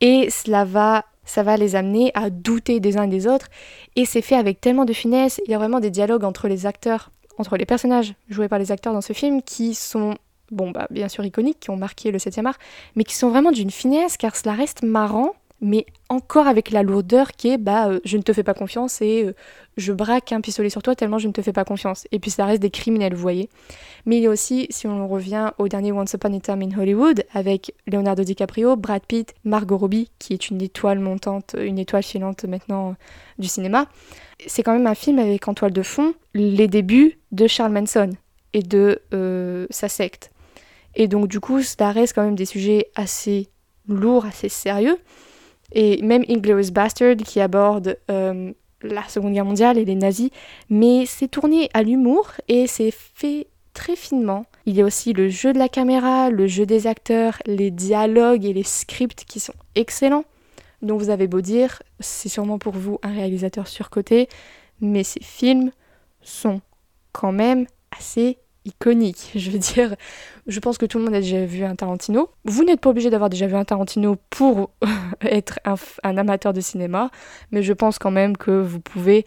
et 0.00 0.30
cela 0.30 0.64
va, 0.64 1.04
ça 1.24 1.44
va 1.44 1.56
les 1.56 1.76
amener 1.76 2.10
à 2.14 2.28
douter 2.28 2.80
des 2.80 2.98
uns 2.98 3.06
des 3.06 3.28
autres, 3.28 3.46
et 3.94 4.04
c'est 4.04 4.22
fait 4.22 4.36
avec 4.36 4.60
tellement 4.60 4.84
de 4.84 4.92
finesse, 4.92 5.40
il 5.46 5.50
y 5.50 5.54
a 5.54 5.58
vraiment 5.58 5.78
des 5.78 5.90
dialogues 5.90 6.24
entre 6.24 6.48
les 6.48 6.66
acteurs, 6.66 7.12
entre 7.38 7.56
les 7.56 7.66
personnages 7.66 8.14
joués 8.30 8.48
par 8.48 8.58
les 8.58 8.72
acteurs 8.72 8.92
dans 8.92 9.00
ce 9.00 9.12
film, 9.12 9.42
qui 9.42 9.76
sont 9.76 10.16
bon, 10.52 10.70
bah, 10.70 10.86
bien 10.90 11.08
sûr 11.08 11.24
iconiques, 11.24 11.60
qui 11.60 11.70
ont 11.70 11.76
marqué 11.76 12.10
le 12.10 12.18
7e 12.18 12.46
art, 12.46 12.58
mais 12.94 13.04
qui 13.04 13.14
sont 13.14 13.30
vraiment 13.30 13.50
d'une 13.50 13.70
finesse, 13.70 14.16
car 14.16 14.36
cela 14.36 14.54
reste 14.54 14.82
marrant, 14.82 15.34
mais 15.62 15.86
encore 16.08 16.48
avec 16.48 16.72
la 16.72 16.82
lourdeur 16.82 17.32
qui 17.32 17.48
est 17.48 17.56
bah 17.56 17.88
euh, 17.88 18.00
je 18.04 18.16
ne 18.16 18.22
te 18.22 18.32
fais 18.32 18.42
pas 18.42 18.52
confiance 18.52 19.00
et 19.00 19.22
euh, 19.24 19.34
je 19.76 19.92
braque 19.92 20.32
un 20.32 20.40
pistolet 20.40 20.68
sur 20.68 20.82
toi 20.82 20.96
tellement 20.96 21.18
je 21.18 21.28
ne 21.28 21.32
te 21.32 21.40
fais 21.40 21.52
pas 21.52 21.64
confiance. 21.64 22.06
Et 22.10 22.18
puis 22.18 22.32
ça 22.32 22.44
reste 22.44 22.60
des 22.60 22.70
criminels, 22.70 23.14
vous 23.14 23.22
voyez. 23.22 23.48
Mais 24.04 24.16
il 24.16 24.24
y 24.24 24.26
a 24.26 24.30
aussi, 24.30 24.66
si 24.70 24.88
on 24.88 25.06
revient 25.06 25.52
au 25.58 25.68
dernier 25.68 25.92
Once 25.92 26.12
Upon 26.12 26.36
a 26.36 26.40
Time 26.40 26.62
in 26.62 26.76
Hollywood, 26.76 27.24
avec 27.32 27.74
Leonardo 27.86 28.24
DiCaprio, 28.24 28.74
Brad 28.74 29.02
Pitt, 29.06 29.34
Margot 29.44 29.78
Robbie, 29.78 30.10
qui 30.18 30.32
est 30.32 30.50
une 30.50 30.60
étoile 30.60 30.98
montante, 30.98 31.54
une 31.56 31.78
étoile 31.78 32.02
filante 32.02 32.44
maintenant 32.44 32.96
du 33.38 33.46
cinéma, 33.46 33.86
c'est 34.46 34.64
quand 34.64 34.72
même 34.72 34.88
un 34.88 34.96
film 34.96 35.20
avec 35.20 35.46
en 35.46 35.54
toile 35.54 35.72
de 35.72 35.82
fond 35.82 36.14
les 36.34 36.66
débuts 36.66 37.18
de 37.30 37.46
Charles 37.46 37.72
Manson 37.72 38.10
et 38.52 38.62
de 38.62 39.00
euh, 39.14 39.66
sa 39.70 39.88
secte. 39.88 40.32
Et 40.94 41.08
donc 41.08 41.28
du 41.28 41.40
coup, 41.40 41.62
ça 41.62 41.90
reste 41.90 42.14
quand 42.14 42.22
même 42.22 42.34
des 42.34 42.44
sujets 42.44 42.90
assez 42.94 43.48
lourds, 43.88 44.26
assez 44.26 44.48
sérieux. 44.48 44.98
Et 45.72 46.02
même 46.02 46.24
Inglourious 46.28 46.70
Bastard 46.70 47.16
qui 47.16 47.40
aborde 47.40 47.98
euh, 48.10 48.52
la 48.82 49.08
Seconde 49.08 49.32
Guerre 49.32 49.44
mondiale 49.44 49.78
et 49.78 49.84
les 49.84 49.94
nazis, 49.94 50.30
mais 50.68 51.06
c'est 51.06 51.28
tourné 51.28 51.70
à 51.72 51.82
l'humour 51.82 52.32
et 52.48 52.66
c'est 52.66 52.90
fait 52.90 53.46
très 53.74 53.96
finement. 53.96 54.44
Il 54.66 54.74
y 54.74 54.82
a 54.82 54.84
aussi 54.84 55.12
le 55.12 55.28
jeu 55.28 55.52
de 55.52 55.58
la 55.58 55.68
caméra, 55.68 56.30
le 56.30 56.46
jeu 56.46 56.66
des 56.66 56.86
acteurs, 56.86 57.38
les 57.46 57.70
dialogues 57.70 58.44
et 58.44 58.52
les 58.52 58.62
scripts 58.62 59.24
qui 59.24 59.40
sont 59.40 59.54
excellents. 59.74 60.24
Donc 60.82 61.00
vous 61.00 61.10
avez 61.10 61.26
beau 61.26 61.40
dire, 61.40 61.82
c'est 62.00 62.28
sûrement 62.28 62.58
pour 62.58 62.74
vous 62.74 62.98
un 63.02 63.12
réalisateur 63.12 63.68
surcoté, 63.68 64.28
mais 64.80 65.04
ces 65.04 65.22
films 65.22 65.70
sont 66.22 66.60
quand 67.12 67.32
même 67.32 67.66
assez 67.96 68.38
iconique. 68.64 69.30
Je 69.34 69.50
veux 69.50 69.58
dire, 69.58 69.94
je 70.46 70.60
pense 70.60 70.78
que 70.78 70.86
tout 70.86 70.98
le 70.98 71.04
monde 71.04 71.14
a 71.14 71.20
déjà 71.20 71.44
vu 71.44 71.64
un 71.64 71.76
Tarantino. 71.76 72.30
Vous 72.44 72.64
n'êtes 72.64 72.80
pas 72.80 72.90
obligé 72.90 73.10
d'avoir 73.10 73.30
déjà 73.30 73.46
vu 73.46 73.54
un 73.54 73.64
Tarantino 73.64 74.16
pour 74.30 74.70
être 75.20 75.60
un, 75.64 76.16
amateur 76.16 76.52
de 76.52 76.60
cinéma, 76.60 77.10
mais 77.50 77.62
je 77.62 77.72
pense 77.72 77.98
quand 77.98 78.10
même 78.10 78.36
que 78.36 78.50
vous 78.50 78.80
pouvez 78.80 79.26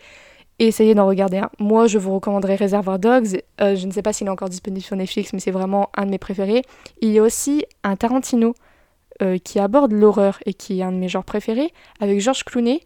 essayer 0.60 0.95
d'en 0.95 1.08
regarder 1.08 1.38
un. 1.38 1.49
Moi, 1.60 1.88
je 1.88 1.97
vous 1.97 2.13
recommanderais 2.13 2.56
Reservoir 2.56 2.99
Dogs. 2.99 3.41
Euh, 3.62 3.75
je 3.75 3.88
ne 3.88 3.91
sais 3.91 4.01
pas 4.01 4.13
s'il 4.13 4.28
est 4.28 4.30
encore 4.30 4.49
disponible 4.49 4.84
sur 4.84 4.95
Netflix, 4.95 5.34
mais 5.34 5.39
c'est 5.39 5.51
vraiment 5.51 5.89
un 5.95 6.06
de 6.06 6.12
mes 6.12 6.17
préférés. 6.17 6.63
Il 7.01 7.12
y 7.12 7.19
a 7.19 7.23
aussi 7.23 7.65
un 7.84 7.95
Tarantino 7.95 8.54
euh, 9.21 9.38
qui 9.38 9.60
aborde 9.60 9.91
l'horreur 9.91 10.39
et 10.45 10.54
qui 10.54 10.80
est 10.80 10.84
un 10.84 10.91
de 10.91 10.97
mes 10.97 11.10
genres 11.10 11.25
préférés, 11.25 11.73
avec 11.99 12.19
George 12.19 12.43
Clooney. 12.43 12.82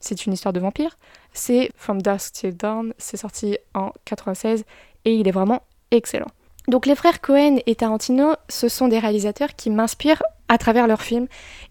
C'est 0.00 0.26
une 0.26 0.32
histoire 0.32 0.52
de 0.52 0.60
vampire. 0.60 0.96
C'est 1.32 1.70
From 1.76 2.00
Dusk 2.00 2.32
Till 2.32 2.56
Dawn. 2.56 2.94
C'est 2.98 3.16
sorti 3.16 3.58
en 3.74 3.92
96 4.06 4.64
et 5.04 5.14
il 5.14 5.28
est 5.28 5.32
vraiment 5.32 5.62
excellent. 5.90 6.30
Donc 6.68 6.86
les 6.86 6.94
frères 6.94 7.20
Cohen 7.20 7.58
et 7.66 7.74
Tarantino, 7.74 8.34
ce 8.48 8.68
sont 8.68 8.88
des 8.88 8.98
réalisateurs 8.98 9.56
qui 9.56 9.70
m'inspirent 9.70 10.22
à 10.48 10.58
travers 10.58 10.86
leurs 10.86 11.02
films 11.02 11.26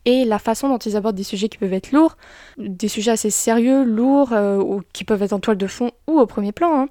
et 0.06 0.26
la 0.26 0.40
façon 0.40 0.70
dont 0.70 0.78
ils 0.78 0.96
abordent 0.96 1.16
des 1.16 1.24
sujets 1.24 1.50
qui 1.50 1.58
peuvent 1.58 1.74
être 1.74 1.92
lourds, 1.92 2.18
des 2.58 2.88
sujets 2.88 3.12
assez 3.12 3.30
sérieux, 3.30 3.84
lourds, 3.84 4.34
euh, 4.34 4.58
ou 4.58 4.82
qui 4.94 5.04
peuvent 5.04 5.22
être 5.22 5.34
en 5.34 5.40
toile 5.40 5.58
de 5.58 5.68
fond 5.68 5.92
ou 6.08 6.20
au 6.20 6.26
premier 6.26 6.52
plan, 6.52 6.82
hein, 6.82 6.88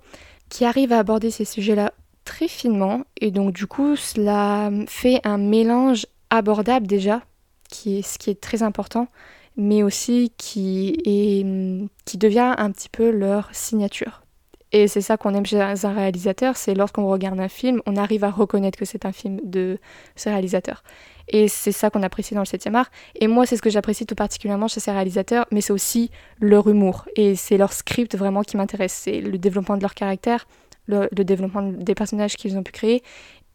qui 0.49 0.65
arrivent 0.65 0.93
à 0.93 0.99
aborder 0.99 1.31
ces 1.31 1.45
sujets-là 1.45 1.93
très 2.25 2.47
finement 2.47 3.05
et 3.21 3.31
donc 3.31 3.55
du 3.55 3.67
coup 3.67 3.97
cela 3.97 4.71
fait 4.87 5.21
un 5.25 5.39
mélange 5.39 6.07
abordable 6.29 6.87
déjà, 6.87 7.23
qui 7.71 7.99
est 7.99 8.03
ce 8.03 8.19
qui 8.19 8.29
est 8.29 8.41
très 8.41 8.63
important, 8.63 9.09
mais 9.57 9.83
aussi 9.83 10.31
qui, 10.37 11.01
est, 11.05 11.89
qui 12.05 12.19
devient 12.19 12.55
un 12.59 12.71
petit 12.71 12.91
peu 12.91 13.11
leur 13.11 13.49
signature. 13.53 14.23
Et 14.73 14.87
c'est 14.87 15.01
ça 15.01 15.17
qu'on 15.17 15.33
aime 15.35 15.47
chez 15.47 15.59
un 15.61 15.93
réalisateur, 15.95 16.57
c'est 16.57 16.75
lorsqu'on 16.75 17.07
regarde 17.09 17.41
un 17.41 17.49
film, 17.49 17.81
on 17.87 17.97
arrive 17.97 18.25
à 18.25 18.31
reconnaître 18.31 18.79
que 18.79 18.85
c'est 18.85 19.07
un 19.07 19.13
film 19.13 19.41
de 19.43 19.79
ce 20.15 20.29
réalisateur. 20.29 20.83
Et 21.29 21.49
c'est 21.49 21.73
ça 21.73 21.91
qu'on 21.91 22.03
apprécie 22.03 22.35
dans 22.35 22.41
le 22.41 22.47
7e 22.47 22.75
art. 22.75 22.91
Et 23.15 23.29
moi, 23.29 23.47
c'est 23.47 23.57
ce 23.57 23.63
que 23.63 23.71
j'apprécie 23.71 24.07
tout 24.07 24.15
particulièrement 24.15 24.69
chez 24.69 24.81
ces 24.81 24.91
réalisateurs, 24.91 25.47
mais 25.51 25.61
c'est 25.61 25.73
aussi 25.73 26.11
leur 26.41 26.69
humour. 26.69 27.07
Et 27.17 27.35
c'est 27.35 27.57
leur 27.57 27.73
script 27.73 28.17
vraiment 28.17 28.43
qui 28.43 28.57
m'intéresse. 28.57 28.93
C'est 28.93 29.21
le 29.21 29.39
développement 29.39 29.77
de 29.77 29.83
leur 29.83 29.95
caractère, 29.95 30.47
le, 30.87 31.09
développement 31.13 31.63
des 31.63 31.95
personnages 31.95 32.37
qu'ils 32.37 32.57
ont 32.57 32.63
pu 32.63 32.73
créer, 32.73 33.03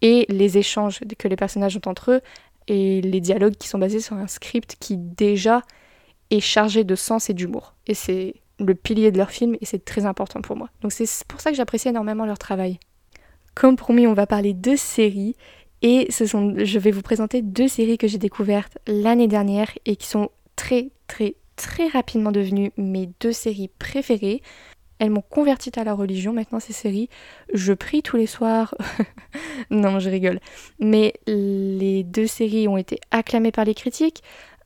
et 0.02 0.26
les 0.30 0.58
échanges 0.58 1.00
que 1.18 1.28
les 1.28 1.36
personnages 1.36 1.78
ont 1.78 1.90
entre 1.90 2.12
eux, 2.12 2.22
et 2.68 3.02
les 3.02 3.22
dialogues 3.22 3.56
qui 3.56 3.68
sont 3.68 3.80
basés 3.80 4.00
sur 4.00 4.16
un 4.16 4.28
script 4.28 4.78
qui 4.80 4.98
déjà 4.98 5.62
est 6.30 6.40
chargé 6.40 6.84
de 6.84 6.96
sens 6.96 7.30
et 7.30 7.34
d'humour. 7.34 7.76
Et 7.88 7.94
c'est 7.94 8.36
le 8.68 8.76
pilier 8.76 9.12
de 9.12 9.18
leur 9.18 9.32
film 9.32 9.56
et 9.62 9.66
c'est 9.66 9.84
très 9.84 10.06
important 10.06 10.42
pour 10.42 10.56
moi. 10.56 10.70
Donc 10.82 10.92
c'est 10.92 11.08
pour 11.28 11.42
ça 11.42 11.52
que 11.52 11.58
j'apprécie 11.58 11.90
énormément 11.90 12.26
leur 12.26 12.38
travail. 12.38 12.80
Comme 13.56 13.76
promis, 13.76 14.08
on 14.08 14.14
va 14.14 14.26
parler 14.26 14.54
de 14.54 14.76
séries 14.76 15.36
et 15.82 16.08
je 16.10 16.80
vais 16.80 16.92
vous 16.92 17.02
présenter 17.02 17.42
deux 17.42 17.68
séries 17.68 17.98
que 17.98 18.08
j'ai 18.08 18.18
découvertes 18.18 18.78
l'année 18.88 19.28
dernière 19.28 19.70
et 19.86 19.96
qui 19.96 20.08
sont 20.08 20.30
très 20.56 20.90
très 21.08 21.36
très 21.56 21.88
rapidement 21.88 22.32
devenues 22.32 22.72
mes 22.78 23.10
deux 23.20 23.34
séries 23.34 23.70
préférées. 23.80 24.42
Elles 25.00 25.10
m'ont 25.10 25.24
convertie 25.28 25.72
à 25.76 25.84
la 25.84 25.94
religion 25.94 26.32
maintenant 26.32 26.60
ces 26.60 26.72
séries. 26.72 27.10
Je 27.54 27.74
prie 27.74 28.02
tous 28.02 28.16
les 28.16 28.28
soirs. 28.28 28.74
non, 29.70 30.00
je 30.00 30.10
rigole. 30.10 30.40
Mais 30.80 31.14
les 31.28 32.04
deux 32.04 32.28
séries 32.28 32.68
ont 32.68 32.78
été 32.78 33.00
acclamées 33.12 33.52
par 33.52 33.66
les 33.66 33.74
critiques. 33.74 34.24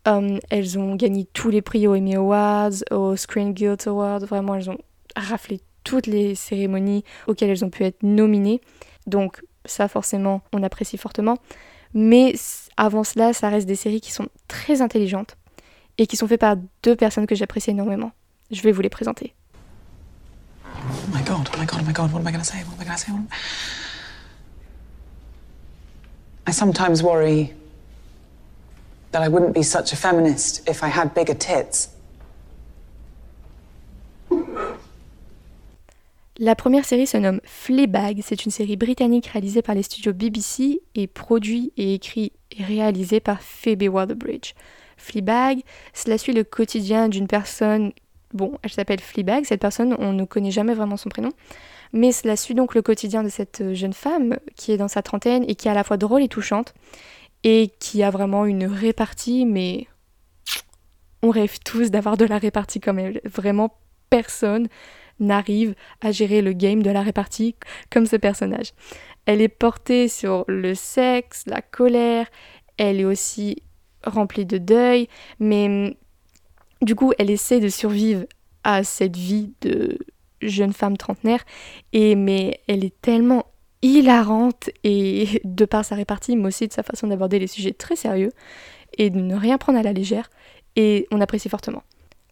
Um, 0.07 0.39
elles 0.49 0.79
ont 0.79 0.95
gagné 0.95 1.25
tous 1.33 1.49
les 1.49 1.61
prix 1.61 1.85
aux 1.85 1.93
Emmy 1.93 2.15
Awards, 2.15 2.71
aux 2.91 3.17
Screen 3.17 3.53
Guild 3.53 3.85
Awards. 3.87 4.19
Vraiment, 4.19 4.55
elles 4.55 4.69
ont 4.69 4.77
raflé 5.17 5.59
toutes 5.83 6.07
les 6.07 6.33
cérémonies 6.33 7.03
auxquelles 7.27 7.49
elles 7.49 7.65
ont 7.65 7.69
pu 7.69 7.83
être 7.83 8.01
nominées. 8.03 8.61
Donc 9.05 9.43
ça, 9.65 9.89
forcément, 9.89 10.41
on 10.53 10.63
apprécie 10.63 10.97
fortement. 10.97 11.37
Mais 11.93 12.35
avant 12.77 13.03
cela, 13.03 13.33
ça 13.33 13.49
reste 13.49 13.67
des 13.67 13.75
séries 13.75 13.99
qui 13.99 14.13
sont 14.13 14.29
très 14.47 14.81
intelligentes 14.81 15.35
et 15.97 16.07
qui 16.07 16.15
sont 16.15 16.27
faites 16.27 16.39
par 16.39 16.55
deux 16.83 16.95
personnes 16.95 17.27
que 17.27 17.35
j'apprécie 17.35 17.71
énormément. 17.71 18.11
Je 18.49 18.61
vais 18.61 18.71
vous 18.71 18.81
les 18.81 18.89
présenter. 18.89 19.33
Oh 20.63 20.79
my 21.13 21.21
god, 21.23 21.49
oh 21.53 21.59
my 21.59 21.65
god, 21.65 21.79
oh 21.81 21.85
my 21.85 21.93
god, 21.93 22.13
what 22.13 22.21
am 22.21 22.27
I 22.27 22.31
gonna 22.31 22.45
say? 22.45 22.63
What 22.63 22.75
am 22.75 22.81
I 22.81 22.85
gonna 22.85 22.97
say? 22.97 23.11
I 26.47 26.51
sometimes 26.51 27.03
worry 27.03 27.53
I 29.23 29.29
wouldn't 29.29 29.53
be 29.53 29.63
such 29.63 29.93
a 29.93 29.95
feminist 29.95 30.67
if 30.67 30.83
I 30.83 30.89
had 30.89 31.13
bigger 31.13 31.35
tits. 31.35 31.89
La 36.39 36.53
première 36.53 36.85
série 36.85 37.07
se 37.07 37.17
nomme 37.17 37.41
Fleabag. 37.43 38.21
C'est 38.23 38.45
une 38.45 38.51
série 38.51 38.77
britannique 38.77 39.25
réalisée 39.25 39.63
par 39.63 39.73
les 39.73 39.81
studios 39.81 40.13
BBC 40.13 40.81
et 40.93 41.07
produit 41.07 41.73
et 41.77 41.95
écrit 41.95 42.31
et 42.55 42.63
réalisé 42.63 43.19
par 43.19 43.41
Phoebe 43.41 43.89
Waller-Bridge. 43.89 44.53
Fleabag, 44.97 45.61
cela 45.93 46.19
suit 46.19 46.33
le 46.33 46.43
quotidien 46.43 47.09
d'une 47.09 47.27
personne. 47.27 47.91
Bon, 48.33 48.59
elle 48.61 48.71
s'appelle 48.71 48.99
Fleabag. 48.99 49.45
Cette 49.45 49.61
personne, 49.61 49.95
on 49.97 50.13
ne 50.13 50.25
connaît 50.25 50.51
jamais 50.51 50.75
vraiment 50.75 50.97
son 50.97 51.09
prénom. 51.09 51.31
Mais 51.91 52.11
cela 52.11 52.35
suit 52.35 52.53
donc 52.53 52.75
le 52.75 52.83
quotidien 52.83 53.23
de 53.23 53.29
cette 53.29 53.73
jeune 53.73 53.93
femme 53.93 54.37
qui 54.55 54.71
est 54.71 54.77
dans 54.77 54.87
sa 54.87 55.01
trentaine 55.01 55.43
et 55.47 55.55
qui 55.55 55.67
est 55.67 55.71
à 55.71 55.73
la 55.73 55.83
fois 55.83 55.97
drôle 55.97 56.21
et 56.21 56.27
touchante 56.27 56.75
et 57.43 57.71
qui 57.79 58.03
a 58.03 58.09
vraiment 58.09 58.45
une 58.45 58.65
répartie, 58.65 59.45
mais 59.45 59.87
on 61.21 61.29
rêve 61.29 61.59
tous 61.63 61.91
d'avoir 61.91 62.17
de 62.17 62.25
la 62.25 62.37
répartie 62.37 62.79
comme 62.79 62.99
elle. 62.99 63.21
Vraiment, 63.25 63.77
personne 64.09 64.67
n'arrive 65.19 65.73
à 66.01 66.11
gérer 66.11 66.41
le 66.41 66.53
game 66.53 66.83
de 66.83 66.91
la 66.91 67.01
répartie 67.01 67.55
comme 67.89 68.05
ce 68.05 68.15
personnage. 68.15 68.73
Elle 69.25 69.41
est 69.41 69.47
portée 69.47 70.07
sur 70.07 70.45
le 70.47 70.75
sexe, 70.75 71.43
la 71.47 71.61
colère, 71.61 72.27
elle 72.77 72.99
est 72.99 73.05
aussi 73.05 73.63
remplie 74.03 74.45
de 74.45 74.57
deuil, 74.57 75.07
mais 75.39 75.97
du 76.81 76.95
coup, 76.95 77.13
elle 77.17 77.31
essaie 77.31 77.59
de 77.59 77.69
survivre 77.69 78.25
à 78.63 78.83
cette 78.83 79.17
vie 79.17 79.53
de 79.61 79.97
jeune 80.41 80.73
femme 80.73 80.97
trentenaire, 80.97 81.43
et 81.93 82.15
mais 82.15 82.61
elle 82.67 82.85
est 82.85 83.01
tellement 83.01 83.45
hilarante 83.81 84.69
et 84.83 85.41
de 85.45 85.65
par 85.65 85.85
sa 85.85 85.95
répartie, 85.95 86.35
mais 86.35 86.47
aussi 86.47 86.67
de 86.67 86.73
sa 86.73 86.83
façon 86.83 87.07
d'aborder 87.07 87.39
les 87.39 87.47
sujets 87.47 87.73
très 87.73 87.95
sérieux 87.95 88.31
et 88.97 89.09
de 89.09 89.19
ne 89.19 89.35
rien 89.35 89.57
prendre 89.57 89.77
à 89.77 89.83
la 89.83 89.93
légère, 89.93 90.29
et 90.75 91.07
on 91.11 91.21
apprécie 91.21 91.49
fortement. 91.49 91.83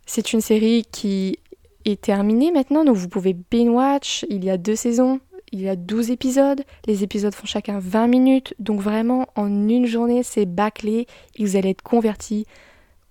C'est 0.06 0.34
une 0.34 0.42
série 0.42 0.86
qui 0.92 1.40
est 1.84 2.02
terminée 2.02 2.52
maintenant, 2.52 2.86
donc 2.86 2.96
vous 2.96 3.10
pouvez 3.10 3.34
binge-watch, 3.34 4.26
il 4.30 4.44
y 4.44 4.50
a 4.50 4.58
deux 4.58 4.76
saisons, 4.76 5.20
il 5.52 5.62
y 5.62 5.70
a 5.70 5.76
12 5.76 6.12
épisodes, 6.12 6.64
les 6.86 7.04
épisodes 7.04 7.34
font 7.34 7.46
chacun 7.46 7.80
20 7.80 8.08
minutes, 8.08 8.54
donc 8.60 8.82
vraiment 8.82 9.28
en 9.36 9.70
une 9.70 9.86
journée 9.86 10.24
c'est 10.24 10.46
bâclé. 10.46 11.08
Et 11.36 11.46
vous 11.46 11.56
allez 11.56 11.70
être 11.70 11.82
converti 11.82 12.46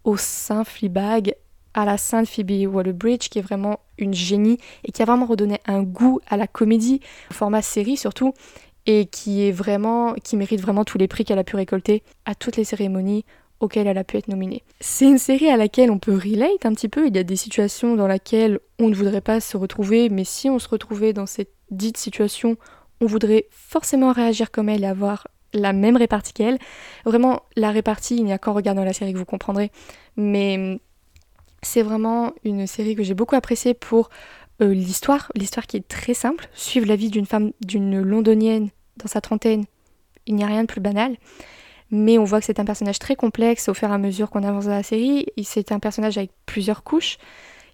au 0.04 0.16
Saint 0.16 0.64
Fleabag, 0.64 1.34
à 1.74 1.84
la 1.84 1.98
Sainte 1.98 2.28
Phoebe 2.28 2.72
Waller-Bridge 2.72 3.28
qui 3.28 3.38
est 3.38 3.42
vraiment 3.42 3.80
une 3.98 4.14
génie 4.14 4.58
et 4.84 4.92
qui 4.92 5.02
a 5.02 5.04
vraiment 5.04 5.26
redonné 5.26 5.58
un 5.66 5.82
goût 5.82 6.20
à 6.28 6.36
la 6.36 6.46
comédie, 6.46 7.00
format 7.30 7.62
série 7.62 7.96
surtout, 7.96 8.32
et 8.86 9.06
qui 9.06 9.46
est 9.46 9.52
vraiment, 9.52 10.14
qui 10.14 10.36
mérite 10.36 10.60
vraiment 10.60 10.84
tous 10.84 10.98
les 10.98 11.08
prix 11.08 11.24
qu'elle 11.24 11.38
a 11.38 11.44
pu 11.44 11.56
récolter 11.56 12.02
à 12.24 12.34
toutes 12.34 12.56
les 12.56 12.64
cérémonies 12.64 13.24
auxquelles 13.60 13.86
elle 13.86 13.98
a 13.98 14.04
pu 14.04 14.16
être 14.16 14.28
nominée. 14.28 14.62
C'est 14.80 15.06
une 15.06 15.18
série 15.18 15.48
à 15.48 15.56
laquelle 15.56 15.90
on 15.90 15.98
peut 15.98 16.14
relate 16.14 16.66
un 16.66 16.74
petit 16.74 16.88
peu, 16.88 17.06
il 17.06 17.16
y 17.16 17.18
a 17.18 17.22
des 17.22 17.36
situations 17.36 17.96
dans 17.96 18.06
lesquelles 18.06 18.58
on 18.78 18.88
ne 18.88 18.94
voudrait 18.94 19.20
pas 19.20 19.40
se 19.40 19.56
retrouver, 19.56 20.08
mais 20.08 20.24
si 20.24 20.50
on 20.50 20.58
se 20.58 20.68
retrouvait 20.68 21.12
dans 21.12 21.26
cette 21.26 21.52
dite 21.70 21.96
situation, 21.96 22.56
on 23.00 23.06
voudrait 23.06 23.46
forcément 23.50 24.12
réagir 24.12 24.50
comme 24.50 24.68
elle 24.68 24.84
et 24.84 24.86
avoir 24.88 25.26
la 25.52 25.72
même 25.72 25.96
répartie 25.96 26.32
qu'elle. 26.32 26.58
Vraiment, 27.04 27.42
la 27.56 27.70
répartie, 27.70 28.16
il 28.16 28.24
n'y 28.24 28.32
a 28.32 28.38
qu'en 28.38 28.52
regardant 28.52 28.84
la 28.84 28.92
série 28.92 29.12
que 29.12 29.18
vous 29.18 29.24
comprendrez, 29.24 29.70
mais 30.16 30.80
c'est 31.64 31.82
vraiment 31.82 32.32
une 32.44 32.66
série 32.66 32.94
que 32.94 33.02
j'ai 33.02 33.14
beaucoup 33.14 33.36
appréciée 33.36 33.74
pour 33.74 34.10
euh, 34.62 34.72
l'histoire, 34.72 35.32
l'histoire 35.34 35.66
qui 35.66 35.78
est 35.78 35.88
très 35.88 36.14
simple, 36.14 36.48
suivre 36.54 36.86
la 36.86 36.96
vie 36.96 37.10
d'une 37.10 37.26
femme, 37.26 37.52
d'une 37.60 38.00
londonienne 38.00 38.70
dans 38.96 39.08
sa 39.08 39.20
trentaine, 39.20 39.64
il 40.26 40.34
n'y 40.34 40.44
a 40.44 40.46
rien 40.46 40.62
de 40.62 40.68
plus 40.68 40.80
banal. 40.80 41.16
Mais 41.90 42.18
on 42.18 42.24
voit 42.24 42.40
que 42.40 42.46
c'est 42.46 42.60
un 42.60 42.64
personnage 42.64 42.98
très 42.98 43.16
complexe 43.16 43.68
au 43.68 43.74
fur 43.74 43.88
et 43.88 43.92
à 43.92 43.98
mesure 43.98 44.30
qu'on 44.30 44.42
avance 44.42 44.64
dans 44.64 44.70
la 44.70 44.82
série. 44.82 45.26
C'est 45.42 45.70
un 45.70 45.78
personnage 45.78 46.18
avec 46.18 46.30
plusieurs 46.46 46.82
couches 46.82 47.18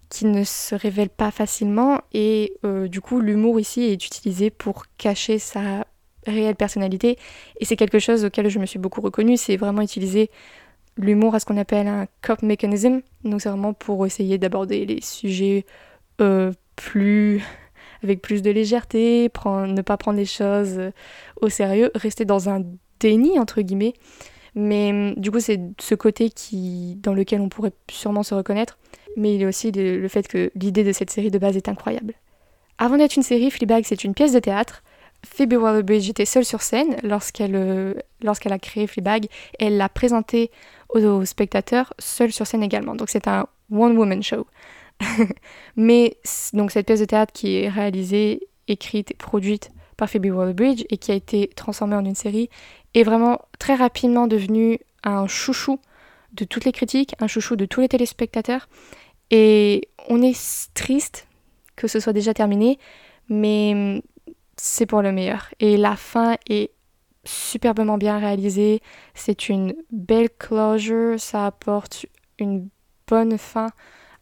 qui 0.09 0.27
ne 0.27 0.43
se 0.43 0.75
révèle 0.75 1.09
pas 1.09 1.31
facilement 1.31 2.01
et 2.13 2.55
euh, 2.65 2.89
du 2.89 3.01
coup 3.01 3.21
l'humour 3.21 3.61
ici 3.61 3.83
est 3.83 4.05
utilisé 4.05 4.51
pour 4.51 4.87
cacher 4.99 5.39
sa 5.39 5.87
réelle 6.27 6.57
personnalité 6.57 7.17
et 7.61 7.65
c'est 7.65 7.77
quelque 7.77 8.01
chose 8.01 8.25
auquel 8.25 8.49
je 8.49 8.59
me 8.59 8.67
suis 8.67 8.81
beaucoup 8.81 9.01
reconnue, 9.01 9.37
c'est 9.37 9.57
vraiment 9.57 9.83
utiliser 9.83 10.31
l'humour 11.01 11.35
à 11.35 11.41
ce 11.41 11.47
qu'on 11.47 11.57
appelle 11.57 11.89
un 11.89 12.07
cop 12.23 12.43
mechanism, 12.43 13.01
donc 13.25 13.41
c'est 13.41 13.49
vraiment 13.49 13.73
pour 13.73 14.07
essayer 14.07 14.39
d'aborder 14.39 14.85
les 14.87 15.01
sujets 15.01 15.65
euh, 16.21 16.53
plus 16.77 17.43
avec 18.03 18.23
plus 18.23 18.43
de 18.43 18.51
légèreté, 18.51 19.29
prendre, 19.29 19.73
ne 19.73 19.83
pas 19.83 19.97
prendre 19.97 20.19
les 20.19 20.25
choses 20.25 20.81
au 21.41 21.49
sérieux, 21.49 21.91
rester 21.95 22.25
dans 22.25 22.49
un 22.49 22.63
déni 22.99 23.39
entre 23.39 23.61
guillemets. 23.61 23.95
Mais 24.55 25.15
du 25.17 25.31
coup, 25.31 25.39
c'est 25.39 25.61
ce 25.79 25.95
côté 25.95 26.31
qui, 26.31 26.97
dans 27.03 27.15
lequel 27.15 27.41
on 27.41 27.49
pourrait 27.49 27.73
sûrement 27.91 28.23
se 28.23 28.35
reconnaître. 28.35 28.79
Mais 29.17 29.35
il 29.35 29.41
y 29.41 29.45
a 29.45 29.49
aussi 29.49 29.71
le, 29.71 30.01
le 30.01 30.09
fait 30.09 30.27
que 30.27 30.51
l'idée 30.55 30.83
de 30.83 30.93
cette 30.93 31.11
série 31.11 31.31
de 31.31 31.39
base 31.39 31.57
est 31.57 31.69
incroyable. 31.69 32.15
Avant 32.79 32.97
d'être 32.97 33.17
une 33.17 33.23
série, 33.23 33.51
Fleabag, 33.51 33.85
c'est 33.85 34.05
une 34.05 34.15
pièce 34.15 34.33
de 34.33 34.39
théâtre. 34.39 34.83
Phoebe 35.25 35.55
Waller-Bridge 35.55 36.09
était 36.09 36.25
seule 36.25 36.45
sur 36.45 36.63
scène 36.63 36.97
lorsqu'elle 37.03 37.55
euh, 37.55 37.95
a 38.23 38.59
créé 38.59 38.87
Fleabag. 38.87 39.27
Et 39.59 39.67
elle 39.67 39.77
l'a 39.77 39.89
présentée 39.89 40.51
aux, 40.89 41.25
spectateurs 41.25 41.95
seule 41.99 42.33
sur 42.33 42.47
scène 42.47 42.63
également. 42.63 42.95
Donc 42.95 43.11
c'est 43.11 43.29
un 43.29 43.47
one-woman 43.71 44.23
show. 44.23 44.47
Mais 45.77 46.17
donc 46.53 46.71
cette 46.71 46.87
pièce 46.87 47.01
de 47.01 47.05
théâtre 47.05 47.33
qui 47.33 47.57
est 47.57 47.69
réalisée, 47.69 48.49
écrite 48.69 49.11
et 49.11 49.15
produite 49.15 49.71
par 49.97 50.09
Phoebe 50.09 50.27
Waller-Bridge 50.27 50.85
et 50.91 50.97
qui 50.97 51.13
a 51.13 51.15
été 51.15 51.49
transformée 51.49 51.97
en 51.97 52.05
une 52.05 52.15
série 52.15 52.49
est 52.95 53.03
vraiment 53.03 53.41
très 53.59 53.75
rapidement 53.75 54.27
devenue 54.27 54.79
un 55.05 55.27
chouchou 55.27 55.79
de 56.33 56.45
toutes 56.45 56.65
les 56.65 56.73
critiques, 56.73 57.15
un 57.19 57.27
chouchou 57.27 57.57
de 57.57 57.65
tous 57.65 57.81
les 57.81 57.89
téléspectateurs. 57.89 58.69
Et 59.31 59.89
on 60.09 60.23
est 60.23 60.71
triste 60.75 61.27
que 61.77 61.89
ce 61.89 62.01
soit 62.01 62.13
déjà 62.13 62.35
terminé, 62.35 62.79
mais 63.29 64.03
c'est 64.63 64.87
pour 64.87 65.03
le 65.03 65.11
meilleur. 65.11 65.49
Et 65.59 65.77
la 65.77 65.97
fin 65.97 66.37
est 66.49 66.71
superbement 67.25 67.99
bien 67.99 68.19
réalisée. 68.19 68.81
C'est 69.15 69.49
une 69.49 69.75
belle 69.91 70.31
closure, 70.31 71.19
ça 71.19 71.47
apporte 71.47 72.07
une 72.39 72.69
bonne 73.07 73.39
fin 73.39 73.69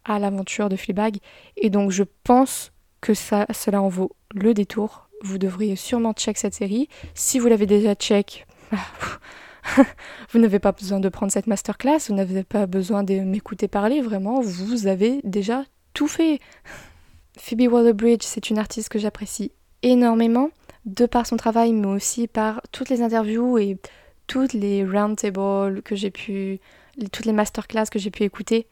à 0.04 0.18
l'aventure 0.18 0.68
de 0.68 0.76
Fleabag. 0.76 1.18
Et 1.56 1.70
donc 1.70 1.90
je 1.90 2.04
pense 2.24 2.72
que 3.00 3.14
ça, 3.14 3.46
cela 3.52 3.82
en 3.82 3.88
vaut 3.88 4.12
le 4.32 4.54
détour. 4.54 5.08
Vous 5.22 5.38
devriez 5.38 5.74
sûrement 5.74 6.12
check 6.12 6.38
cette 6.38 6.54
série. 6.54 6.88
Si 7.14 7.40
vous 7.40 7.48
l'avez 7.48 7.66
déjà 7.66 7.94
check, 7.94 8.46
vous 10.30 10.38
n'avez 10.38 10.60
pas 10.60 10.72
besoin 10.72 11.00
de 11.00 11.08
prendre 11.08 11.32
cette 11.32 11.48
masterclass, 11.48 11.98
vous 12.08 12.14
n'avez 12.14 12.44
pas 12.44 12.66
besoin 12.66 13.02
de 13.02 13.14
m'écouter 13.20 13.66
parler, 13.66 14.00
vraiment, 14.00 14.40
vous 14.40 14.86
avez 14.86 15.20
déjà 15.24 15.64
tout 15.94 16.08
fait. 16.08 16.38
Phoebe 17.36 17.72
Waller-Bridge, 17.72 18.22
c'est 18.22 18.50
une 18.50 18.58
artiste 18.58 18.88
que 18.88 18.98
j'apprécie 18.98 19.52
énormément, 19.82 20.50
de 20.84 21.06
par 21.06 21.26
son 21.26 21.36
travail, 21.36 21.72
mais 21.72 21.86
aussi 21.86 22.26
par 22.26 22.62
toutes 22.72 22.88
les 22.88 23.02
interviews 23.02 23.58
et 23.58 23.78
toutes 24.26 24.52
les 24.52 24.84
roundtables 24.84 25.82
que 25.82 25.96
j'ai 25.96 26.10
pu, 26.10 26.60
toutes 27.12 27.24
les 27.24 27.32
masterclass 27.32 27.86
que 27.90 27.98
j'ai 27.98 28.10
pu 28.10 28.24
écouter 28.24 28.66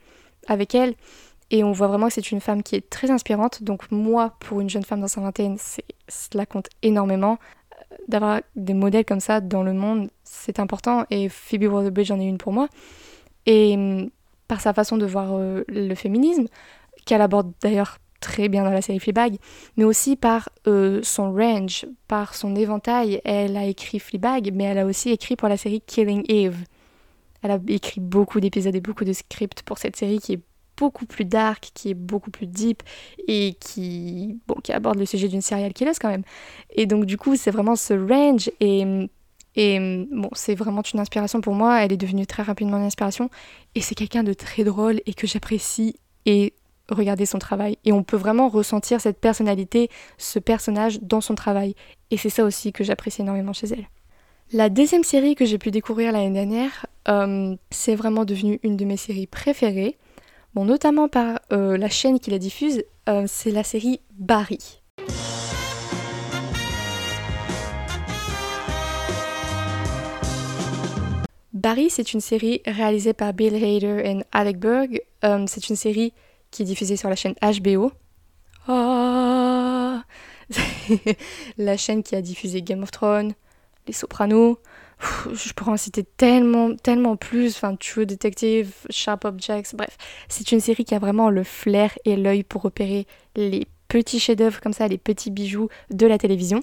avec 0.47 0.75
elle. 0.75 0.95
Et 1.51 1.63
on 1.63 1.73
voit 1.73 1.87
vraiment 1.87 2.09
que 2.09 2.15
c'est 2.15 2.33
une 2.33 2.41
femme 2.41 2.63
qui 2.63 2.75
est 2.77 2.91
très 2.91 3.11
inspirante. 3.11 3.63
Donc 3.63 3.91
moi, 3.91 4.35
pour 4.41 4.61
une 4.61 4.69
jeune 4.69 4.83
femme 4.83 5.01
dans 5.01 5.09
sa 5.09 5.21
vingtaine, 5.21 5.57
cela 6.09 6.47
compte 6.47 6.69
énormément. 6.83 7.39
D'avoir 8.09 8.41
des 8.57 8.75
modèles 8.75 9.05
comme 9.05 9.21
ça 9.21 9.41
dans 9.41 9.63
le 9.63 9.73
monde, 9.73 10.11
c'est 10.25 10.59
important. 10.59 11.07
Et 11.11 11.29
Phoebe 11.29 11.65
Waller-Bridge 11.65 12.11
en 12.11 12.21
est 12.21 12.27
une 12.27 12.39
pour 12.39 12.53
moi. 12.53 12.69
Et 13.47 14.09
par 14.49 14.61
sa 14.61 14.73
façon 14.73 14.97
de 14.97 15.07
voir 15.07 15.35
euh, 15.35 15.65
le 15.69 15.95
féminisme, 15.95 16.47
qu'elle 17.05 17.23
aborde 17.23 17.53
d'ailleurs 17.63 17.99
très 18.21 18.49
bien 18.49 18.65
dans 18.65 18.71
la 18.71 18.83
série 18.83 18.99
Fleabag, 18.99 19.37
mais 19.77 19.85
aussi 19.85 20.17
par 20.17 20.49
euh, 20.67 21.01
son 21.03 21.33
range, 21.33 21.87
par 22.09 22.35
son 22.35 22.55
éventail. 22.57 23.21
Elle 23.25 23.57
a 23.57 23.65
écrit 23.67 23.99
Fleabag, 23.99 24.51
mais 24.55 24.65
elle 24.65 24.79
a 24.79 24.87
aussi 24.87 25.11
écrit 25.11 25.37
pour 25.37 25.49
la 25.49 25.57
série 25.57 25.81
Killing 25.81 26.25
Eve. 26.29 26.59
Elle 27.43 27.51
a 27.51 27.59
écrit 27.69 28.01
beaucoup 28.01 28.41
d'épisodes 28.41 28.75
et 28.75 28.81
beaucoup 28.81 29.05
de 29.05 29.13
scripts 29.13 29.63
pour 29.63 29.79
cette 29.79 29.97
série 29.97 30.19
qui 30.19 30.35
est 30.35 30.41
beaucoup 30.77 31.07
plus 31.07 31.25
dark, 31.25 31.71
qui 31.75 31.91
est 31.91 31.95
beaucoup 31.95 32.31
plus 32.31 32.47
deep 32.47 32.83
et 33.29 33.55
qui, 33.61 34.39
bon, 34.47 34.57
qui 34.63 34.73
aborde 34.73 34.99
le 34.99 35.07
sujet 35.07 35.29
d'une 35.29 35.41
serial 35.41 35.73
killer 35.73 35.93
quand 36.01 36.11
même. 36.11 36.25
Et 36.75 36.87
donc 36.87 37.07
du 37.07 37.17
coup, 37.17 37.37
c'est 37.37 37.51
vraiment 37.51 37.77
ce 37.77 37.95
range 37.95 38.51
et, 38.61 39.09
et 39.55 40.07
bon, 40.11 40.29
c'est 40.35 40.55
vraiment 40.55 40.83
une 40.83 41.01
inspiration 41.01 41.41
pour 41.41 41.55
moi. 41.55 41.83
Elle 41.83 41.93
est 41.93 41.97
devenue 41.97 42.27
très 42.27 42.43
rapidement 42.43 42.77
une 42.77 42.85
inspiration 42.85 43.31
et 43.75 43.81
c'est 43.81 43.95
quelqu'un 43.95 44.23
de 44.23 44.33
très 44.33 44.65
drôle 44.65 45.01
et 45.07 45.15
que 45.15 45.27
j'apprécie 45.27 45.97
et 46.27 46.53
regarder 46.89 47.27
son 47.27 47.39
travail. 47.39 47.79
Et 47.85 47.93
on 47.93 48.03
peut 48.03 48.17
vraiment 48.17 48.49
ressentir 48.49 49.01
cette 49.01 49.19
personnalité, 49.19 49.91
ce 50.19 50.39
personnage 50.39 51.01
dans 51.03 51.21
son 51.21 51.35
travail. 51.35 51.75
Et 52.11 52.17
c'est 52.17 52.31
ça 52.31 52.45
aussi 52.45 52.73
que 52.73 52.85
j'apprécie 52.85 53.23
énormément 53.23 53.53
chez 53.53 53.69
elle. 53.69 53.87
La 54.53 54.69
deuxième 54.69 55.03
série 55.03 55.35
que 55.35 55.45
j'ai 55.45 55.59
pu 55.59 55.73
découvrir 55.73 56.13
l'année 56.13 56.31
dernière, 56.31 56.87
euh, 57.09 57.57
c'est 57.71 57.97
vraiment 57.97 58.25
devenu 58.25 58.61
une 58.63 58.77
de 58.77 58.85
mes 58.85 58.97
séries 58.97 59.27
préférées. 59.27 59.99
Bon, 60.55 60.65
notamment 60.65 61.09
par 61.09 61.41
euh, 61.53 61.77
la 61.77 61.89
chaîne 61.89 62.21
qui 62.21 62.31
la 62.31 62.39
diffuse, 62.39 62.85
euh, 63.09 63.25
c'est 63.27 63.51
la 63.51 63.65
série 63.65 64.01
Barry. 64.13 64.83
Barry, 71.53 71.91
c'est 71.91 72.13
une 72.13 72.21
série 72.21 72.63
réalisée 72.67 73.15
par 73.15 73.33
Bill 73.33 73.57
Hader 73.57 74.03
et 74.05 74.25
Alec 74.31 74.59
Berg. 74.59 75.01
C'est 75.49 75.69
une 75.69 75.75
série 75.75 76.13
qui 76.57 76.63
est 76.63 76.67
diffusée 76.67 76.97
sur 76.97 77.11
la 77.11 77.17
chaîne 77.17 77.35
HBO. 77.43 77.93
Ah 78.67 80.03
la 81.59 81.77
chaîne 81.77 82.03
qui 82.03 82.17
a 82.17 82.23
diffusé 82.23 82.63
Game 82.63 82.83
of 82.83 82.91
Thrones, 82.91 83.35
Les 83.87 83.93
Sopranos. 83.93 84.59
Je 85.33 85.53
pourrais 85.53 85.73
en 85.73 85.77
citer 85.77 86.05
tellement, 86.05 86.75
tellement 86.75 87.17
plus. 87.17 87.57
Enfin, 87.57 87.77
True 87.77 88.07
Detective, 88.07 88.73
Sharp 88.89 89.27
Objects, 89.27 89.75
bref. 89.75 89.99
C'est 90.29 90.51
une 90.53 90.61
série 90.61 90.85
qui 90.85 90.95
a 90.95 90.99
vraiment 90.99 91.29
le 91.29 91.45
flair 91.45 91.93
et 92.07 92.17
l'œil 92.17 92.43
pour 92.43 92.63
repérer 92.63 93.07
les 93.35 93.67
petits 93.89 94.19
chefs-d'œuvre 94.19 94.61
comme 94.61 94.73
ça, 94.73 94.89
les 94.89 94.99
petits 94.99 95.31
bijoux 95.31 95.69
de 95.91 96.07
la 96.07 96.17
télévision. 96.17 96.63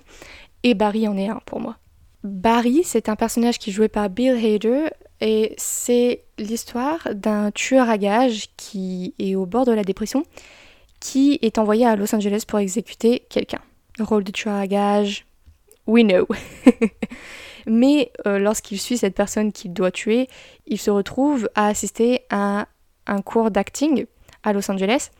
Et 0.64 0.74
Barry 0.74 1.08
en 1.08 1.18
est 1.18 1.28
un 1.28 1.42
pour 1.46 1.60
moi. 1.60 1.78
Barry, 2.24 2.84
c'est 2.84 3.10
un 3.10 3.16
personnage 3.16 3.60
qui 3.60 3.70
est 3.70 3.74
joué 3.74 3.90
par 3.90 4.10
Bill 4.10 4.44
Hader 4.44 4.90
et 5.26 5.54
c'est 5.58 6.26
l'histoire 6.38 7.08
d'un 7.16 7.50
tueur 7.52 7.90
à 7.90 7.98
gages 7.98 8.50
qui 8.58 9.14
est 9.20 9.36
au 9.36 9.46
bord 9.46 9.66
de 9.66 9.72
la 9.72 9.86
dépression, 9.86 10.26
qui 11.00 11.40
est 11.42 11.58
envoyé 11.58 11.86
à 11.86 11.96
Los 11.96 12.14
Angeles 12.14 12.44
pour 12.46 12.60
exécuter 12.60 13.26
quelqu'un. 13.30 13.62
Rôle 14.02 14.26
de 14.26 14.34
tueur 14.34 14.56
à 14.56 14.68
gages, 14.68 15.26
we 15.88 16.04
know. 16.04 16.28
Mais 17.66 18.12
euh, 18.28 18.38
lorsqu'il 18.38 18.78
suit 18.78 18.98
cette 18.98 19.16
personne 19.16 19.54
qu'il 19.54 19.72
doit 19.72 19.92
tuer, 19.92 20.28
il 20.68 20.78
se 20.78 20.92
retrouve 20.92 21.50
à 21.56 21.68
assister 21.68 22.24
à 22.30 22.68
un 23.08 23.22
cours 23.22 23.50
d'acting 23.50 24.06
à 24.44 24.52
Los 24.52 24.70
Angeles. 24.70 25.12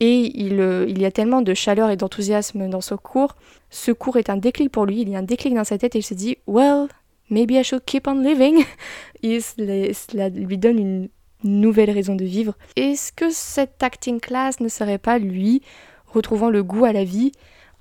Et 0.00 0.38
il, 0.38 0.60
euh, 0.60 0.84
il, 0.86 1.00
y 1.00 1.06
a 1.06 1.10
tellement 1.10 1.40
de 1.40 1.54
chaleur 1.54 1.88
et 1.88 1.96
d'enthousiasme 1.96 2.68
dans 2.68 2.82
ce 2.82 2.94
cours. 2.94 3.36
Ce 3.70 3.90
cours 3.90 4.18
est 4.18 4.28
un 4.28 4.36
déclic 4.36 4.70
pour 4.70 4.84
lui, 4.84 5.00
il 5.00 5.08
y 5.08 5.16
a 5.16 5.20
un 5.20 5.22
déclic 5.22 5.54
dans 5.54 5.64
sa 5.64 5.78
tête 5.78 5.96
et 5.96 6.00
il 6.00 6.02
se 6.02 6.12
dit 6.12 6.36
Well, 6.46 6.88
maybe 7.30 7.52
I 7.52 7.62
should 7.62 7.84
keep 7.84 8.06
on 8.06 8.22
living. 8.22 8.64
Et 9.22 9.40
cela 9.40 10.28
lui 10.28 10.58
donne 10.58 10.78
une 10.78 11.08
nouvelle 11.44 11.90
raison 11.90 12.14
de 12.14 12.24
vivre. 12.24 12.54
Est-ce 12.76 13.12
que 13.12 13.30
cette 13.30 13.82
acting 13.82 14.20
class 14.20 14.60
ne 14.60 14.68
serait 14.68 14.98
pas 14.98 15.18
lui 15.18 15.62
retrouvant 16.06 16.50
le 16.50 16.62
goût 16.62 16.84
à 16.84 16.92
la 16.92 17.04
vie 17.04 17.32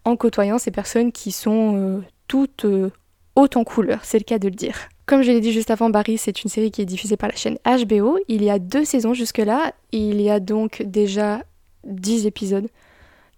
en 0.03 0.15
côtoyant 0.15 0.58
ces 0.58 0.71
personnes 0.71 1.12
qui 1.12 1.31
sont 1.31 1.75
euh, 1.75 2.01
toutes 2.27 2.65
euh, 2.65 2.91
hautes 3.36 3.58
en 3.58 3.63
couleur 3.63 4.03
C'est 4.03 4.19
le 4.19 4.23
cas 4.23 4.39
de 4.39 4.47
le 4.47 4.55
dire. 4.55 4.89
Comme 5.05 5.21
je 5.21 5.31
l'ai 5.31 5.41
dit 5.41 5.51
juste 5.51 5.71
avant, 5.71 5.89
Barry, 5.89 6.17
c'est 6.17 6.43
une 6.43 6.49
série 6.49 6.71
qui 6.71 6.81
est 6.81 6.86
diffusée 6.86 7.17
par 7.17 7.29
la 7.29 7.36
chaîne 7.36 7.58
HBO. 7.65 8.17
Il 8.27 8.43
y 8.43 8.49
a 8.49 8.60
deux 8.60 8.86
saisons 8.86 9.13
jusque-là. 9.13 9.73
Il 9.91 10.19
y 10.19 10.29
a 10.29 10.39
donc 10.39 10.81
déjà 10.84 11.43
10 11.86 12.25
épisodes 12.25 12.67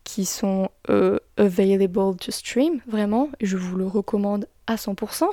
qui 0.08 0.24
sont 0.24 0.70
euh, 0.90 1.20
available 1.36 2.16
to 2.16 2.32
stream, 2.32 2.80
vraiment, 2.88 3.30
je 3.42 3.58
vous 3.58 3.76
le 3.76 3.86
recommande 3.86 4.48
à 4.66 4.76
100%. 4.76 5.26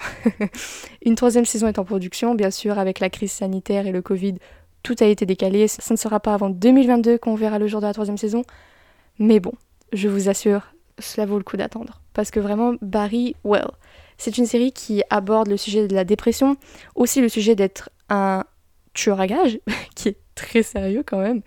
Une 1.06 1.14
troisième 1.14 1.44
saison 1.44 1.68
est 1.68 1.78
en 1.78 1.84
production, 1.84 2.34
bien 2.34 2.50
sûr, 2.50 2.76
avec 2.76 2.98
la 2.98 3.08
crise 3.08 3.30
sanitaire 3.30 3.87
et 3.87 3.92
le 3.92 4.02
Covid, 4.02 4.34
tout 4.82 4.96
a 4.98 5.04
été 5.04 5.26
décalé. 5.26 5.68
Ça 5.68 5.94
ne 5.94 5.96
sera 5.96 6.18
pas 6.18 6.34
avant 6.34 6.50
2022 6.50 7.18
qu'on 7.18 7.37
verra 7.37 7.60
le 7.60 7.68
jour 7.68 7.80
de 7.80 7.87
la 7.87 7.92
troisième 7.92 8.18
saison. 8.18 8.42
Mais 9.20 9.38
bon, 9.38 9.52
je 9.92 10.08
vous 10.08 10.28
assure, 10.28 10.74
cela 10.98 11.24
vaut 11.24 11.38
le 11.38 11.44
coup 11.44 11.56
d'attendre. 11.56 12.00
Parce 12.12 12.32
que 12.32 12.40
vraiment, 12.40 12.74
Barry, 12.82 13.37
well, 13.44 13.70
c'est 14.18 14.38
une 14.38 14.46
série 14.46 14.72
qui 14.72 15.04
aborde 15.08 15.46
le 15.46 15.56
sujet 15.56 15.87
de 15.87 15.94
la 15.94 16.02
dépression, 16.02 16.56
aussi 16.96 17.20
le 17.20 17.28
sujet 17.28 17.54
d'être 17.54 17.90
un 18.08 18.42
tueur 18.92 19.20
à 19.20 19.28
gages, 19.28 19.60
qui 19.94 20.08
est 20.08 20.18
très 20.34 20.64
sérieux 20.64 21.04
quand 21.06 21.20
même, 21.20 21.42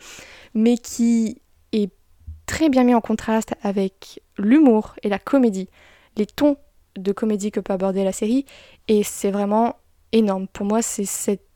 mais 0.53 0.77
qui 0.77 1.41
très 2.47 2.69
bien 2.69 2.83
mis 2.83 2.95
en 2.95 3.01
contraste 3.01 3.53
avec 3.61 4.23
l'humour 4.39 4.95
et 5.03 5.09
la 5.09 5.19
comédie, 5.19 5.69
les 6.15 6.25
tons 6.25 6.57
de 6.95 7.11
comédie 7.11 7.51
que 7.51 7.59
peut 7.59 7.73
aborder 7.73 8.03
la 8.03 8.11
série, 8.11 8.45
et 8.87 9.03
c'est 9.03 9.29
vraiment 9.29 9.75
énorme. 10.11 10.47
Pour 10.47 10.65
moi, 10.65 10.81
c'est 10.81 11.05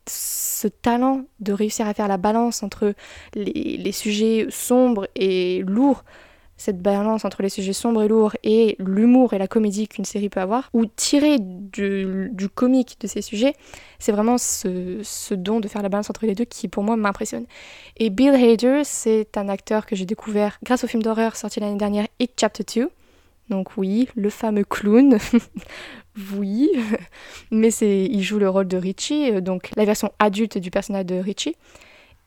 ce 0.07 0.67
talent 0.67 1.23
de 1.39 1.53
réussir 1.53 1.87
à 1.87 1.93
faire 1.93 2.07
la 2.07 2.17
balance 2.17 2.61
entre 2.61 2.93
les, 3.33 3.91
sujets 3.91 4.47
sombres 4.49 5.07
et 5.15 5.63
lourds 5.65 6.03
cette 6.61 6.79
balance 6.79 7.25
entre 7.25 7.41
les 7.41 7.49
sujets 7.49 7.73
sombres 7.73 8.03
et 8.03 8.07
lourds 8.07 8.35
et 8.43 8.75
l'humour 8.77 9.33
et 9.33 9.39
la 9.39 9.47
comédie 9.47 9.87
qu'une 9.87 10.05
série 10.05 10.29
peut 10.29 10.41
avoir, 10.41 10.69
ou 10.73 10.85
tirer 10.85 11.37
du, 11.39 12.29
comique 12.53 12.97
de 13.01 13.07
ces 13.07 13.23
sujets, 13.23 13.55
c'est 13.97 14.11
vraiment 14.11 14.37
ce, 14.37 15.33
don 15.33 15.59
de 15.59 15.67
faire 15.67 15.81
la 15.81 15.89
balance 15.89 16.11
entre 16.11 16.27
les 16.27 16.35
deux 16.35 16.45
qui 16.45 16.67
pour 16.67 16.83
moi 16.83 16.95
m'impressionne. 16.97 17.45
Et 17.97 18.11
Bill 18.11 18.35
Hader, 18.35 18.83
c'est 18.83 19.37
un 19.37 19.49
acteur 19.49 19.87
que 19.87 19.95
j'ai 19.95 20.05
découvert 20.05 20.59
grâce 20.63 20.83
au 20.83 20.87
film 20.87 21.01
d'horreur 21.01 21.35
sorti 21.35 21.59
l'année 21.59 21.79
dernière, 21.79 22.05
It 22.19 22.31
Chapter 22.39 22.63
2. 22.81 22.91
Donc 23.49 23.75
oui, 23.77 24.07
le 24.15 24.29
fameux 24.29 24.63
clown. 24.63 25.17
oui, 26.35 26.69
mais 27.49 27.71
c'est 27.71 28.05
il 28.05 28.21
joue 28.21 28.37
le 28.37 28.49
rôle 28.49 28.67
de 28.67 28.77
Richie, 28.77 29.41
donc 29.41 29.71
la 29.75 29.85
version 29.85 30.11
adulte 30.19 30.59
du 30.59 30.69
personnage 30.69 31.07
de 31.07 31.15
Richie. 31.15 31.55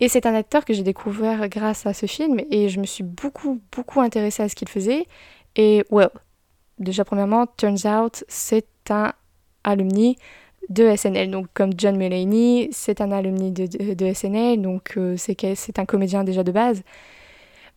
Et 0.00 0.08
c'est 0.08 0.26
un 0.26 0.34
acteur 0.34 0.64
que 0.64 0.74
j'ai 0.74 0.82
découvert 0.82 1.48
grâce 1.48 1.86
à 1.86 1.94
ce 1.94 2.06
film 2.06 2.40
et 2.50 2.68
je 2.68 2.80
me 2.80 2.84
suis 2.84 3.04
beaucoup, 3.04 3.60
beaucoup 3.72 4.00
intéressée 4.00 4.42
à 4.42 4.48
ce 4.48 4.54
qu'il 4.54 4.68
faisait. 4.68 5.06
Et, 5.56 5.84
well, 5.90 6.10
déjà 6.78 7.04
premièrement, 7.04 7.46
turns 7.56 7.86
out, 7.86 8.24
c'est 8.28 8.66
un 8.90 9.12
alumni 9.62 10.16
de 10.68 10.94
SNL. 10.94 11.30
Donc, 11.30 11.46
comme 11.54 11.72
John 11.76 11.96
Mulaney, 11.96 12.68
c'est 12.72 13.00
un 13.00 13.12
alumni 13.12 13.52
de, 13.52 13.94
de, 13.94 14.12
SNL, 14.12 14.60
donc 14.60 14.94
euh, 14.96 15.16
c'est 15.16 15.78
un 15.78 15.84
comédien 15.84 16.24
déjà 16.24 16.42
de 16.42 16.52
base. 16.52 16.82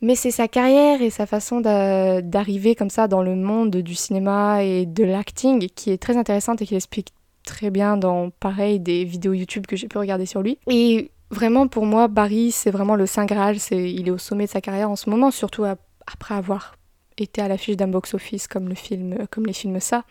Mais 0.02 0.16
c'est 0.16 0.32
sa 0.32 0.48
carrière 0.48 1.02
et 1.02 1.10
sa 1.10 1.26
façon 1.26 1.60
d'arriver 1.60 2.76
comme 2.76 2.92
ça 2.92 3.08
dans 3.08 3.24
le 3.24 3.36
monde 3.36 3.78
du 3.78 3.96
cinéma 3.96 4.64
et 4.64 4.86
de 4.86 5.04
l'acting 5.04 5.68
qui 5.70 5.92
est 5.92 5.98
très 5.98 6.18
intéressante 6.18 6.62
et 6.62 6.68
qui 6.68 6.76
explique 6.76 7.14
très 7.44 7.72
bien 7.72 7.98
dans, 7.98 8.30
pareil, 8.30 8.80
des 8.80 9.06
vidéos 9.06 9.34
YouTube 9.34 9.66
que 9.66 9.76
j'ai 9.76 9.88
pu 9.88 9.98
regarder 9.98 10.28
sur 10.28 10.44
lui. 10.44 10.60
Et 10.70 11.10
Vraiment, 11.30 11.68
pour 11.68 11.86
moi, 11.86 12.08
Barry, 12.08 12.52
c'est 12.52 12.72
vraiment 12.72 12.96
le 12.96 13.06
Saint 13.06 13.26
Graal. 13.26 13.58
Il 13.72 14.08
est 14.08 14.12
au 14.12 14.18
sommet 14.18 14.46
de 14.46 14.50
sa 14.50 14.62
carrière 14.62 14.90
en 14.90 14.96
ce 14.96 15.10
moment, 15.10 15.32
surtout 15.32 15.66
après 15.66 16.36
avoir 16.36 16.76
été 17.18 17.42
à 17.42 17.48
l'affiche 17.48 17.76
d'un 17.76 17.88
box-office 17.88 18.48
comme, 18.48 18.70
le 18.70 18.76
film, 18.76 19.28
comme 19.30 19.46
les 19.46 19.54
films 19.54 19.80
ça. 19.80 20.04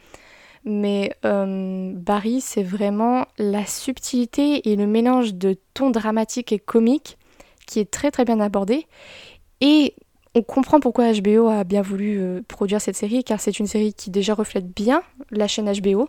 Mais 0.64 1.14
euh, 1.24 1.92
Barry, 1.94 2.40
c'est 2.40 2.64
vraiment 2.64 3.26
la 3.38 3.64
subtilité 3.64 4.68
et 4.68 4.76
le 4.76 4.86
mélange 4.86 5.34
de 5.34 5.56
tons 5.74 5.90
dramatiques 5.90 6.52
et 6.52 6.58
comiques 6.58 7.18
qui 7.66 7.80
est 7.80 7.90
très 7.90 8.10
très 8.10 8.24
bien 8.24 8.40
abordé. 8.40 8.86
Et 9.60 9.94
on 10.34 10.42
comprend 10.42 10.80
pourquoi 10.80 11.12
HBO 11.12 11.48
a 11.48 11.64
bien 11.64 11.82
voulu 11.82 12.18
euh, 12.18 12.42
produire 12.46 12.80
cette 12.80 12.96
série, 12.96 13.24
car 13.24 13.40
c'est 13.40 13.58
une 13.58 13.66
série 13.66 13.94
qui 13.94 14.10
déjà 14.10 14.34
reflète 14.34 14.66
bien 14.66 15.02
la 15.30 15.48
chaîne 15.48 15.72
HBO 15.72 16.08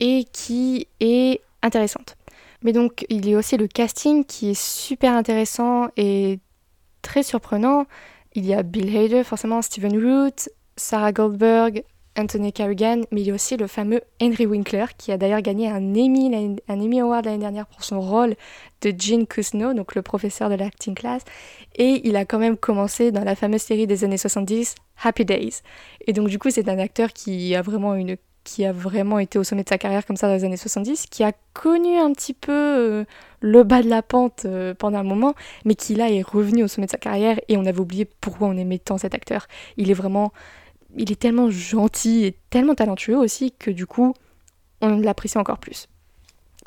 et 0.00 0.24
qui 0.32 0.86
est 1.00 1.40
intéressante. 1.62 2.16
Mais 2.64 2.72
donc, 2.72 3.04
il 3.10 3.28
y 3.28 3.34
a 3.34 3.38
aussi 3.38 3.56
le 3.56 3.68
casting 3.68 4.24
qui 4.24 4.50
est 4.50 4.60
super 4.60 5.12
intéressant 5.12 5.88
et 5.96 6.40
très 7.02 7.22
surprenant. 7.22 7.84
Il 8.34 8.46
y 8.46 8.54
a 8.54 8.62
Bill 8.62 8.96
Hader, 8.96 9.22
forcément, 9.22 9.62
Stephen 9.62 9.92
Root, 9.92 10.48
Sarah 10.76 11.12
Goldberg, 11.12 11.84
Anthony 12.16 12.52
Carrigan, 12.52 13.02
mais 13.10 13.22
il 13.22 13.26
y 13.26 13.30
a 13.30 13.34
aussi 13.34 13.56
le 13.56 13.66
fameux 13.66 14.00
Henry 14.22 14.46
Winkler, 14.46 14.86
qui 14.96 15.12
a 15.12 15.18
d'ailleurs 15.18 15.42
gagné 15.42 15.68
un 15.68 15.94
Emmy, 15.94 16.58
un 16.68 16.80
Emmy 16.80 17.00
Award 17.00 17.24
l'année 17.24 17.38
dernière 17.38 17.66
pour 17.66 17.84
son 17.84 18.00
rôle 18.00 18.34
de 18.82 18.92
Gene 18.96 19.26
Cusno, 19.26 19.74
donc 19.74 19.94
le 19.94 20.02
professeur 20.02 20.48
de 20.48 20.54
l'acting 20.54 20.94
class. 20.94 21.22
Et 21.74 22.06
il 22.08 22.16
a 22.16 22.24
quand 22.24 22.38
même 22.38 22.56
commencé 22.56 23.10
dans 23.10 23.24
la 23.24 23.34
fameuse 23.34 23.62
série 23.62 23.86
des 23.86 24.04
années 24.04 24.16
70, 24.16 24.74
Happy 25.02 25.24
Days. 25.24 25.62
Et 26.06 26.12
donc, 26.12 26.28
du 26.28 26.38
coup, 26.38 26.50
c'est 26.50 26.68
un 26.68 26.78
acteur 26.78 27.12
qui 27.12 27.54
a 27.54 27.62
vraiment 27.62 27.94
une 27.94 28.16
qui 28.44 28.64
a 28.64 28.72
vraiment 28.72 29.18
été 29.18 29.38
au 29.38 29.44
sommet 29.44 29.64
de 29.64 29.68
sa 29.68 29.78
carrière 29.78 30.06
comme 30.06 30.16
ça 30.16 30.28
dans 30.28 30.34
les 30.34 30.44
années 30.44 30.56
70, 30.56 31.06
qui 31.06 31.24
a 31.24 31.32
connu 31.54 31.96
un 31.96 32.12
petit 32.12 32.34
peu 32.34 32.52
euh, 32.52 33.04
le 33.40 33.62
bas 33.64 33.82
de 33.82 33.88
la 33.88 34.02
pente 34.02 34.44
euh, 34.44 34.74
pendant 34.74 34.98
un 34.98 35.04
moment, 35.04 35.34
mais 35.64 35.74
qui 35.74 35.94
là 35.94 36.10
est 36.10 36.22
revenu 36.22 36.62
au 36.62 36.68
sommet 36.68 36.86
de 36.86 36.92
sa 36.92 36.98
carrière 36.98 37.40
et 37.48 37.56
on 37.56 37.64
avait 37.66 37.80
oublié 37.80 38.04
pourquoi 38.04 38.48
on 38.48 38.56
aimait 38.56 38.78
tant 38.78 38.98
cet 38.98 39.14
acteur. 39.14 39.46
Il 39.76 39.90
est 39.90 39.94
vraiment, 39.94 40.32
il 40.96 41.10
est 41.10 41.18
tellement 41.18 41.50
gentil 41.50 42.24
et 42.24 42.36
tellement 42.50 42.74
talentueux 42.74 43.16
aussi 43.16 43.52
que 43.52 43.70
du 43.70 43.86
coup, 43.86 44.14
on 44.80 44.98
l'apprécie 44.98 45.38
encore 45.38 45.58
plus. 45.58 45.88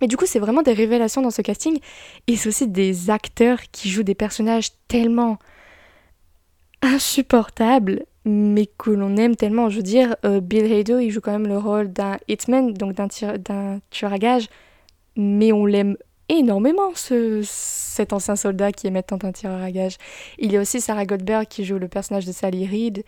Mais 0.01 0.07
du 0.07 0.17
coup, 0.17 0.25
c'est 0.25 0.39
vraiment 0.39 0.61
des 0.61 0.73
révélations 0.73 1.21
dans 1.21 1.31
ce 1.31 1.41
casting 1.41 1.79
et 2.27 2.35
c'est 2.35 2.49
aussi 2.49 2.67
des 2.67 3.09
acteurs 3.09 3.59
qui 3.71 3.89
jouent 3.89 4.03
des 4.03 4.15
personnages 4.15 4.71
tellement 4.87 5.37
insupportables 6.81 8.05
mais 8.27 8.67
que 8.77 8.91
l'on 8.91 9.15
aime 9.15 9.35
tellement. 9.35 9.69
Je 9.69 9.77
veux 9.77 9.83
dire, 9.83 10.15
euh, 10.25 10.41
Bill 10.41 10.71
Hader, 10.71 10.99
il 11.01 11.11
joue 11.11 11.21
quand 11.21 11.31
même 11.31 11.47
le 11.47 11.57
rôle 11.57 11.91
d'un 11.91 12.17
hitman, 12.27 12.73
donc 12.73 12.93
d'un 12.93 13.07
tueur 13.89 14.13
à 14.13 14.17
gage, 14.17 14.47
mais 15.15 15.51
on 15.51 15.65
l'aime 15.65 15.97
énormément, 16.29 16.91
ce, 16.93 17.41
cet 17.43 18.11
ancien 18.11 18.35
soldat 18.35 18.73
qui 18.73 18.87
est 18.87 18.91
maintenant 18.91 19.17
un 19.23 19.31
tireur 19.31 19.61
à 19.61 19.71
gage. 19.71 19.97
Il 20.37 20.51
y 20.51 20.57
a 20.57 20.61
aussi 20.61 20.81
Sarah 20.81 21.05
Goldberg 21.05 21.47
qui 21.47 21.63
joue 21.63 21.79
le 21.79 21.87
personnage 21.87 22.25
de 22.25 22.33
Sally 22.33 22.67
Reed 22.67 23.05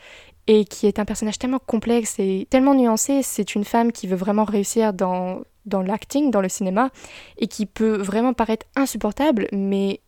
et 0.47 0.63
qui 0.63 0.87
est 0.87 0.99
un 0.99 1.05
personnage 1.05 1.37
tellement 1.37 1.59
complexe 1.59 2.15
et 2.17 2.47
tellement 2.49 2.73
nuancé. 2.73 3.21
C'est 3.21 3.55
une 3.55 3.65
femme 3.65 3.91
qui 3.91 4.07
veut 4.07 4.15
vraiment 4.15 4.45
réussir 4.45 4.93
dans, 4.93 5.41
dans 5.65 5.81
l'acting, 5.81 6.31
dans 6.31 6.41
le 6.41 6.49
cinéma, 6.49 6.91
et 7.37 7.47
qui 7.47 7.65
peut 7.65 7.97
vraiment 7.97 8.33
paraître 8.33 8.65
insupportable, 8.75 9.47
mais 9.51 9.99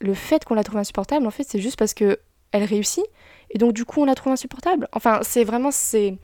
le 0.00 0.14
fait 0.14 0.44
qu'on 0.44 0.54
la 0.54 0.64
trouve 0.64 0.78
insupportable, 0.78 1.26
en 1.26 1.30
fait, 1.30 1.44
c'est 1.46 1.60
juste 1.60 1.78
parce 1.78 1.94
que 1.94 2.18
elle 2.54 2.64
réussit, 2.64 3.04
et 3.50 3.58
donc 3.58 3.72
du 3.74 3.84
coup, 3.84 4.00
on 4.00 4.04
la 4.06 4.14
trouve 4.14 4.32
insupportable. 4.32 4.88
Enfin, 4.92 5.20
c'est 5.22 5.44
vraiment 5.44 5.70
ces, 5.70 6.16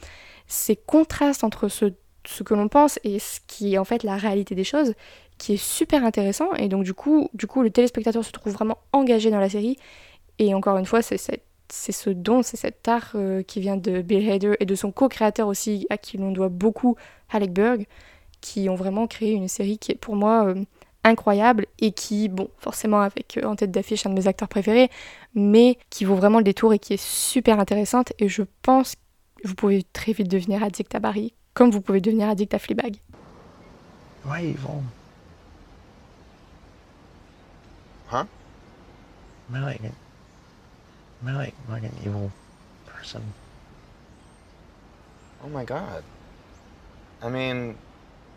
ces 0.46 0.76
contrastes 0.76 1.44
entre 1.44 1.68
ce, 1.68 1.92
ce 2.24 2.42
que 2.42 2.54
l'on 2.54 2.68
pense 2.68 2.98
et 3.04 3.18
ce 3.18 3.40
qui 3.46 3.74
est 3.74 3.78
en 3.78 3.84
fait 3.84 4.02
la 4.04 4.16
réalité 4.16 4.54
des 4.54 4.64
choses, 4.64 4.94
qui 5.36 5.54
est 5.54 5.62
super 5.62 6.04
intéressant, 6.04 6.52
et 6.54 6.68
donc 6.68 6.84
du 6.84 6.94
coup, 6.94 7.28
du 7.34 7.46
coup, 7.46 7.62
le 7.62 7.70
téléspectateur 7.70 8.24
se 8.24 8.32
trouve 8.32 8.52
vraiment 8.52 8.78
engagé 8.92 9.30
dans 9.30 9.40
la 9.40 9.50
série, 9.50 9.76
et 10.38 10.54
encore 10.54 10.78
une 10.78 10.86
fois, 10.86 11.02
c'est 11.02 11.18
c'est 11.72 11.92
ce 11.92 12.10
don, 12.10 12.42
c'est 12.42 12.56
cet 12.56 12.88
art 12.88 13.12
euh, 13.14 13.42
qui 13.42 13.60
vient 13.60 13.76
de 13.76 14.02
Bill 14.02 14.28
Hader 14.28 14.54
et 14.58 14.66
de 14.66 14.74
son 14.74 14.90
co-créateur 14.90 15.46
aussi, 15.46 15.86
à 15.88 15.98
qui 15.98 16.18
l'on 16.18 16.32
doit 16.32 16.48
beaucoup, 16.48 16.96
Alec 17.30 17.52
Berg, 17.52 17.86
qui 18.40 18.68
ont 18.68 18.74
vraiment 18.74 19.06
créé 19.06 19.32
une 19.32 19.46
série 19.46 19.78
qui 19.78 19.92
est 19.92 19.96
pour 19.96 20.16
moi 20.16 20.46
euh, 20.46 20.64
incroyable 21.04 21.66
et 21.78 21.92
qui, 21.92 22.28
bon, 22.28 22.48
forcément 22.58 23.00
avec 23.00 23.38
euh, 23.38 23.46
en 23.46 23.56
tête 23.56 23.70
d'affiche 23.70 24.06
un 24.06 24.10
de 24.10 24.14
mes 24.14 24.26
acteurs 24.26 24.48
préférés, 24.48 24.90
mais 25.34 25.78
qui 25.88 26.04
vaut 26.04 26.14
vraiment 26.14 26.38
le 26.38 26.44
détour 26.44 26.72
et 26.74 26.78
qui 26.78 26.94
est 26.94 27.02
super 27.02 27.58
intéressante. 27.58 28.12
Et 28.18 28.28
je 28.28 28.42
pense 28.62 28.94
que 28.94 29.48
vous 29.48 29.54
pouvez 29.54 29.84
très 29.92 30.12
vite 30.12 30.28
devenir 30.28 30.62
addict 30.62 30.94
à 30.94 30.98
Barry, 30.98 31.34
comme 31.54 31.70
vous 31.70 31.80
pouvez 31.80 32.00
devenir 32.00 32.28
addict 32.28 32.52
à 32.54 32.58
Fleabag. 32.58 32.96
Why 34.24 34.50
evil? 34.50 34.82
Huh? 38.10 38.24
Am 39.48 39.56
I 39.56 39.60
like, 39.60 39.80
am 39.82 41.28
I 41.28 41.32
like, 41.32 41.54
like 41.70 41.84
an 41.84 41.92
evil 42.04 42.30
person? 42.86 43.22
Oh 45.42 45.48
my 45.48 45.64
god. 45.64 46.02
I 47.22 47.28
mean, 47.30 47.76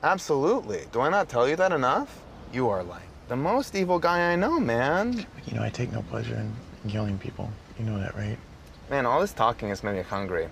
absolutely. 0.02 0.86
Do 0.92 1.02
I 1.02 1.10
not 1.10 1.28
tell 1.28 1.50
you 1.50 1.56
that 1.58 1.72
enough? 1.74 2.08
You 2.54 2.70
are 2.70 2.84
like 2.84 3.10
the 3.30 3.36
most 3.36 3.74
evil 3.74 3.98
guy 3.98 4.32
I 4.32 4.36
know, 4.36 4.60
man. 4.60 5.26
You 5.48 5.56
know, 5.56 5.64
I 5.64 5.72
take 5.72 5.92
no 5.92 6.04
pleasure 6.04 6.36
in, 6.36 6.52
in 6.84 6.92
killing 6.92 7.18
people. 7.18 7.50
You 7.80 7.86
know 7.86 7.98
that, 7.98 8.16
right? 8.16 8.38
Man, 8.92 9.08
all 9.08 9.22
this 9.22 9.34
talking 9.34 9.70
has 9.70 9.84
made 9.84 9.96
me 9.96 10.04
hungry. 10.04 10.50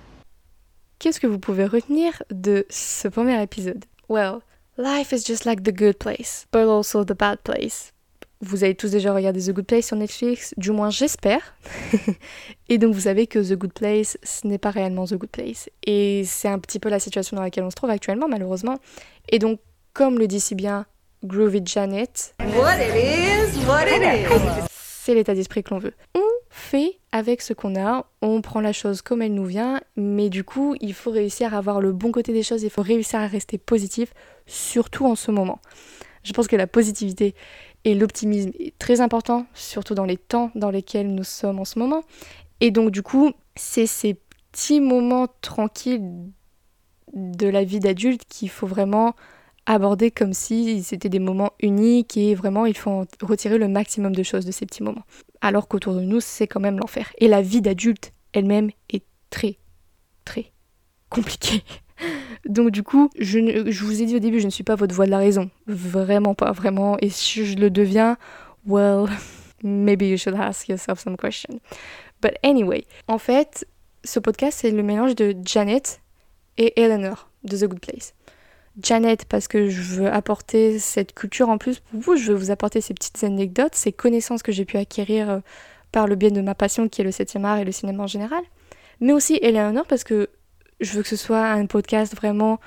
Qu'est-ce 0.98 1.20
que 1.20 1.28
vous 1.28 1.38
pouvez 1.38 1.68
retenir 1.68 2.24
de 2.32 2.66
ce 2.72 3.08
premier 3.08 3.40
épisode? 3.44 3.86
Well, 4.10 4.42
life 4.78 5.14
is 5.14 5.24
just 5.24 5.46
like 5.46 5.64
the 5.64 5.72
good 5.72 6.00
place, 6.00 6.48
but 6.52 6.68
also 6.68 7.04
the 7.04 7.14
bad 7.14 7.44
place. 7.44 7.92
Vous 8.42 8.64
avez 8.64 8.74
tous 8.74 8.90
déjà 8.90 9.14
regardé 9.14 9.40
The 9.40 9.54
Good 9.54 9.68
Place 9.68 9.86
sur 9.86 9.96
Netflix, 9.96 10.56
du 10.58 10.72
moins 10.72 10.90
j'espère. 10.90 11.54
et 12.70 12.80
donc 12.80 12.96
vous 12.96 13.02
savez 13.02 13.28
que 13.28 13.38
The 13.38 13.56
Good 13.56 13.74
Place, 13.74 14.18
ce 14.24 14.48
n'est 14.48 14.58
pas 14.58 14.72
réellement 14.72 15.06
The 15.06 15.14
Good 15.14 15.30
Place. 15.30 15.70
Et 15.86 16.24
c'est 16.26 16.48
un 16.48 16.58
petit 16.58 16.80
peu 16.80 16.90
la 16.90 17.00
situation 17.00 17.38
dans 17.38 17.44
laquelle 17.44 17.64
on 17.64 17.70
se 17.70 17.76
trouve 17.76 17.92
actuellement, 17.92 18.28
malheureusement. 18.28 18.80
Et 19.30 19.38
donc, 19.38 19.60
comme 19.94 20.18
le 20.18 20.26
dit 20.26 20.40
si 20.40 20.56
bien 20.56 20.88
Groovy 21.24 21.62
Janet, 21.66 22.34
What 22.40 22.78
it 22.80 22.96
is, 22.96 23.66
what 23.68 23.86
it 23.88 24.02
is. 24.02 24.68
c'est 24.70 25.14
l'état 25.14 25.36
d'esprit 25.36 25.64
que 25.64 25.74
l'on 25.74 25.80
veut. 25.80 25.94
On 26.16 26.22
fait 26.50 26.98
avec 27.12 27.42
ce 27.42 27.54
qu'on 27.54 27.76
a, 27.80 28.06
on 28.22 28.42
prend 28.42 28.60
la 28.60 28.74
chose 28.74 29.02
comme 29.02 29.22
elle 29.22 29.34
nous 29.34 29.46
vient, 29.46 29.82
mais 29.96 30.30
du 30.30 30.44
coup, 30.44 30.76
il 30.82 30.94
faut 30.94 31.12
réussir 31.12 31.54
à 31.54 31.58
avoir 31.58 31.80
le 31.80 31.92
bon 31.92 32.12
côté 32.12 32.34
des 32.34 32.44
choses, 32.44 32.64
il 32.64 32.70
faut 32.70 32.82
réussir 32.82 33.20
à 33.20 33.28
rester 33.28 33.58
positif, 33.58 34.14
surtout 34.48 35.06
en 35.06 35.16
ce 35.16 35.30
moment. 35.32 35.60
Je 36.24 36.34
pense 36.34 36.48
que 36.48 36.56
la 36.56 36.68
positivité 36.68 37.36
et 37.84 37.94
l'optimisme 37.96 38.52
est 38.60 38.78
très 38.78 39.02
important, 39.02 39.46
surtout 39.54 39.96
dans 39.96 40.06
les 40.06 40.18
temps 40.18 40.52
dans 40.56 40.72
lesquels 40.72 41.14
nous 41.14 41.24
sommes 41.24 41.60
en 41.60 41.66
ce 41.66 41.78
moment. 41.80 42.04
Et 42.62 42.72
donc 42.72 42.92
du 42.92 43.04
coup, 43.04 43.32
c'est 43.56 43.88
ces 43.88 44.16
petits 44.52 44.82
moments 44.82 45.28
tranquilles 45.42 46.02
de 47.14 47.48
la 47.48 47.64
vie 47.64 47.80
d'adulte 47.80 48.24
qu'il 48.28 48.50
faut 48.50 48.68
vraiment 48.68 49.16
aborder 49.66 50.12
comme 50.12 50.34
si 50.34 50.84
c'était 50.84 51.10
des 51.10 51.20
moments 51.20 51.52
uniques 51.62 52.18
et 52.18 52.36
vraiment 52.36 52.66
il 52.66 52.76
faut 52.76 53.06
retirer 53.22 53.58
le 53.58 53.68
maximum 53.68 54.16
de 54.16 54.24
choses 54.24 54.46
de 54.46 54.52
ces 54.52 54.66
petits 54.66 54.84
moments. 54.84 55.04
Alors 55.42 55.68
qu'autour 55.68 55.94
de 55.94 56.02
nous, 56.02 56.20
c'est 56.20 56.48
quand 56.48 56.60
même 56.60 56.80
l'enfer. 56.80 57.12
Et 57.20 57.28
la 57.28 57.42
vie 57.42 57.62
d'adulte 57.62 58.14
elle-même 58.34 58.72
est 58.90 59.04
très, 59.30 59.58
très 60.26 60.52
compliquée. 61.10 61.64
Donc 62.46 62.72
du 62.72 62.84
coup, 62.84 63.10
je, 63.20 63.70
je 63.70 63.84
vous 63.84 64.02
ai 64.02 64.06
dit 64.06 64.16
au 64.16 64.20
début, 64.20 64.40
je 64.40 64.46
ne 64.46 64.52
suis 64.52 64.64
pas 64.64 64.76
votre 64.76 64.96
voix 64.96 65.06
de 65.06 65.12
la 65.12 65.20
raison. 65.20 65.50
Vraiment 65.68 66.34
pas, 66.34 66.52
vraiment. 66.52 66.98
Et 67.00 67.10
si 67.10 67.46
je 67.46 67.58
le 67.58 67.70
deviens, 67.70 68.18
well, 68.66 69.08
maybe 69.64 70.04
you 70.04 70.18
should 70.18 70.36
ask 70.36 70.68
yourself 70.68 71.00
some 71.00 71.18
questions. 71.18 71.60
But 72.22 72.34
anyway, 72.44 72.86
en 73.08 73.18
fait, 73.18 73.66
ce 74.04 74.20
podcast, 74.20 74.60
c'est 74.62 74.72
le 74.72 74.84
mélange 74.84 75.16
de 75.16 75.36
Janet 75.44 76.02
et 76.58 76.80
Eleanor 76.82 77.30
de 77.44 77.58
The 77.58 77.66
Good 77.66 77.80
Place. 77.80 78.14
Janet, 78.80 79.26
parce 79.26 79.48
que 79.48 79.70
je 79.70 79.82
veux 79.82 80.08
apporter 80.08 80.80
cette 80.80 81.14
culture 81.14 81.50
en 81.50 81.58
plus 81.58 81.80
pour 81.80 82.00
vous, 82.00 82.16
je 82.16 82.32
veux 82.32 82.38
vous 82.38 82.52
apporter 82.52 82.80
ces 82.82 82.94
petites 82.94 83.24
anecdotes, 83.24 83.76
ces 83.76 83.92
connaissances 83.92 84.44
que 84.44 84.52
j'ai 84.52 84.66
pu 84.66 84.78
acquérir 84.78 85.30
euh, 85.30 85.40
par 85.92 86.08
le 86.08 86.16
biais 86.16 86.32
de 86.32 86.42
ma 86.42 86.56
passion 86.56 86.88
qui 86.88 87.02
est 87.02 87.04
le 87.04 87.12
7 87.12 87.38
art 87.44 87.58
et 87.58 87.66
le 87.66 87.72
cinéma 87.72 88.04
en 88.04 88.08
général. 88.08 88.44
Mais 89.02 89.14
aussi 89.14 89.40
Eleanor, 89.42 89.86
parce 89.88 90.04
que 90.04 90.30
je 90.80 90.94
veux 90.94 91.04
que 91.04 91.10
ce 91.10 91.16
soit 91.16 91.46
un 91.48 91.66
podcast 91.66 92.16
vraiment 92.16 92.60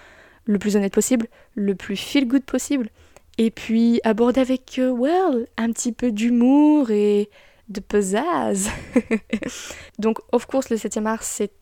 le 0.45 0.59
plus 0.59 0.77
honnête 0.77 0.93
possible, 0.93 1.27
le 1.55 1.75
plus 1.75 1.97
feel 1.97 2.29
good 2.29 2.45
possible, 2.45 2.91
et 3.39 3.51
puis 3.51 4.01
aborder 4.05 4.41
avec, 4.41 4.79
euh, 4.79 4.91
well, 4.91 5.47
un 5.57 5.73
petit 5.73 5.93
peu 5.93 6.13
d'humour 6.13 6.91
et 6.91 7.31
de 7.69 7.81
pizzazz. 7.81 8.69
Donc, 9.99 10.19
of 10.33 10.47
course, 10.47 10.69
le 10.71 10.77
7 10.77 10.99
art, 10.99 11.23
c'est 11.23 11.53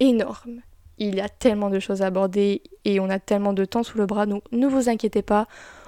énorme. 0.00 0.60
Il 0.98 1.14
y 1.14 1.20
a 1.20 1.28
tellement 1.28 1.70
de 1.70 1.78
choses 1.78 2.02
à 2.02 2.06
aborder 2.06 2.62
et 2.84 3.00
on 3.00 3.10
a 3.10 3.18
tellement 3.18 3.52
de 3.52 3.64
temps 3.64 3.82
sous 3.82 3.98
le 3.98 4.06
bras, 4.06 4.26
donc 4.26 4.42
ne 4.52 4.66
vous 4.66 4.88
inquiétez 4.88 5.22
pas. 5.22 5.46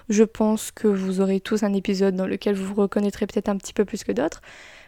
Je 0.09 0.25
pense 0.25 0.71
que 0.71 0.87
vous 0.87 1.21
aurez 1.21 1.41
tous 1.41 1.63
un 1.63 1.73
épisode 1.73 2.15
dans 2.15 2.27
lequel 2.27 2.55
vous 2.55 2.67
vous 2.67 2.81
reconnaîtrez 2.81 3.27
peut-être 3.27 3.49
un 3.49 3.57
petit 3.57 3.73
peu 3.73 3.85
plus 3.85 4.05
que 4.05 4.13
d'autres. 4.13 4.41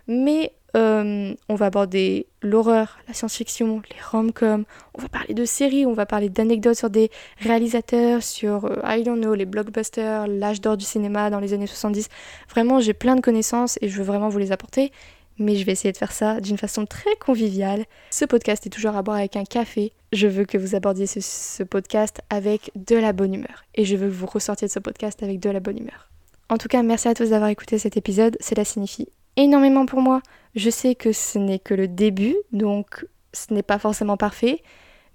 Mais 0.06 0.52
euh, 0.76 1.34
on 1.48 1.54
va 1.54 1.66
aborder 1.66 2.26
l'horreur, 2.42 2.98
la 3.08 3.14
science-fiction, 3.14 3.82
les 3.90 3.96
rom-coms, 4.10 4.64
on 4.94 5.02
va 5.02 5.08
parler 5.08 5.34
de 5.34 5.44
séries, 5.44 5.86
on 5.86 5.94
va 5.94 6.04
parler 6.04 6.28
d'anecdotes 6.28 6.76
sur 6.76 6.90
des 6.90 7.10
réalisateurs, 7.38 8.22
sur, 8.22 8.66
euh, 8.66 8.80
I 8.84 9.02
don't 9.02 9.18
know, 9.18 9.34
les 9.34 9.46
blockbusters, 9.46 10.26
l'âge 10.26 10.60
d'or 10.60 10.76
du 10.76 10.84
cinéma 10.84 11.30
dans 11.30 11.40
les 11.40 11.54
années 11.54 11.66
70. 11.66 12.08
Vraiment, 12.50 12.80
j'ai 12.80 12.92
plein 12.92 13.16
de 13.16 13.20
connaissances 13.20 13.78
et 13.80 13.88
je 13.88 13.96
veux 13.98 14.04
vraiment 14.04 14.28
vous 14.28 14.38
les 14.38 14.52
apporter, 14.52 14.92
mais 15.38 15.56
je 15.56 15.64
vais 15.64 15.72
essayer 15.72 15.92
de 15.92 15.96
faire 15.96 16.12
ça 16.12 16.40
d'une 16.40 16.58
façon 16.58 16.86
très 16.86 17.14
conviviale. 17.16 17.84
Ce 18.10 18.24
podcast 18.24 18.66
est 18.66 18.70
toujours 18.70 18.96
à 18.96 19.02
boire 19.02 19.18
avec 19.18 19.36
un 19.36 19.44
café. 19.44 19.92
Je 20.12 20.26
veux 20.26 20.44
que 20.44 20.58
vous 20.58 20.74
abordiez 20.74 21.06
ce, 21.06 21.62
podcast 21.62 22.20
avec 22.30 22.70
de 22.74 22.96
la 22.96 23.12
bonne 23.12 23.34
humeur 23.34 23.64
et 23.74 23.84
je 23.84 23.96
veux 23.96 24.08
que 24.08 24.14
vous 24.14 24.26
ressortiez 24.26 24.68
de 24.68 24.72
ce 24.72 24.78
podcast 24.78 25.22
avec 25.22 25.40
de 25.40 25.50
la 25.50 25.60
bonne 25.60 25.78
humeur. 25.78 26.10
En 26.48 26.56
tout 26.56 26.68
cas, 26.68 26.82
merci 26.82 27.08
à 27.08 27.14
tous 27.14 27.30
d'avoir 27.30 27.50
écouté 27.50 27.78
cet 27.78 27.96
épisode, 27.96 28.36
cela 28.40 28.64
signifie 28.64 29.08
énormément 29.36 29.86
pour 29.86 30.00
moi. 30.00 30.20
Je 30.54 30.70
sais 30.70 30.94
que 30.94 31.12
ce 31.12 31.38
n'est 31.38 31.58
que 31.58 31.74
le 31.74 31.88
début, 31.88 32.36
donc 32.52 33.06
ce 33.32 33.54
n'est 33.54 33.62
pas 33.62 33.78
forcément 33.78 34.16
parfait, 34.16 34.62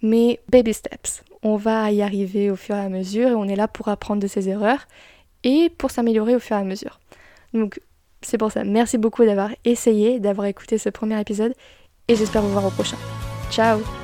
mais 0.02 0.40
baby 0.50 0.74
steps. 0.74 1.24
On 1.42 1.58
va 1.58 1.92
y 1.92 2.02
arriver 2.02 2.50
au 2.50 2.56
fur 2.56 2.76
et 2.76 2.80
à 2.80 2.90
mesure 2.90 3.30
et 3.30 3.36
on 3.36 3.48
est 3.48 3.56
là 3.56 3.68
pour 3.68 3.90
apprendre 3.90 4.22
de 4.22 4.28
ses 4.28 4.48
erreurs 4.48 4.88
et 5.44 5.70
pour 5.78 5.92
s'améliorer 5.92 6.36
au 6.36 6.40
fur 6.40 6.56
et 6.56 6.60
à 6.60 6.64
mesure. 6.64 7.00
Donc 7.54 7.80
c'est 8.24 8.38
pour 8.38 8.52
ça, 8.52 8.64
merci 8.64 8.98
beaucoup 8.98 9.26
d'avoir 9.26 9.50
essayé, 9.66 10.20
d'avoir 10.20 10.48
écouté 10.48 10.78
ce 10.78 10.90
premier 10.90 11.20
épisode 11.20 11.54
et 12.08 12.16
j'espère 12.16 12.42
vous 12.42 12.52
voir 12.52 12.66
au 12.66 12.72
prochain. 12.72 12.98
Ciao 13.52 14.03